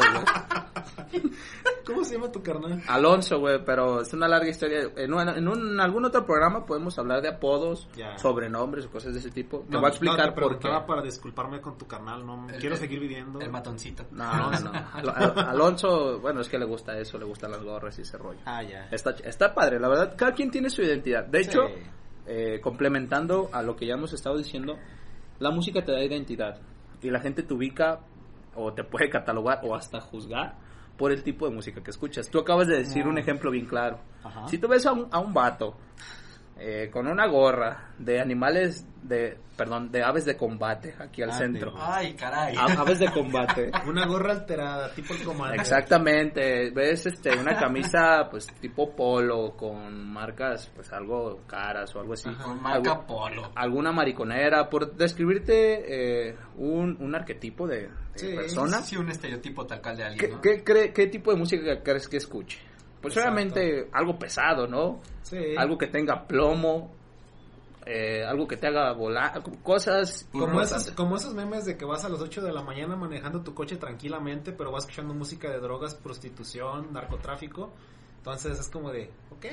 güey. 1.12 1.32
¿Cómo 1.88 2.04
se 2.04 2.16
llama 2.16 2.32
tu 2.32 2.44
carnal? 2.44 2.82
Alonso, 2.88 3.40
güey, 3.40 3.64
pero 3.66 4.02
es 4.02 4.14
una 4.14 4.28
larga 4.28 4.50
historia. 4.50 4.92
En, 4.96 5.14
un- 5.14 5.30
en 5.30 5.48
un- 5.48 5.80
algún 5.80 6.06
otro 6.06 6.26
programa 6.26 6.66
podemos 6.66 7.00
hablar 7.00 7.22
de 7.22 7.30
apodos, 7.30 7.88
Ya. 7.96 8.18
sobrenombres 8.18 8.86
o 8.86 8.92
cosas 8.92 9.14
de 9.14 9.20
ese 9.20 9.32
tipo. 9.32 9.60
Te 9.62 9.72
No, 9.72 9.80
voy 9.80 9.88
a 9.88 9.90
explicar 9.90 10.28
no, 10.28 10.34
te 10.34 10.42
por 10.42 10.60
qué. 10.60 10.70
para 10.86 11.02
disculparme 11.02 11.62
con 11.62 11.78
tu 11.78 11.88
carnal, 11.88 12.26
no 12.26 12.48
El- 12.50 12.60
quiero 12.60 12.76
el- 12.76 12.82
seguir 12.82 13.00
viviendo. 13.00 13.40
El 13.40 13.50
matoncito. 13.50 14.06
No, 14.12 14.26
no, 14.52 14.60
no. 14.60 14.72
Al- 14.94 15.10
Al- 15.10 15.40
Alonso, 15.50 16.20
bueno, 16.20 16.42
es 16.42 16.50
que 16.50 16.60
le 16.60 16.66
gusta 16.66 16.98
eso, 17.00 17.18
le 17.18 17.26
gustan 17.26 17.52
las 17.52 17.64
gorras 17.64 17.98
y 17.98 18.02
ese 18.02 18.18
rollo. 18.18 18.40
Ah, 18.46 18.62
ya. 18.62 18.88
Está, 18.92 19.12
está 19.24 19.54
padre, 19.54 19.80
la 19.80 19.88
verdad, 19.88 20.14
cada 20.18 20.34
quien 20.34 20.52
tiene 20.52 20.70
su 20.70 20.82
identidad. 20.82 21.26
De 21.26 21.44
Sí. 21.44 21.50
hecho, 21.50 21.62
eh, 22.26 22.60
complementando 22.62 23.50
a 23.54 23.62
lo 23.64 23.76
que 23.76 23.86
ya 23.86 23.94
hemos 23.94 24.12
estado 24.14 24.38
diciendo, 24.38 24.78
la 25.40 25.52
música 25.52 25.84
te 25.86 25.92
da 25.92 26.04
identidad 26.04 26.60
y 27.02 27.10
la 27.10 27.20
gente 27.20 27.44
te 27.44 27.54
ubica 27.54 28.00
o 28.56 28.74
te 28.74 28.84
puede 28.84 29.10
catalogar 29.10 29.62
o 29.64 29.76
hasta 29.76 30.02
juzgar 30.02 30.56
por 30.98 31.12
el 31.12 31.24
tipo 31.24 31.48
de 31.48 31.54
música 31.56 31.82
que 31.84 31.92
escuchas. 31.92 32.30
Tú 32.30 32.40
acabas 32.40 32.68
de 32.68 32.78
decir 32.78 33.04
No. 33.06 33.12
un 33.12 33.18
ejemplo 33.18 33.52
bien 33.52 33.66
claro. 33.66 34.00
Ajá. 34.24 34.48
Si 34.48 34.58
tú 34.58 34.68
ves 34.68 34.86
a 34.86 34.92
un, 34.94 35.08
a 35.12 35.20
un 35.20 35.34
vato 35.34 35.76
eh, 36.60 36.90
con 36.92 37.08
una 37.08 37.28
gorra 37.28 37.92
de 37.98 38.20
animales 38.20 38.86
de, 39.04 39.38
perdón, 39.56 39.92
de 39.92 40.04
aves 40.04 40.26
de 40.26 40.36
combate 40.36 40.96
aquí 41.00 41.22
al 41.22 41.30
Ah, 41.30 41.34
centro. 41.38 41.74
Ay, 41.78 42.14
caray. 42.16 42.56
A- 42.58 42.82
aves 42.82 43.00
de 43.00 43.10
combate. 43.12 43.72
Una 43.88 44.06
gorra 44.06 44.34
alterada, 44.34 44.92
tipo 44.94 45.14
el 45.14 45.24
comandante. 45.24 45.62
Exactamente, 45.62 46.72
ves 46.72 47.06
este 47.06 47.38
una 47.38 47.56
camisa 47.58 48.28
pues 48.30 48.48
tipo 48.60 48.94
polo 48.96 49.56
con 49.56 50.06
marcas 50.12 50.70
pues 50.76 50.92
algo 50.92 51.42
caras 51.48 51.96
o 51.96 52.00
algo 52.02 52.14
así. 52.14 52.30
Con 52.36 52.62
marca 52.62 52.92
Algu- 52.92 53.06
Polo. 53.06 53.52
alguna 53.56 53.92
mariconera 53.92 54.70
por 54.70 54.94
describirte 54.96 56.28
eh, 56.30 56.36
un, 56.58 56.98
un 57.00 57.16
arquetipo 57.16 57.66
de, 57.68 57.84
de 57.84 57.90
Sí, 58.16 58.34
persona. 58.36 58.80
Sí, 58.82 58.98
un 58.98 59.10
estereotipo 59.10 59.66
tal 59.66 59.82
cual 59.82 59.96
de 59.98 60.04
¿Qué, 60.04 60.08
alguien, 60.10 60.32
¿no? 60.32 60.42
qué, 60.42 60.64
cree- 60.64 60.92
qué 60.94 61.08
tipo 61.08 61.32
de 61.32 61.38
música 61.38 61.82
crees 61.84 62.08
que 62.08 62.18
escuche? 62.18 62.60
Pues 63.08 63.18
Exacto. 63.18 63.34
obviamente 63.34 63.90
algo 63.94 64.20
pesado, 64.20 64.68
¿no? 64.68 65.02
Sí. 65.24 65.56
Algo 65.58 65.78
que 65.78 65.88
tenga 65.88 66.28
plomo, 66.28 66.92
eh, 67.86 68.26
algo 68.26 68.46
que 68.46 68.58
te 68.58 68.68
haga 68.68 68.92
volar, 68.92 69.42
cosas 69.64 70.28
Como 70.32 70.62
esos, 70.62 70.92
como 70.92 71.16
esos 71.16 71.34
memes 71.34 71.64
de 71.64 71.78
que 71.78 71.86
vas 71.86 72.04
a 72.04 72.10
las 72.10 72.20
8 72.20 72.42
de 72.42 72.52
la 72.52 72.62
mañana 72.62 72.98
manejando 72.98 73.42
tu 73.42 73.54
coche 73.54 73.78
tranquilamente, 73.78 74.52
pero 74.52 74.72
vas 74.72 74.84
escuchando 74.84 75.14
música 75.14 75.50
de 75.50 75.60
drogas, 75.60 75.96
prostitución, 75.96 76.92
narcotráfico. 76.92 77.72
Entonces 78.18 78.60
es 78.60 78.68
como 78.68 78.92
de, 78.92 79.10
ok. 79.32 79.46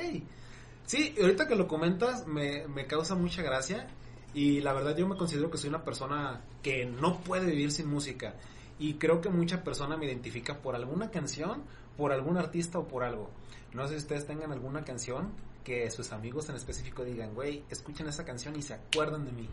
Sí, 0.84 1.14
ahorita 1.20 1.46
que 1.46 1.54
lo 1.54 1.68
comentas 1.68 2.26
me, 2.26 2.66
me 2.66 2.86
causa 2.86 3.14
mucha 3.14 3.42
gracia. 3.42 3.86
Y 4.34 4.60
la 4.62 4.72
verdad 4.72 4.96
yo 4.96 5.06
me 5.06 5.16
considero 5.16 5.48
que 5.48 5.58
soy 5.58 5.68
una 5.68 5.84
persona 5.84 6.40
que 6.60 6.86
no 6.86 7.20
puede 7.20 7.46
vivir 7.46 7.70
sin 7.70 7.88
música. 7.88 8.34
Y 8.80 8.94
creo 8.94 9.20
que 9.20 9.28
mucha 9.28 9.62
persona 9.62 9.96
me 9.96 10.06
identifica 10.06 10.58
por 10.58 10.74
alguna 10.74 11.08
canción, 11.12 11.62
por 11.96 12.10
algún 12.10 12.36
artista 12.36 12.80
o 12.80 12.88
por 12.88 13.04
algo. 13.04 13.30
No 13.74 13.86
sé 13.86 13.94
si 13.94 13.98
ustedes 13.98 14.26
tengan 14.26 14.52
alguna 14.52 14.84
canción 14.84 15.32
que 15.64 15.90
sus 15.90 16.12
amigos 16.12 16.48
en 16.48 16.56
específico 16.56 17.04
digan, 17.04 17.34
güey, 17.34 17.64
escuchen 17.70 18.06
esa 18.06 18.24
canción 18.24 18.54
y 18.56 18.62
se 18.62 18.74
acuerdan 18.74 19.24
de 19.24 19.32
mí. 19.32 19.48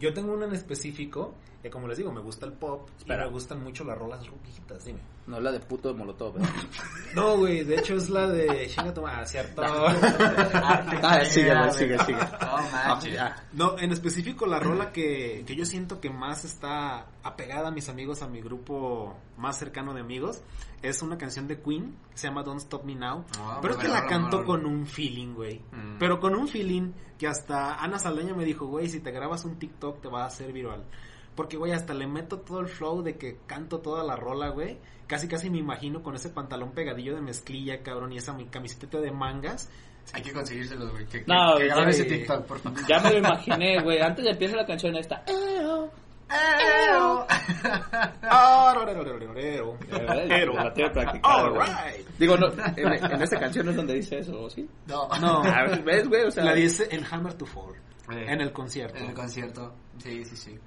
Yo 0.00 0.12
tengo 0.12 0.32
una 0.32 0.46
en 0.46 0.54
específico 0.54 1.34
que 1.62 1.70
como 1.70 1.86
les 1.86 1.96
digo, 1.96 2.10
me 2.12 2.20
gusta 2.20 2.44
el 2.46 2.52
pop 2.54 2.88
Espera. 2.98 3.22
y 3.22 3.26
me 3.26 3.32
gustan 3.32 3.62
mucho 3.62 3.84
las 3.84 3.96
rolas 3.96 4.20
viejitas, 4.42 4.84
dime. 4.84 4.98
No 5.26 5.40
la 5.40 5.52
de 5.52 5.60
puto 5.60 5.88
de 5.88 5.94
Molotov, 5.94 6.36
¿eh? 6.38 6.42
No, 7.14 7.36
güey, 7.36 7.62
de 7.62 7.76
hecho 7.76 7.94
es 7.94 8.10
la 8.10 8.26
de 8.26 8.66
Chinga 8.68 9.26
¿cierto? 9.26 9.62
Ah, 9.64 11.24
sigue, 11.24 11.54
güey, 11.54 11.72
sigue, 11.72 11.98
sigue. 12.00 12.18
No 13.52 13.78
en 13.78 13.92
específico 13.92 14.46
la 14.46 14.58
rola 14.58 14.90
que, 14.90 15.44
que 15.46 15.54
yo 15.54 15.64
siento 15.64 16.00
que 16.00 16.10
más 16.10 16.44
está 16.44 17.06
apegada 17.22 17.68
a 17.68 17.70
mis 17.70 17.88
amigos, 17.88 18.22
a 18.22 18.28
mi 18.28 18.40
grupo 18.40 19.16
más 19.36 19.58
cercano 19.58 19.94
de 19.94 20.00
amigos, 20.00 20.42
es 20.82 21.02
una 21.02 21.16
canción 21.16 21.46
de 21.46 21.60
Queen, 21.60 21.96
que 22.10 22.18
se 22.18 22.26
llama 22.26 22.42
Don't 22.42 22.60
Stop 22.60 22.84
Me 22.84 22.94
Now. 22.94 23.24
Ah, 23.38 23.58
pero 23.62 23.74
es 23.74 23.80
que 23.80 23.88
la 23.88 24.06
canto 24.06 24.44
con 24.44 24.66
un 24.66 24.86
feeling, 24.86 25.34
güey. 25.34 25.60
Mm. 25.70 25.98
Pero 25.98 26.18
con 26.18 26.34
un 26.34 26.48
feeling 26.48 26.92
que 27.18 27.28
hasta 27.28 27.76
Ana 27.76 27.98
Saldaña 27.98 28.34
me 28.34 28.44
dijo, 28.44 28.66
güey, 28.66 28.88
si 28.88 29.00
te 29.00 29.12
grabas 29.12 29.44
un 29.44 29.58
TikTok 29.58 30.00
te 30.00 30.08
va 30.08 30.24
a 30.24 30.26
hacer 30.26 30.52
viral. 30.52 30.84
Porque, 31.34 31.56
güey, 31.56 31.72
hasta 31.72 31.94
le 31.94 32.06
meto 32.06 32.40
todo 32.40 32.60
el 32.60 32.68
flow 32.68 33.02
de 33.02 33.16
que 33.16 33.38
canto 33.46 33.80
toda 33.80 34.04
la 34.04 34.16
rola, 34.16 34.48
güey. 34.50 34.78
Casi, 35.06 35.28
casi 35.28 35.50
me 35.50 35.58
imagino 35.58 36.02
con 36.02 36.14
ese 36.14 36.28
pantalón 36.30 36.72
pegadillo 36.72 37.14
de 37.14 37.20
mezclilla, 37.22 37.82
cabrón, 37.82 38.12
y 38.12 38.18
esa 38.18 38.32
mi 38.32 38.46
camiseta 38.46 38.98
de 39.00 39.10
mangas. 39.10 39.70
Hay 40.14 40.22
que 40.22 40.32
conseguírselos, 40.32 40.90
güey. 40.90 41.06
Que, 41.06 41.24
que, 41.24 41.32
No, 41.32 41.56
que 41.56 41.68
ya 41.68 41.74
grabe 41.74 41.84
me- 41.86 41.90
ese 41.92 42.04
TikTok, 42.04 42.44
por 42.46 42.58
favor. 42.58 42.78
Ya 42.88 42.98
me 43.00 43.10
lo 43.12 43.18
imaginé, 43.18 43.80
güey. 43.82 44.00
Antes 44.00 44.24
de 44.24 44.30
empezar 44.32 44.56
la 44.58 44.66
canción 44.66 44.96
esta. 44.96 45.22
Pero 50.28 50.52
la 50.54 50.72
tengo 50.72 50.92
practicada, 50.92 51.48
güey. 51.48 51.60
Alright. 51.68 52.08
Digo, 52.18 52.36
no, 52.36 52.46
en, 52.76 52.92
en 53.12 53.22
esta 53.22 53.38
canción 53.38 53.68
es 53.68 53.76
donde 53.76 53.94
dice 53.94 54.18
eso, 54.18 54.42
¿o 54.42 54.50
¿sí? 54.50 54.68
No. 54.86 55.08
No, 55.20 55.42
A 55.44 55.64
ver, 55.64 55.82
¿Ves, 55.82 56.08
güey? 56.08 56.22
O 56.24 56.30
sea, 56.30 56.44
la 56.44 56.54
dice 56.54 56.88
en 56.90 57.04
Hammer 57.10 57.34
to 57.34 57.46
Fall, 57.46 57.74
Eh, 58.10 58.24
en 58.28 58.40
el 58.40 58.52
concierto. 58.52 58.96
En 58.98 59.06
el 59.10 59.14
concierto. 59.14 59.74
Sí, 59.98 60.24
sí, 60.24 60.36
sí. 60.36 60.58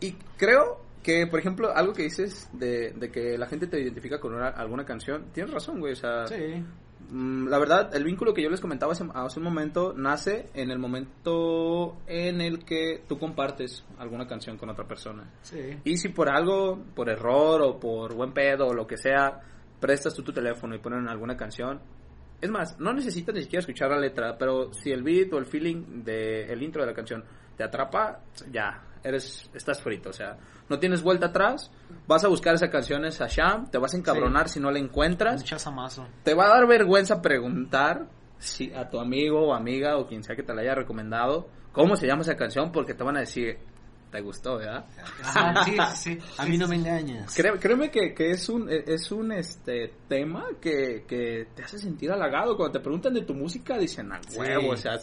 Y, 0.00 0.12
creo 0.36 0.80
que, 1.02 1.26
por 1.26 1.38
ejemplo, 1.38 1.74
algo 1.74 1.92
que 1.92 2.02
dices 2.02 2.48
de, 2.52 2.90
de 2.92 3.10
que 3.10 3.38
la 3.38 3.46
gente 3.46 3.66
te 3.66 3.80
identifica 3.80 4.18
con 4.20 4.34
una- 4.34 4.48
alguna 4.48 4.84
canción, 4.84 5.26
tienes 5.32 5.52
razón, 5.52 5.78
güey. 5.78 5.92
O 5.92 5.96
sea, 5.96 6.26
Sí. 6.26 6.64
mm, 7.10 7.46
la 7.48 7.58
verdad, 7.58 7.94
el 7.94 8.02
vínculo 8.04 8.34
que 8.34 8.42
yo 8.42 8.50
les 8.50 8.60
comentaba 8.60 8.92
hace, 8.92 9.04
hace 9.14 9.38
un 9.38 9.44
momento 9.44 9.92
nace 9.96 10.48
en 10.54 10.70
el 10.72 10.78
momento 10.78 11.96
en 12.06 12.40
el 12.40 12.64
que 12.64 13.02
tú 13.08 13.18
compartes 13.18 13.84
alguna 13.98 14.26
canción 14.26 14.56
con 14.58 14.68
otra 14.70 14.86
persona. 14.86 15.30
Sí. 15.42 15.78
Y 15.84 15.96
si 15.96 16.08
por 16.08 16.28
algo, 16.28 16.82
por 16.94 17.08
error 17.08 17.62
o 17.62 17.78
por 17.78 18.14
buen 18.14 18.32
pedo 18.32 18.66
o 18.66 18.74
lo 18.74 18.86
que 18.86 18.96
sea, 18.96 19.40
prestas 19.80 20.14
tú 20.14 20.22
tu 20.22 20.32
teléfono 20.32 20.74
y 20.74 20.78
ponen 20.78 21.06
alguna 21.08 21.36
canción. 21.36 21.80
Es 22.40 22.50
más, 22.50 22.78
no 22.80 22.92
necesitas 22.92 23.34
ni 23.34 23.42
siquiera 23.42 23.60
escuchar 23.60 23.90
la 23.90 23.98
letra, 23.98 24.36
pero 24.36 24.72
si 24.72 24.90
el 24.90 25.02
beat 25.02 25.32
o 25.32 25.38
el 25.38 25.46
feeling 25.46 26.02
del 26.04 26.62
intro 26.62 26.82
de 26.82 26.88
la 26.88 26.94
canción 26.94 27.24
te 27.56 27.62
atrapa, 27.64 28.20
ya, 28.50 28.82
eres, 29.06 29.48
estás 29.54 29.80
frito. 29.80 30.10
O 30.10 30.12
sea, 30.12 30.36
no 30.68 30.78
tienes 30.78 31.02
vuelta 31.02 31.26
atrás, 31.26 31.70
vas 32.06 32.24
a 32.24 32.28
buscar 32.28 32.54
esa 32.54 32.68
canción 32.70 33.04
en 33.04 33.10
Sham, 33.12 33.70
te 33.70 33.78
vas 33.78 33.94
a 33.94 33.96
encabronar 33.96 34.48
si 34.48 34.60
no 34.60 34.70
la 34.70 34.78
encuentras, 34.78 35.44
chazamazo. 35.44 36.06
te 36.24 36.34
va 36.34 36.46
a 36.46 36.48
dar 36.48 36.66
vergüenza 36.66 37.22
preguntar 37.22 38.06
si 38.38 38.72
a 38.74 38.90
tu 38.90 38.98
amigo 39.00 39.48
o 39.48 39.54
amiga 39.54 39.96
o 39.96 40.06
quien 40.06 40.22
sea 40.22 40.36
que 40.36 40.42
te 40.42 40.52
la 40.54 40.60
haya 40.60 40.74
recomendado 40.74 41.48
cómo 41.72 41.96
se 41.96 42.06
llama 42.06 42.22
esa 42.22 42.36
canción 42.36 42.70
porque 42.72 42.94
te 42.94 43.02
van 43.02 43.16
a 43.16 43.20
decir, 43.20 43.58
te 44.10 44.20
gustó, 44.20 44.58
¿verdad? 44.58 44.84
Ajá, 45.22 45.64
sí, 45.64 45.76
sí, 45.94 46.18
sí. 46.20 46.26
A 46.38 46.46
mí 46.46 46.56
no 46.58 46.68
me 46.68 46.76
engañas. 46.76 47.34
Créeme, 47.34 47.58
créeme 47.58 47.90
que, 47.90 48.14
que 48.14 48.30
es 48.30 48.48
un 48.48 48.68
es 48.70 49.10
un 49.10 49.32
este 49.32 49.92
tema 50.08 50.46
que, 50.60 51.04
que 51.06 51.48
te 51.54 51.62
hace 51.62 51.78
sentir 51.78 52.10
halagado 52.12 52.56
cuando 52.56 52.72
te 52.78 52.80
preguntan 52.80 53.14
de 53.14 53.22
tu 53.22 53.34
música 53.34 53.78
dicen 53.78 54.12
al 54.12 54.22
Sí. 54.24 54.38
huevo 54.38 54.70
o 54.70 54.76
sea 54.76 54.98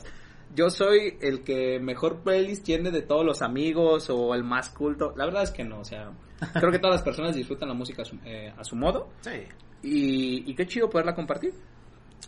yo 0.55 0.69
soy 0.69 1.17
el 1.21 1.43
que 1.43 1.79
mejor 1.79 2.21
playlist 2.21 2.63
tiene 2.63 2.91
de 2.91 3.01
todos 3.01 3.25
los 3.25 3.41
amigos 3.41 4.09
o 4.09 4.35
el 4.35 4.43
más 4.43 4.69
culto. 4.69 5.13
La 5.15 5.25
verdad 5.25 5.43
es 5.43 5.51
que 5.51 5.63
no 5.63 5.79
o 5.79 5.85
sea 5.85 6.11
creo 6.53 6.71
que 6.71 6.79
todas 6.79 6.95
las 6.95 7.03
personas 7.03 7.35
disfrutan 7.35 7.69
la 7.69 7.75
música 7.75 8.01
a 8.01 8.05
su, 8.05 8.17
eh, 8.25 8.53
a 8.57 8.63
su 8.63 8.75
modo. 8.75 9.09
Sí. 9.21 9.47
y, 9.81 10.49
y 10.49 10.55
qué 10.55 10.65
chido 10.65 10.89
poderla 10.89 11.15
compartir 11.15 11.53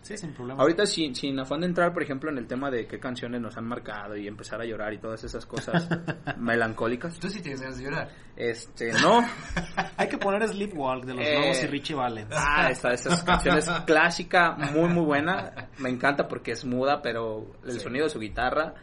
Sí, 0.04 0.18
sin 0.18 0.34
problema. 0.34 0.62
ahorita 0.62 0.86
sin, 0.86 1.16
sin 1.16 1.40
afán 1.40 1.62
de 1.62 1.68
entrar 1.68 1.94
por 1.94 2.04
ejemplo 2.04 2.30
en 2.30 2.38
el 2.38 2.48
tema 2.48 2.70
de 2.72 2.88
qué 2.88 3.00
canciones 3.00 3.42
nos 3.42 3.56
han 3.58 3.66
marcado 3.66 4.16
y 4.18 4.28
empezar 4.28 4.60
a 4.62 4.66
llorar 4.66 4.94
y 4.94 4.98
todas 5.00 5.24
esas 5.24 5.46
cosas 5.46 5.88
melancólicas 6.38 7.20
Tú 7.20 7.30
sí 7.30 7.42
tienes 7.42 7.62
ganas 7.62 7.78
de 7.78 7.84
llorar. 7.84 8.10
este 8.36 8.92
no 8.94 9.26
Hay 9.98 10.08
que 10.08 10.18
poner 10.18 10.48
Sleepwalk 10.48 11.06
de 11.06 11.14
los 11.14 11.26
Eh. 11.26 11.40
Lobos 11.40 11.64
y 11.64 11.68
Richie 11.68 11.96
Valens. 11.96 12.32
Ah, 12.36 12.70
esa, 12.70 12.94
esa 12.94 13.24
canción 13.26 13.58
es 13.58 13.70
clásica, 13.86 14.52
muy 14.74 14.90
muy 14.90 15.06
buena. 15.06 15.70
Me 15.80 15.90
encanta 15.90 16.28
porque 16.28 16.52
es 16.52 16.66
muda, 16.66 17.02
pero 17.02 17.46
el 17.66 17.72
Sí. 17.74 17.80
sonido 17.80 18.06
de 18.06 18.10
su 18.10 18.20
guitarra 18.20 18.74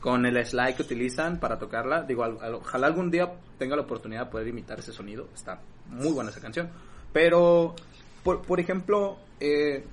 con 0.00 0.26
el 0.26 0.44
slide 0.44 0.74
que 0.74 0.82
utilizan 0.82 1.38
para 1.38 1.58
tocarla, 1.58 2.02
digo, 2.02 2.24
al- 2.24 2.38
al- 2.40 2.54
ojalá 2.56 2.86
algún 2.88 3.10
día 3.10 3.32
tenga 3.58 3.76
la 3.76 3.82
oportunidad 3.82 4.24
de 4.24 4.30
poder 4.32 4.48
imitar 4.48 4.78
ese 4.80 4.92
sonido. 4.92 5.28
Está 5.34 5.60
muy 5.88 6.10
buena 6.12 6.30
esa 6.30 6.40
canción. 6.40 6.70
Pero, 7.12 7.74
por, 8.24 8.42
por 8.42 8.58
ejemplo, 8.58 9.18
eh, 9.38 9.84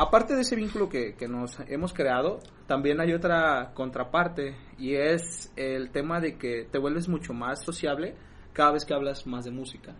aparte 0.00 0.34
de 0.34 0.40
ese 0.40 0.56
vínculo 0.56 0.88
que, 0.88 1.14
que 1.14 1.28
nos 1.28 1.60
hemos 1.68 1.92
creado, 1.92 2.40
también 2.66 3.00
hay 3.00 3.12
otra 3.12 3.72
contraparte 3.74 4.56
y 4.78 4.94
es 4.94 5.52
el 5.56 5.90
tema 5.90 6.20
de 6.20 6.38
que 6.38 6.66
te 6.70 6.78
vuelves 6.78 7.06
mucho 7.06 7.34
más 7.34 7.62
sociable 7.62 8.14
cada 8.54 8.72
vez 8.72 8.86
que 8.86 8.94
hablas 8.94 9.26
más 9.26 9.44
de 9.44 9.50
música. 9.50 9.94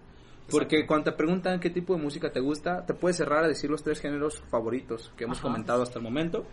Porque 0.50 0.86
cuando 0.86 1.10
te 1.10 1.16
preguntan 1.16 1.60
qué 1.60 1.68
tipo 1.68 1.94
de 1.94 2.02
música 2.02 2.32
te 2.32 2.40
gusta, 2.40 2.84
te 2.86 2.94
puedes 2.94 3.18
cerrar 3.18 3.44
a 3.44 3.48
decir 3.48 3.70
los 3.70 3.82
tres 3.82 4.00
géneros 4.00 4.42
favoritos 4.50 5.12
que 5.16 5.24
hemos 5.24 5.38
Ajá. 5.38 5.48
comentado 5.48 5.82
hasta 5.82 5.98
el 5.98 6.02
momento, 6.02 6.46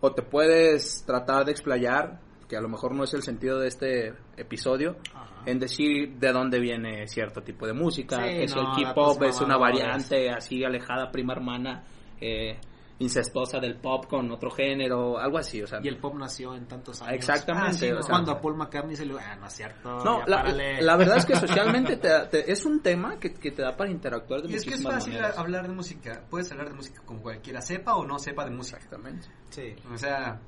o 0.00 0.12
te 0.12 0.22
puedes 0.22 1.02
tratar 1.04 1.46
de 1.46 1.52
explayar, 1.52 2.20
que 2.48 2.56
a 2.56 2.60
lo 2.60 2.68
mejor 2.68 2.94
no 2.94 3.04
es 3.04 3.14
el 3.14 3.22
sentido 3.22 3.58
de 3.58 3.68
este 3.68 4.12
episodio, 4.36 4.96
Ajá. 5.14 5.42
en 5.46 5.58
decir 5.58 6.18
de 6.18 6.32
dónde 6.32 6.60
viene 6.60 7.08
cierto 7.08 7.42
tipo 7.42 7.66
de 7.66 7.72
música, 7.72 8.16
Sí, 8.16 8.40
que 8.40 8.48
si 8.48 8.54
no, 8.54 8.76
el 8.76 8.84
K-pop 8.84 9.22
es 9.22 9.40
una 9.40 9.56
variante 9.56 10.30
así 10.30 10.62
alejada, 10.62 11.10
prima 11.10 11.32
hermana, 11.32 11.84
eh, 12.20 12.58
incestuosa 13.00 13.58
del 13.58 13.76
pop 13.76 14.06
con 14.06 14.30
otro 14.30 14.50
género, 14.50 15.18
algo 15.18 15.38
así, 15.38 15.60
o 15.62 15.66
sea. 15.66 15.80
Y 15.82 15.88
el 15.88 15.96
pop 15.98 16.14
nació 16.14 16.54
en 16.54 16.66
tantos 16.68 17.02
años. 17.02 17.14
Exactamente, 17.14 17.68
Ah, 17.70 17.72
sí, 17.72 17.86
o 17.90 17.94
no. 17.96 18.02
sea, 18.02 18.10
Cuando 18.10 18.32
a 18.32 18.40
Paul 18.40 18.56
McCartney 18.56 18.94
se 18.94 19.04
le... 19.06 19.18
Ah, 19.18 19.36
no 19.36 19.46
es 19.46 19.52
cierto. 19.54 20.04
no, 20.04 20.22
la, 20.26 20.96
verdad 20.96 21.16
es 21.16 21.24
que 21.26 21.34
socialmente 21.36 21.96
te- 21.96 22.26
te- 22.30 22.52
es 22.52 22.64
un 22.64 22.80
tema 22.80 23.18
que, 23.18 23.32
que 23.34 23.50
te 23.50 23.62
da 23.62 23.76
para 23.76 23.90
interactuar 23.90 24.42
de 24.42 24.50
Y 24.52 24.54
es 24.54 24.64
que 24.64 24.74
es 24.74 24.82
fácil 24.82 25.14
maneras. 25.14 25.36
hablar 25.38 25.66
de 25.66 25.74
música. 25.74 26.22
Puedes 26.30 26.50
hablar 26.52 26.68
de 26.68 26.74
música 26.74 27.02
con 27.04 27.18
cualquiera, 27.20 27.60
sepa 27.60 27.96
o 27.96 28.06
no 28.06 28.18
sepa 28.18 28.44
de 28.44 28.50
música. 28.50 28.76
Exactamente. 28.78 29.26
Sí. 29.48 29.74
O 29.92 29.96
sea, 29.98 30.38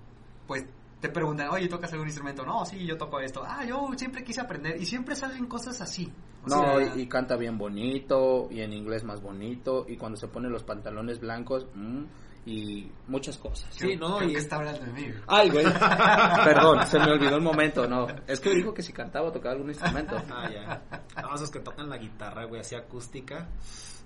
pues 0.46 0.64
te 1.00 1.08
preguntan, 1.08 1.48
oye, 1.48 1.66
¿tocas 1.68 1.90
algún 1.92 2.06
instrumento? 2.06 2.44
No, 2.46 2.64
sí, 2.64 2.86
yo 2.86 2.96
toco 2.96 3.18
esto. 3.18 3.42
Ah, 3.44 3.64
yo 3.64 3.88
siempre 3.96 4.22
quise 4.22 4.40
aprender. 4.40 4.80
Y 4.80 4.86
siempre 4.86 5.16
salen 5.16 5.46
cosas 5.46 5.80
así. 5.80 6.12
O 6.44 6.48
No, 6.48 6.78
sea, 6.78 6.94
y, 6.96 7.00
y 7.02 7.06
canta 7.08 7.36
bien 7.36 7.56
bonito, 7.58 8.46
y 8.50 8.60
en 8.60 8.72
inglés 8.72 9.02
más 9.04 9.20
bonito, 9.22 9.84
y 9.88 9.96
cuando 9.96 10.16
se 10.16 10.28
pone 10.28 10.48
los 10.48 10.62
pantalones 10.64 11.18
blancos, 11.18 11.66
mm, 11.74 12.02
y 12.44 12.90
muchas 13.06 13.38
cosas. 13.38 13.68
Sí, 13.74 13.94
no, 13.96 14.16
creo 14.18 14.30
y- 14.30 14.32
que 14.32 14.38
está 14.40 14.56
hablando 14.56 14.80
de 14.84 14.92
mí. 14.92 15.14
Ay, 15.28 15.48
güey. 15.50 15.64
Perdón, 16.44 16.86
se 16.86 16.98
me 16.98 17.12
olvidó 17.12 17.36
el 17.36 17.42
momento, 17.42 17.86
no. 17.86 18.06
Es 18.26 18.40
que 18.40 18.50
dijo 18.54 18.74
que 18.74 18.82
si 18.82 18.92
cantaba 18.92 19.28
o 19.28 19.32
tocaba 19.32 19.54
algún 19.54 19.68
instrumento. 19.70 20.20
Ah, 20.30 20.48
ya. 20.50 20.82
No, 21.22 21.34
esos 21.34 21.50
que 21.50 21.60
tocan 21.60 21.88
la 21.88 21.98
guitarra, 21.98 22.44
güey, 22.46 22.60
así 22.60 22.74
acústica. 22.74 23.48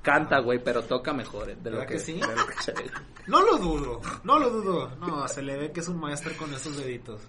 Canta, 0.03 0.39
güey, 0.41 0.63
pero 0.63 0.83
toca 0.83 1.13
mejor 1.13 1.51
eh, 1.51 1.57
de 1.61 1.71
lo 1.71 1.79
¿Verdad 1.79 1.89
que, 1.89 1.95
que 1.95 2.01
sí? 2.01 2.13
de 2.21 2.37
lo 2.37 2.47
que 2.47 2.63
se 2.63 2.73
ve. 2.73 2.91
No 3.27 3.43
lo 3.43 3.57
dudo, 3.59 4.01
no 4.23 4.39
lo 4.39 4.51
dudo. 4.51 4.91
No, 5.01 5.27
se 5.27 5.43
le 5.43 5.57
ve 5.57 5.73
que 5.73 5.81
es 5.81 5.89
un 5.89 5.99
maestro 5.99 6.33
con 6.37 6.53
esos 6.55 6.77
deditos. 6.77 7.23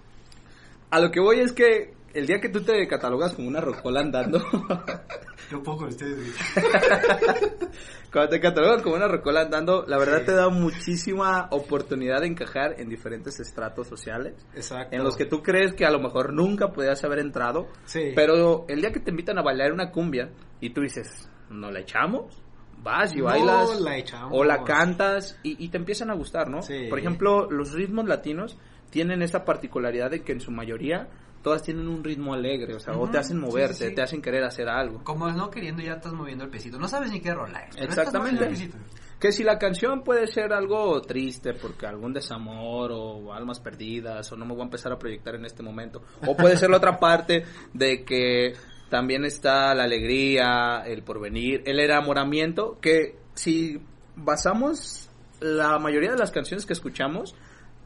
A 0.90 1.00
lo 1.00 1.10
que 1.10 1.18
voy 1.20 1.40
es 1.40 1.52
que 1.52 1.94
el 2.14 2.26
día 2.26 2.40
que 2.40 2.48
tú 2.48 2.62
te 2.62 2.86
catalogas 2.88 3.34
como 3.34 3.48
una 3.48 3.60
rocola 3.60 4.00
andando, 4.00 4.38
Yo 5.50 5.62
puedo 5.62 5.78
con 5.78 5.88
ustedes, 5.88 6.34
cuando 8.12 8.30
te 8.30 8.40
catalogas 8.40 8.82
como 8.82 8.96
una 8.96 9.08
rocola 9.08 9.42
andando, 9.42 9.84
la 9.86 9.98
verdad 9.98 10.18
Sí. 10.20 10.26
te 10.26 10.32
da 10.32 10.48
muchísima 10.48 11.48
oportunidad 11.50 12.20
de 12.20 12.26
encajar 12.26 12.74
en 12.80 12.88
diferentes 12.88 13.38
estratos 13.40 13.86
sociales. 13.86 14.34
Exacto. 14.54 14.94
En 14.96 15.04
los 15.04 15.16
que 15.16 15.24
tú 15.24 15.42
crees 15.42 15.74
que 15.74 15.84
a 15.86 15.90
lo 15.90 16.00
mejor 16.00 16.32
nunca 16.32 16.72
podías 16.72 17.02
haber 17.04 17.18
entrado, 17.20 17.68
Sí. 17.84 18.12
Pero 18.14 18.64
el 18.68 18.80
día 18.80 18.90
que 18.92 19.00
te 19.00 19.10
invitan 19.10 19.38
a 19.38 19.42
bailar 19.42 19.72
una 19.72 19.90
cumbia 19.90 20.30
y 20.60 20.70
tú 20.74 20.80
dices, 20.82 21.30
¿no 21.50 21.70
la 21.70 21.80
echamos? 21.80 22.42
Vas 22.82 23.12
y 23.14 23.18
No 23.18 23.24
bailas. 23.24 23.80
la 23.80 23.96
echamos. 23.96 24.32
O 24.32 24.44
la 24.44 24.64
cantas 24.64 25.38
y, 25.42 25.62
y 25.64 25.68
te 25.68 25.76
empiezan 25.76 26.10
a 26.10 26.14
gustar, 26.14 26.48
¿no? 26.48 26.62
Sí. 26.62 26.86
Por 26.88 26.98
ejemplo, 26.98 27.50
los 27.50 27.72
ritmos 27.72 28.06
latinos 28.06 28.56
tienen 28.90 29.22
esta 29.22 29.44
particularidad 29.44 30.10
de 30.10 30.22
que 30.22 30.32
en 30.32 30.40
su 30.40 30.50
mayoría 30.50 31.08
todas 31.42 31.62
tienen 31.62 31.88
un 31.88 32.02
ritmo 32.02 32.34
alegre, 32.34 32.74
o 32.74 32.80
sea, 32.80 32.96
o 32.96 33.08
te 33.08 33.18
hacen 33.18 33.38
moverte, 33.38 33.74
sí, 33.74 33.88
sí. 33.88 33.94
te 33.94 34.02
hacen 34.02 34.20
querer 34.20 34.44
hacer 34.44 34.68
algo. 34.68 35.02
Como 35.04 35.30
no 35.30 35.50
queriendo, 35.50 35.82
ya 35.82 35.94
estás 35.94 36.12
moviendo 36.12 36.44
el 36.44 36.50
pesito. 36.50 36.78
No 36.78 36.88
sabes 36.88 37.10
ni 37.10 37.20
qué 37.20 37.32
rola 37.32 37.60
es. 37.60 37.76
pero 37.76 37.88
estás 37.90 38.06
Exactamente. 38.06 38.70
Que 39.18 39.32
si 39.32 39.42
la 39.42 39.58
canción 39.58 40.04
puede 40.04 40.28
ser 40.28 40.52
algo 40.52 41.00
triste 41.02 41.52
porque 41.52 41.86
algún 41.86 42.12
desamor 42.12 42.92
o 42.92 43.32
almas 43.32 43.58
perdidas 43.58 44.30
o 44.30 44.36
no 44.36 44.44
me 44.44 44.52
voy 44.52 44.60
a 44.60 44.64
empezar 44.64 44.92
a 44.92 44.98
proyectar 44.98 45.34
en 45.34 45.44
este 45.44 45.62
momento. 45.62 46.02
O 46.26 46.36
puede 46.36 46.56
ser 46.56 46.70
la 46.70 46.76
otra 46.76 46.96
parte 47.00 47.44
de 47.72 48.04
que 48.04 48.54
también 48.90 49.24
está 49.24 49.74
la 49.74 49.84
alegría, 49.84 50.82
el 50.86 51.02
porvenir, 51.02 51.62
el 51.66 51.80
enamoramiento, 51.80 52.78
que 52.80 53.16
si 53.34 53.80
basamos 54.16 55.08
la 55.40 55.78
mayoría 55.78 56.10
de 56.12 56.18
las 56.18 56.30
canciones 56.30 56.66
que 56.66 56.72
escuchamos 56.72 57.34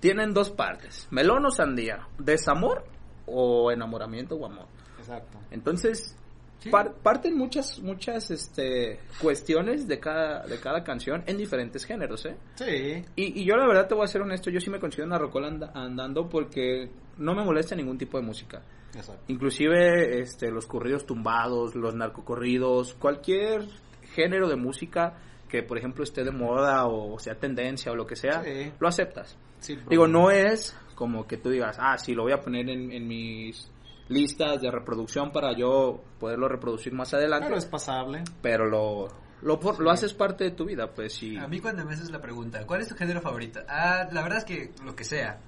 tienen 0.01 0.33
dos 0.35 0.51
partes, 0.51 1.07
melón 1.11 1.45
o 1.47 1.51
sandía, 1.51 2.09
desamor 2.19 2.85
o 3.27 3.71
enamoramiento 3.71 4.35
o 4.37 4.47
amor. 4.47 4.67
Exacto. 4.99 5.39
Entonces, 5.51 6.17
Sí. 6.59 6.71
par- 6.71 6.95
parten 7.03 7.37
muchas, 7.37 7.81
muchas 7.81 8.31
este, 8.31 9.01
cuestiones 9.21 9.89
de 9.89 9.99
cada, 9.99 10.47
de 10.47 10.61
cada 10.61 10.85
canción 10.85 11.25
en 11.27 11.37
diferentes 11.37 11.85
géneros, 11.85 12.25
¿eh? 12.25 12.37
Sí. 12.55 13.05
Y, 13.17 13.41
y 13.41 13.45
yo 13.45 13.57
la 13.57 13.67
verdad 13.67 13.89
te 13.89 13.95
voy 13.97 14.05
a 14.05 14.07
ser 14.07 14.23
honesto, 14.23 14.49
yo 14.49 14.61
sí 14.61 14.71
me 14.71 14.79
considero 14.79 15.09
una 15.09 15.19
rocola 15.19 15.49
anda- 15.49 15.73
andando 15.75 16.29
porque 16.29 16.89
no 17.19 17.35
me 17.35 17.43
molesta 17.45 17.75
ningún 17.75 17.99
tipo 17.99 18.17
de 18.17 18.25
música. 18.25 18.63
Exacto. 18.95 19.25
Inclusive 19.29 20.21
este, 20.21 20.51
los 20.51 20.67
corridos 20.67 21.07
tumbados, 21.07 21.75
los 21.75 21.95
narcocorridos, 21.95 22.95
cualquier 22.95 23.67
género 24.15 24.49
de 24.49 24.57
música 24.57 25.15
que 25.49 25.63
por 25.63 25.77
ejemplo 25.79 26.03
esté 26.05 26.25
de 26.25 26.31
moda 26.31 26.87
o 26.87 27.19
sea 27.19 27.35
tendencia 27.39 27.93
o 27.93 27.97
lo 27.97 28.07
que 28.07 28.17
sea, 28.17 28.43
Sí. 28.43 28.73
lo 28.79 28.89
aceptas. 28.89 29.37
Sí, 29.61 29.79
Digo, 29.89 30.07
no 30.09 30.31
es 30.31 30.77
como 30.95 31.27
que 31.27 31.37
tú 31.37 31.51
digas, 31.51 31.77
ah, 31.81 31.97
sí, 31.99 32.15
lo 32.15 32.23
voy 32.25 32.33
a 32.33 32.41
poner 32.41 32.69
en, 32.69 32.91
en 32.93 33.07
mis 33.07 33.71
listas 34.09 34.61
de 34.61 34.71
reproducción 34.71 35.31
para 35.33 35.57
yo 35.57 36.03
poderlo 36.19 36.49
reproducir 36.49 36.93
más 36.93 37.15
adelante, 37.15 37.47
Pero 37.47 37.59
es 37.59 37.67
pasable. 37.67 38.25
pero 38.43 38.67
lo, 38.67 39.09
lo, 39.43 39.61
por- 39.61 39.81
lo 39.81 39.91
haces 39.91 40.13
parte 40.15 40.45
de 40.45 40.51
tu 40.51 40.65
vida, 40.65 40.91
pues 40.93 41.15
sí. 41.15 41.37
A 41.37 41.47
mí 41.49 41.61
cuando 41.61 41.85
me 41.85 41.93
haces 41.95 42.11
la 42.11 42.21
pregunta, 42.21 42.67
¿cuál 42.67 42.81
es 42.83 42.89
tu 42.89 42.95
género 42.97 43.21
favorito? 43.21 43.61
Ah, 43.69 44.09
la 44.11 44.23
verdad 44.23 44.39
es 44.39 44.45
que 44.45 44.73
lo 44.85 44.95
que 44.97 45.05
sea. 45.05 45.39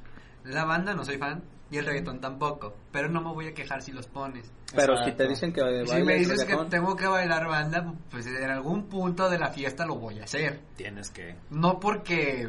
La 0.44 0.64
banda 0.64 0.94
no 0.94 1.04
soy 1.04 1.18
fan 1.18 1.42
y 1.74 1.78
el 1.78 1.86
reggaetón 1.86 2.20
tampoco, 2.20 2.72
pero 2.92 3.08
no 3.08 3.20
me 3.20 3.32
voy 3.32 3.48
a 3.48 3.52
quejar 3.52 3.82
si 3.82 3.90
los 3.90 4.06
pones. 4.06 4.48
Pero 4.72 4.96
si 5.04 5.10
te 5.10 5.26
dicen 5.26 5.52
que 5.52 5.60
Y 5.60 5.86
si 5.88 5.94
me 5.96 6.04
bailes 6.04 6.28
dices 6.30 6.44
que 6.44 6.56
tengo 6.70 6.94
que 6.94 7.08
bailar 7.08 7.48
banda, 7.48 7.92
pues 8.10 8.26
en 8.28 8.48
algún 8.48 8.84
punto 8.84 9.28
de 9.28 9.40
la 9.40 9.50
fiesta 9.50 9.84
lo 9.84 9.96
voy 9.96 10.20
a 10.20 10.24
hacer. 10.24 10.60
Tienes 10.76 11.10
que. 11.10 11.34
No 11.50 11.80
porque 11.80 12.48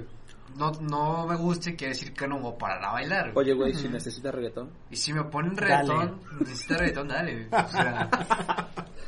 no, 0.56 0.72
no 0.80 1.26
me 1.26 1.36
guste, 1.38 1.76
quiere 1.76 1.94
decir 1.94 2.14
que 2.14 2.28
no 2.28 2.40
voy 2.40 2.54
a 2.54 2.58
parar 2.58 2.86
a 2.86 2.92
bailar. 2.92 3.32
Oye, 3.34 3.54
güey, 3.54 3.74
si 3.74 3.90
necesitas 3.90 4.34
reggaetón, 4.34 4.70
Y 4.92 4.96
si 4.96 5.12
me 5.12 5.24
ponen 5.24 5.58
reggaetón, 5.58 6.22
necesita 6.40 6.78
reggaetón, 6.78 7.08
dale. 7.08 7.48
O 7.56 7.68
sea, 7.68 8.10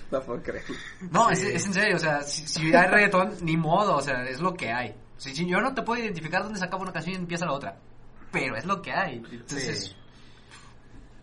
no 0.10 0.22
puedo 0.22 0.42
creer. 0.42 0.64
no, 1.12 1.30
es, 1.30 1.44
es 1.44 1.68
en 1.68 1.74
serio, 1.74 1.96
o 1.98 2.00
sea, 2.00 2.22
si, 2.22 2.48
si 2.48 2.74
hay 2.74 2.88
reggaetón, 2.88 3.36
ni 3.42 3.56
modo, 3.56 3.98
o 3.98 4.02
sea, 4.02 4.24
es 4.24 4.40
lo 4.42 4.56
que 4.56 4.72
hay. 4.72 4.96
Si, 5.18 5.36
si 5.36 5.46
yo 5.46 5.62
no 5.62 5.76
te 5.76 5.84
puedo 5.84 6.02
identificar 6.02 6.42
dónde 6.42 6.58
se 6.58 6.66
acaba 6.66 6.82
una 6.82 6.94
canción 6.94 7.14
y 7.14 7.20
empieza 7.20 7.46
la 7.46 7.54
otra, 7.54 7.78
pero 8.32 8.56
es 8.56 8.66
lo 8.66 8.82
que 8.82 8.92
hay. 8.92 9.18
Entonces, 9.18 9.86
Sí. 9.86 9.96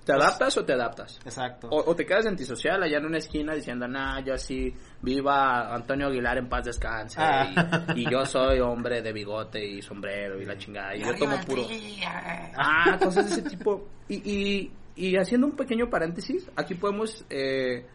¿Te 0.05 0.13
adaptas 0.13 0.57
o 0.59 0.65
te 0.65 0.73
adaptas? 0.75 1.19
Exacto. 1.25 1.69
O, 1.71 1.91
o 1.91 1.97
te 1.97 2.05
quedas 2.05 2.27
antisocial 2.27 2.83
allá 2.83 2.99
en 2.99 3.07
una 3.07 3.19
esquina 3.19 3.55
diciendo, 3.55 3.89
nah, 3.89 4.21
yo 4.21 4.37
sí, 4.37 4.73
viva 5.01 5.75
Antonio 5.75 6.09
Aguilar 6.09 6.39
en 6.39 6.49
paz 6.49 6.67
descanse. 6.67 7.19
Ah. 7.21 7.87
Y, 7.95 8.03
y 8.03 8.11
yo 8.11 8.25
soy 8.27 8.61
hombre 8.61 9.01
de 9.01 9.13
bigote 9.13 9.65
y 9.65 9.81
sombrero 9.81 10.41
y 10.41 10.45
la 10.45 10.59
chingada. 10.59 10.95
Y 10.95 11.01
yo 11.01 11.15
tomo 11.15 11.37
puro. 11.47 11.63
Ah, 12.07 12.51
Ah, 12.57 12.99
cosas 13.03 13.27
de 13.27 13.41
ese 13.41 13.49
tipo. 13.49 13.89
Y, 14.09 14.17
y, 14.31 14.73
y 14.97 15.17
haciendo 15.17 15.47
un 15.47 15.57
pequeño 15.57 15.89
paréntesis, 15.89 16.51
aquí 16.55 16.75
podemos 16.75 17.25
eh, 17.31 17.87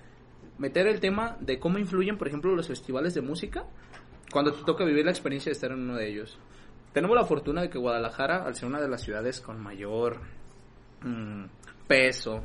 meter 0.57 0.87
el 0.87 0.99
tema 0.99 1.37
de 1.39 1.59
cómo 1.59 1.77
influyen, 1.77 2.17
por 2.17 2.27
ejemplo, 2.27 2.55
los 2.55 2.67
festivales 2.67 3.13
de 3.13 3.21
música 3.21 3.65
cuando 4.31 4.51
te 4.53 4.63
toca 4.63 4.83
vivir 4.83 5.05
la 5.05 5.11
experiencia 5.11 5.49
de 5.49 5.53
estar 5.53 5.71
en 5.71 5.79
uno 5.79 5.95
de 5.95 6.09
ellos. 6.09 6.37
Tenemos 6.93 7.15
la 7.15 7.25
fortuna 7.25 7.61
de 7.61 7.69
que 7.69 7.77
Guadalajara, 7.77 8.43
al 8.45 8.55
ser 8.55 8.67
una 8.67 8.81
de 8.81 8.87
las 8.89 9.01
ciudades 9.01 9.41
con 9.41 9.61
mayor 9.61 10.21
mm, 11.01 11.45
peso 11.89 12.43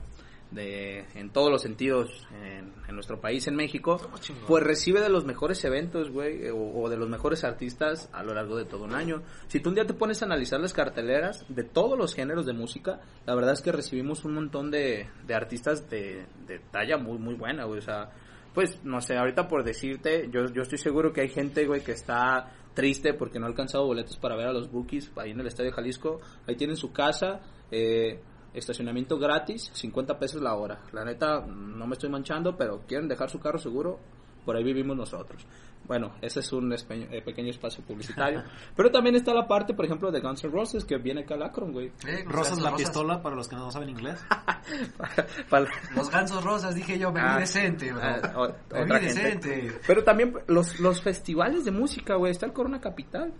de, 0.50 1.04
en 1.14 1.30
todos 1.30 1.50
los 1.50 1.60
sentidos 1.60 2.26
en, 2.32 2.72
en 2.88 2.94
nuestro 2.94 3.20
país, 3.20 3.46
en 3.48 3.56
México, 3.56 4.00
pues 4.46 4.62
recibe 4.62 5.00
de 5.00 5.08
los 5.10 5.24
mejores 5.24 5.62
eventos, 5.64 6.10
güey, 6.10 6.48
o, 6.48 6.80
o 6.80 6.88
de 6.88 6.96
los 6.96 7.08
mejores 7.08 7.44
artistas 7.44 8.08
a 8.12 8.22
lo 8.22 8.32
largo 8.34 8.56
de 8.56 8.64
todo 8.64 8.84
un 8.84 8.94
año. 8.94 9.22
Si 9.48 9.60
tú 9.60 9.68
un 9.68 9.74
día 9.74 9.84
te 9.84 9.94
pones 9.94 10.22
a 10.22 10.26
analizar 10.26 10.60
las 10.60 10.72
carteleras 10.72 11.44
de 11.48 11.64
todos 11.64 11.98
los 11.98 12.14
géneros 12.14 12.46
de 12.46 12.54
música, 12.54 13.00
la 13.26 13.34
verdad 13.34 13.52
es 13.52 13.60
que 13.60 13.72
recibimos 13.72 14.24
un 14.24 14.34
montón 14.34 14.70
de, 14.70 15.08
de 15.26 15.34
artistas 15.34 15.90
de, 15.90 16.24
de 16.46 16.60
talla 16.70 16.96
muy, 16.96 17.18
muy 17.18 17.34
buena, 17.34 17.64
güey, 17.64 17.80
o 17.80 17.82
sea, 17.82 18.10
pues, 18.54 18.82
no 18.84 19.00
sé, 19.00 19.16
ahorita 19.16 19.48
por 19.48 19.64
decirte, 19.64 20.30
yo, 20.30 20.46
yo 20.52 20.62
estoy 20.62 20.78
seguro 20.78 21.12
que 21.12 21.20
hay 21.20 21.28
gente, 21.28 21.66
güey, 21.66 21.82
que 21.82 21.92
está 21.92 22.52
triste 22.74 23.14
porque 23.14 23.38
no 23.38 23.46
ha 23.46 23.48
alcanzado 23.48 23.86
boletos 23.86 24.16
para 24.16 24.36
ver 24.36 24.46
a 24.46 24.52
los 24.52 24.70
Bookies 24.70 25.12
ahí 25.16 25.30
en 25.30 25.40
el 25.40 25.46
Estadio 25.46 25.72
Jalisco. 25.72 26.20
Ahí 26.46 26.56
tienen 26.56 26.76
su 26.76 26.92
casa, 26.92 27.40
eh, 27.70 28.20
estacionamiento 28.54 29.18
gratis, 29.18 29.70
50 29.74 30.18
pesos 30.18 30.40
la 30.40 30.54
hora. 30.54 30.80
La 30.92 31.04
neta, 31.04 31.40
no 31.46 31.86
me 31.86 31.94
estoy 31.94 32.08
manchando, 32.10 32.56
pero 32.56 32.82
quieren 32.86 33.08
dejar 33.08 33.28
su 33.30 33.40
carro 33.40 33.58
seguro, 33.58 33.98
por 34.44 34.56
ahí 34.56 34.62
vivimos 34.64 34.96
nosotros. 34.96 35.46
Bueno, 35.86 36.14
ese 36.22 36.40
es 36.40 36.50
un 36.50 36.70
espe- 36.72 37.08
eh, 37.10 37.20
pequeño 37.20 37.50
espacio 37.50 37.84
publicitario. 37.84 38.42
pero 38.76 38.90
también 38.90 39.16
está 39.16 39.34
la 39.34 39.46
parte, 39.46 39.74
por 39.74 39.84
ejemplo, 39.84 40.10
de 40.10 40.20
Guns 40.20 40.42
N' 40.44 40.50
Roses, 40.50 40.82
que 40.84 40.96
viene 40.96 41.22
acá 41.22 41.34
al 41.34 41.42
Akron, 41.42 41.72
güey. 41.72 41.88
eh, 42.06 42.22
los 42.24 42.32
Rosas 42.32 42.58
la 42.62 42.70
rosas. 42.70 42.86
pistola 42.88 43.22
para 43.22 43.36
los 43.36 43.48
que 43.48 43.56
no 43.56 43.70
saben 43.70 43.90
inglés. 43.90 44.18
Para- 45.50 45.66
Los 45.94 46.10
gansos 46.10 46.42
rosas, 46.42 46.74
dije 46.74 46.98
yo, 46.98 47.12
me 47.12 47.20
vi 47.20 47.26
Ah, 47.28 47.38
decente, 47.38 47.92
bro. 47.92 48.00
ah, 48.02 48.32
o- 48.36 48.48
me 48.48 48.54
vi 48.78 48.82
otra 48.84 48.98
gente. 49.00 49.20
decente. 49.48 49.72
Pero 49.86 50.04
también 50.04 50.34
los, 50.46 50.80
los 50.80 51.02
festivales 51.02 51.64
de 51.66 51.70
música, 51.70 52.14
güey. 52.16 52.32
Está 52.32 52.46
el 52.46 52.52
Corona 52.54 52.80
Capital. 52.80 53.32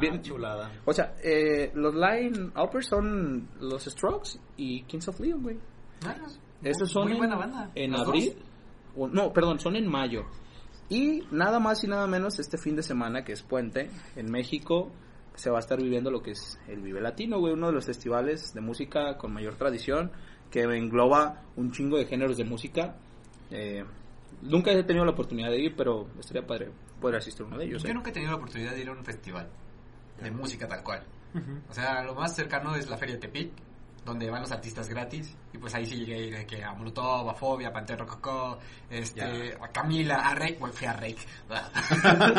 Bien- 0.00 0.14
Ah, 0.16 0.22
chulada. 0.22 0.72
O 0.84 0.92
sea, 0.92 1.14
eh, 1.22 1.70
los 1.74 1.94
line 1.94 2.50
uppers 2.56 2.90
dos 2.90 3.04
los 3.60 3.84
Strokes 3.84 4.38
y 4.56 4.82
Kings 4.84 5.08
of 5.08 5.18
Leon, 5.20 5.42
güey. 5.42 5.58
Ah, 6.06 6.16
Esos 6.62 6.80
muy- 6.82 6.88
son 6.90 7.02
muy 7.04 7.12
en, 7.12 7.18
buena 7.18 7.36
banda. 7.36 7.70
en 7.74 7.94
abril. 7.94 8.34
o- 8.96 9.08
no, 9.08 9.32
perdón, 9.32 9.58
son 9.58 9.76
en 9.76 9.88
mayo. 9.88 10.24
Y 10.88 11.22
nada 11.30 11.58
más 11.58 11.82
y 11.84 11.88
nada 11.88 12.06
menos 12.06 12.38
este 12.38 12.58
fin 12.58 12.76
de 12.76 12.82
semana, 12.82 13.24
que 13.24 13.32
es 13.32 13.42
puente, 13.42 13.90
en 14.16 14.30
México 14.30 14.90
se 15.34 15.48
va 15.50 15.56
a 15.56 15.60
estar 15.60 15.80
viviendo 15.80 16.10
lo 16.10 16.22
que 16.22 16.32
es 16.32 16.60
el 16.68 16.82
Vive 16.82 17.00
Latino, 17.00 17.38
güey, 17.40 17.54
uno 17.54 17.68
de 17.68 17.72
los 17.72 17.86
festivales 17.86 18.52
de 18.52 18.60
música 18.60 19.16
con 19.16 19.32
mayor 19.32 19.54
tradición, 19.56 20.12
que 20.50 20.60
engloba 20.62 21.42
un 21.56 21.72
chingo 21.72 21.96
de 21.96 22.04
géneros 22.04 22.36
de 22.36 22.44
música. 22.44 22.96
Eh, 23.50 23.82
nunca 24.42 24.70
he 24.72 24.82
tenido 24.84 25.04
la 25.06 25.12
oportunidad 25.12 25.48
de 25.50 25.58
ir, 25.60 25.74
pero 25.74 26.06
estaría 26.20 26.46
padre 26.46 26.70
poder 27.00 27.16
asistir 27.16 27.44
a 27.44 27.48
uno 27.48 27.58
de 27.58 27.64
ellos. 27.64 27.82
Yo 27.82 27.88
¿eh? 27.88 27.94
nunca 27.94 28.10
he 28.10 28.12
tenido 28.12 28.32
la 28.32 28.36
oportunidad 28.36 28.72
de 28.72 28.80
ir 28.82 28.88
a 28.88 28.92
un 28.92 29.04
festival 29.04 29.48
de 30.22 30.30
música 30.30 30.66
tal 30.68 30.82
cual. 30.82 31.02
O 31.68 31.72
sea, 31.74 32.02
lo 32.02 32.14
más 32.14 32.34
cercano 32.34 32.74
es 32.76 32.88
la 32.90 32.96
Feria 32.98 33.14
de 33.14 33.20
Tepic, 33.22 33.52
donde 34.04 34.28
van 34.28 34.42
los 34.42 34.52
artistas 34.52 34.88
gratis. 34.88 35.34
Y 35.52 35.58
pues 35.58 35.74
ahí 35.74 35.86
sí 35.86 35.96
llegué 35.96 36.14
a 36.14 36.18
ir 36.18 36.36
de 36.36 36.46
que 36.46 36.62
a 36.62 36.72
Molotov, 36.74 37.28
a 37.30 37.34
Fobia, 37.34 37.68
a 37.68 37.72
Pantera 37.72 38.04
Rococó, 38.04 38.58
este, 38.90 39.54
a 39.60 39.68
Camila, 39.68 40.16
a 40.16 40.34
Rake. 40.34 40.56
Bueno, 40.58 40.74
fui 40.74 40.86
a 40.86 40.92
Rake. 40.92 41.18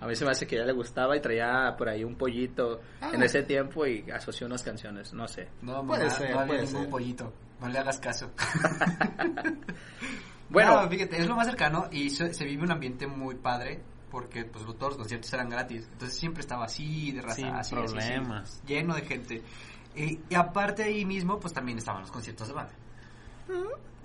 A 0.00 0.06
mí 0.06 0.14
se 0.16 0.24
me 0.24 0.30
hace 0.30 0.46
que 0.46 0.56
ya 0.56 0.64
le 0.64 0.72
gustaba 0.72 1.16
y 1.16 1.20
traía 1.20 1.74
por 1.76 1.88
ahí 1.88 2.04
un 2.04 2.16
pollito 2.16 2.80
Ah. 3.00 3.10
en 3.12 3.22
ese 3.22 3.42
tiempo 3.42 3.86
y 3.86 4.10
asoció 4.10 4.46
unas 4.46 4.62
canciones, 4.62 5.12
no 5.12 5.26
sé. 5.28 5.48
No, 5.62 5.84
Puede 5.86 6.04
mamá, 6.04 6.14
ser, 6.14 6.30
no 6.30 6.40
había 6.40 6.46
puede 6.54 6.66
ningún 6.66 6.82
ser. 6.82 6.90
pollito. 6.90 7.32
No 7.60 7.68
le 7.68 7.78
hagas 7.78 7.98
caso. 8.00 8.30
Bueno, 10.50 10.80
No, 10.82 10.88
fíjate, 10.88 11.18
es 11.20 11.26
lo 11.28 11.36
más 11.36 11.46
cercano 11.46 11.88
y 11.92 12.08
se, 12.08 12.32
se 12.32 12.46
vive 12.46 12.62
un 12.62 12.70
ambiente 12.72 13.06
muy 13.06 13.34
padre 13.34 13.82
porque 14.10 14.44
pues 14.44 14.64
todos 14.64 14.90
los 14.92 14.96
conciertos 14.96 15.32
eran 15.32 15.48
gratis. 15.48 15.88
Entonces 15.92 16.18
siempre 16.18 16.40
estaba 16.40 16.64
así, 16.64 17.12
de 17.12 17.22
raza, 17.22 17.34
Sin 17.36 17.46
así, 17.46 17.74
así, 17.74 17.84
así, 17.84 18.08
problemas. 18.08 18.62
lleno 18.66 18.94
de 18.94 19.02
gente. 19.02 19.42
Y, 19.94 20.20
y 20.28 20.34
aparte 20.34 20.84
ahí 20.84 21.04
mismo, 21.04 21.38
pues 21.40 21.52
también 21.52 21.78
estaban 21.78 22.02
los 22.02 22.10
conciertos 22.10 22.48
de 22.48 22.54
banda. 22.54 22.72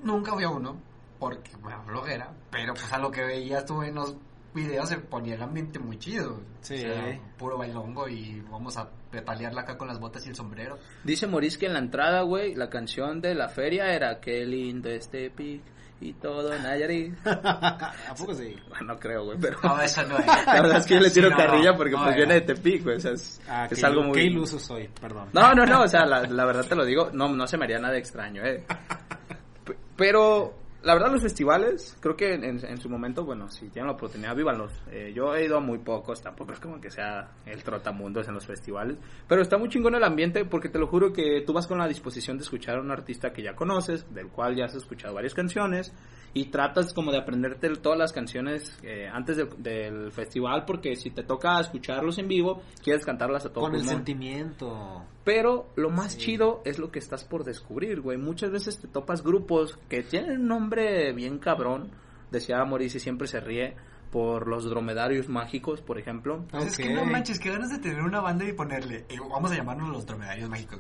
Nunca 0.04 0.34
fui 0.34 0.44
a 0.44 0.50
uno 0.50 0.78
porque, 1.20 1.52
bueno, 1.62 1.84
bloguera, 1.86 2.34
pero 2.52 2.74
pues 2.74 2.92
a 2.92 2.98
lo 2.98 3.10
que 3.12 3.24
veías 3.24 3.66
tú 3.66 3.82
en 3.84 3.96
los 3.96 4.16
videos 4.54 4.90
se 4.90 4.98
ponía 4.98 5.36
el 5.36 5.42
ambiente 5.42 5.80
muy 5.80 5.98
chido. 5.98 6.42
Sí. 6.62 6.76
O 6.76 6.78
sea, 6.80 7.20
puro 7.38 7.58
bailongo 7.58 8.08
y 8.10 8.42
vamos 8.42 8.78
a 8.78 8.90
petalearla 9.10 9.62
acá 9.62 9.78
con 9.78 9.88
las 9.88 10.00
botas 10.00 10.26
y 10.26 10.30
el 10.30 10.36
sombrero. 10.36 10.78
dice 11.04 11.28
Moris 11.28 11.58
que 11.58 11.68
en 11.68 11.74
la 11.74 11.80
entrada, 11.80 12.22
güey, 12.24 12.56
la 12.56 12.70
canción 12.70 13.22
de 13.22 13.36
la 13.36 13.48
feria 13.50 13.94
era 13.94 14.20
Qué 14.20 14.46
lindo 14.46 14.90
este 14.90 15.30
pic 15.30 15.62
y 16.04 16.14
todo 16.14 16.58
Nayarit. 16.60 17.16
¿A 17.26 17.94
poco 18.18 18.34
sí? 18.34 18.56
Bueno, 18.70 18.94
no 18.94 19.00
creo, 19.00 19.26
güey, 19.26 19.38
pero 19.40 19.58
No, 19.64 19.80
eso 19.82 20.04
no 20.04 20.18
es. 20.18 20.26
la 20.46 20.62
verdad 20.62 20.78
es 20.78 20.86
que 20.86 20.96
yo 20.96 21.00
le 21.00 21.10
tiro 21.10 21.30
Sí, 21.30 21.32
no, 21.34 21.38
carrilla 21.38 21.74
porque 21.76 21.92
no, 21.94 22.04
pues 22.04 22.12
no. 22.12 22.18
viene 22.18 22.34
de 22.36 22.42
Tepic, 22.42 22.84
güey, 22.84 22.98
o 22.98 23.00
sea, 23.00 23.12
es, 23.12 23.42
Ah, 23.48 23.68
es 23.70 23.84
algo 23.84 24.04
muy... 24.04 24.14
Qué 24.14 24.24
iluso 24.26 24.60
soy, 24.60 24.90
perdón. 25.00 25.30
No, 25.34 25.54
no, 25.54 25.66
no, 25.66 25.82
o 25.84 25.88
sea, 25.88 26.06
la, 26.06 26.22
la 26.24 26.46
verdad 26.46 26.66
te 26.66 26.76
lo 26.76 26.86
digo, 26.86 27.10
no, 27.14 27.30
no 27.30 27.48
se 27.48 27.58
me 27.58 27.66
haría 27.66 27.80
nada 27.80 27.98
extraño, 27.98 28.44
eh. 28.46 28.66
Pero, 29.96 30.54
la 30.84 30.94
verdad, 30.94 31.12
los 31.12 31.22
festivales, 31.22 31.98
creo 32.00 32.16
que 32.16 32.34
en, 32.34 32.44
en 32.44 32.78
su 32.82 32.90
momento, 32.90 33.24
bueno, 33.26 33.50
si 33.50 33.70
tienen 33.70 33.88
la 33.88 33.94
oportunidad, 33.94 34.36
vívanlos. 34.36 34.72
Eh, 34.92 35.14
yo 35.16 35.34
he 35.36 35.46
ido 35.46 35.58
a 35.58 35.60
muy 35.62 35.80
pocos, 35.80 36.22
tampoco 36.22 36.54
es 36.54 36.60
como 36.60 36.80
que 36.82 36.90
sea 36.92 37.32
el 37.46 37.64
trotamundos 37.64 38.28
en 38.28 38.34
los 38.34 38.46
festivales, 38.46 38.98
pero 39.28 39.42
está 39.42 39.58
muy 39.58 39.70
chingón 39.70 39.96
el 39.96 40.04
ambiente 40.04 40.46
porque 40.46 40.70
te 40.70 40.80
lo 40.80 40.88
juro 40.88 41.14
que 41.14 41.42
tú 41.46 41.54
vas 41.54 41.68
con 41.68 41.78
la 41.78 41.88
disposición 41.88 42.38
de 42.38 42.44
escuchar 42.44 42.78
a 42.78 42.82
un 42.82 42.92
artista 42.92 43.32
que 43.34 43.42
ya 43.42 43.56
conoces, 43.56 44.06
del 44.14 44.28
cual 44.28 44.56
ya 44.56 44.66
has 44.66 44.76
escuchado 44.76 45.14
varias 45.14 45.34
canciones, 45.34 45.94
y 46.36 46.46
tratas 46.46 46.94
como 46.96 47.12
de 47.12 47.20
aprenderte 47.20 47.70
todas 47.76 47.98
las 48.00 48.12
canciones 48.12 48.78
eh, 48.82 49.08
antes 49.12 49.38
del- 49.38 49.50
del 49.62 50.12
festival, 50.12 50.66
porque 50.66 50.96
si 50.96 51.12
te 51.12 51.24
toca 51.24 51.60
escucharlos 51.60 52.18
en 52.18 52.28
vivo, 52.28 52.64
quieres 52.84 53.06
cantarlas 53.06 53.46
a 53.46 53.50
todo 53.54 53.66
Con 53.66 53.76
el 53.76 53.82
pulmón. 53.82 53.96
sentimiento. 53.98 55.04
Pero 55.24 55.70
lo 55.76 55.90
más 55.90 56.18
chido 56.18 56.62
es 56.66 56.80
lo 56.80 56.92
que 56.92 57.00
estás 57.00 57.24
por 57.24 57.44
descubrir, 57.46 58.02
güey. 58.02 58.18
Muchas 58.18 58.52
veces 58.52 58.80
te 58.80 58.88
topas 58.90 59.24
grupos 59.24 59.80
que 59.88 60.04
tienen 60.04 60.42
un 60.42 60.48
nombre 60.48 61.14
bien 61.14 61.40
cabrón. 61.40 61.92
Decía 62.30 62.64
Mauricio 62.66 62.98
y 62.98 63.02
siempre 63.02 63.28
se 63.28 63.40
ríe 63.40 63.76
por 64.12 64.48
los 64.48 64.66
dromedarios 64.70 65.30
mágicos, 65.30 65.82
por 65.82 65.98
ejemplo. 65.98 66.46
Pues 66.52 66.66
Es 66.66 66.78
que 66.78 66.94
no 66.94 67.06
manches, 67.06 67.40
que 67.40 67.52
ganas 67.52 67.70
de 67.70 67.80
tener 67.80 68.02
una 68.02 68.20
banda 68.20 68.46
y 68.46 68.54
ponerle, 68.54 69.06
eh, 69.10 69.18
vamos 69.30 69.52
a 69.52 69.56
llamarnos 69.56 69.90
los 69.90 70.06
dromedarios 70.06 70.50
mágicos. 70.50 70.80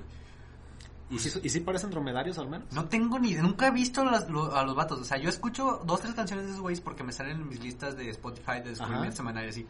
¿Y 1.09 1.19
si, 1.19 1.39
y 1.43 1.49
si 1.49 1.59
parecen 1.59 1.91
dromedarios 1.91 2.37
al 2.39 2.49
menos? 2.49 2.71
No 2.73 2.85
tengo 2.85 3.19
ni 3.19 3.33
nunca 3.35 3.67
he 3.67 3.71
visto 3.71 4.01
a 4.01 4.05
los, 4.05 4.29
lo- 4.29 4.55
a 4.55 4.63
los 4.65 4.75
vatos. 4.75 4.99
O 4.99 5.03
sea, 5.03 5.17
yo 5.17 5.29
escucho 5.29 5.81
dos, 5.85 6.01
tres 6.01 6.15
canciones 6.15 6.45
de 6.45 6.51
esos 6.51 6.61
güeyes 6.61 6.81
porque 6.81 7.03
me 7.03 7.11
salen 7.11 7.37
en 7.41 7.47
mis 7.49 7.61
listas 7.63 7.95
de 7.95 8.09
Spotify 8.09 8.59
de 8.63 8.69
descubrimiento 8.71 9.17
semanal 9.17 9.45
y 9.45 9.49
así. 9.49 9.67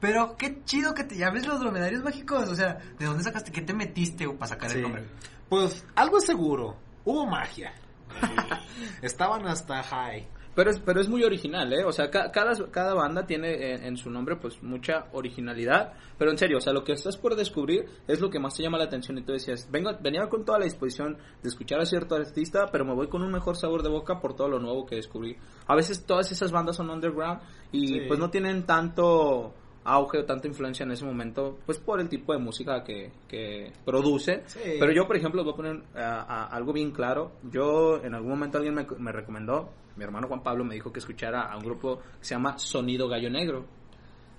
Pero 0.00 0.36
qué 0.36 0.62
chido 0.64 0.94
que 0.94 1.04
te 1.04 1.16
llames 1.16 1.46
los 1.46 1.60
dromedarios 1.60 2.02
mágicos. 2.02 2.48
O 2.48 2.54
sea, 2.54 2.78
¿de 2.98 3.04
dónde 3.06 3.22
sacaste? 3.22 3.52
¿Qué 3.52 3.60
te 3.62 3.74
metiste 3.74 4.26
para 4.30 4.46
sacar 4.46 4.70
Sí. 4.70 4.76
el 4.78 4.82
nombre? 4.82 5.04
Pues 5.48 5.84
algo 5.94 6.18
es 6.18 6.24
seguro. 6.24 6.76
Hubo 7.04 7.26
magia. 7.26 7.72
Estaban 9.02 9.46
hasta 9.46 9.82
high. 9.82 10.26
Pero 10.52 10.70
es, 10.70 10.80
pero 10.80 11.00
es 11.00 11.08
muy 11.08 11.22
original, 11.22 11.72
¿eh? 11.72 11.84
O 11.84 11.92
sea, 11.92 12.10
ca- 12.10 12.32
cada, 12.32 12.52
cada 12.72 12.92
banda 12.92 13.24
tiene 13.24 13.72
en, 13.74 13.84
en 13.84 13.96
su 13.96 14.10
nombre 14.10 14.34
pues 14.36 14.60
mucha 14.62 15.06
originalidad. 15.12 15.92
Pero 16.18 16.32
en 16.32 16.38
serio, 16.38 16.58
o 16.58 16.60
sea, 16.60 16.72
lo 16.72 16.82
que 16.82 16.92
estás 16.92 17.16
por 17.16 17.36
descubrir 17.36 17.84
es 18.08 18.20
lo 18.20 18.30
que 18.30 18.40
más 18.40 18.54
te 18.54 18.64
llama 18.64 18.76
la 18.76 18.84
atención. 18.84 19.16
Y 19.18 19.22
tú 19.22 19.32
decías, 19.32 19.68
vengo, 19.70 19.90
venía 20.02 20.28
con 20.28 20.44
toda 20.44 20.58
la 20.58 20.64
disposición 20.64 21.16
de 21.42 21.48
escuchar 21.48 21.80
a 21.80 21.86
cierto 21.86 22.16
artista, 22.16 22.66
pero 22.72 22.84
me 22.84 22.94
voy 22.94 23.08
con 23.08 23.22
un 23.22 23.30
mejor 23.30 23.56
sabor 23.56 23.82
de 23.82 23.90
boca 23.90 24.18
por 24.20 24.34
todo 24.34 24.48
lo 24.48 24.58
nuevo 24.58 24.84
que 24.86 24.96
descubrí. 24.96 25.36
A 25.68 25.76
veces 25.76 26.04
todas 26.04 26.30
esas 26.32 26.50
bandas 26.50 26.76
son 26.76 26.90
underground 26.90 27.40
y 27.70 27.86
Sí. 27.86 28.00
pues 28.08 28.18
no 28.18 28.28
tienen 28.28 28.66
tanto 28.66 29.54
auge 29.84 30.18
o 30.18 30.24
tanta 30.24 30.46
influencia 30.46 30.84
en 30.84 30.92
ese 30.92 31.04
momento, 31.04 31.58
pues 31.64 31.78
por 31.78 32.00
el 32.00 32.08
tipo 32.08 32.32
de 32.32 32.38
música 32.38 32.82
que, 32.84 33.10
que 33.28 33.72
produce. 33.84 34.42
Sí. 34.46 34.76
Pero 34.78 34.92
yo, 34.92 35.06
por 35.06 35.16
ejemplo, 35.16 35.42
voy 35.42 35.52
a 35.52 35.56
poner 35.56 35.82
ah, 35.94 36.26
ah, 36.28 36.48
algo 36.50 36.72
bien 36.72 36.90
claro. 36.90 37.32
Yo, 37.50 38.02
en 38.02 38.14
algún 38.14 38.30
momento 38.30 38.58
alguien 38.58 38.74
me, 38.74 38.86
me 38.98 39.12
recomendó, 39.12 39.70
mi 39.96 40.04
hermano 40.04 40.28
Juan 40.28 40.42
Pablo 40.42 40.64
me 40.64 40.74
dijo 40.74 40.92
que 40.92 40.98
escuchara 40.98 41.42
a 41.42 41.56
un 41.56 41.64
grupo 41.64 41.98
que 41.98 42.24
se 42.24 42.34
llama 42.34 42.58
Sonido 42.58 43.08
Gallo 43.08 43.30
Negro. 43.30 43.60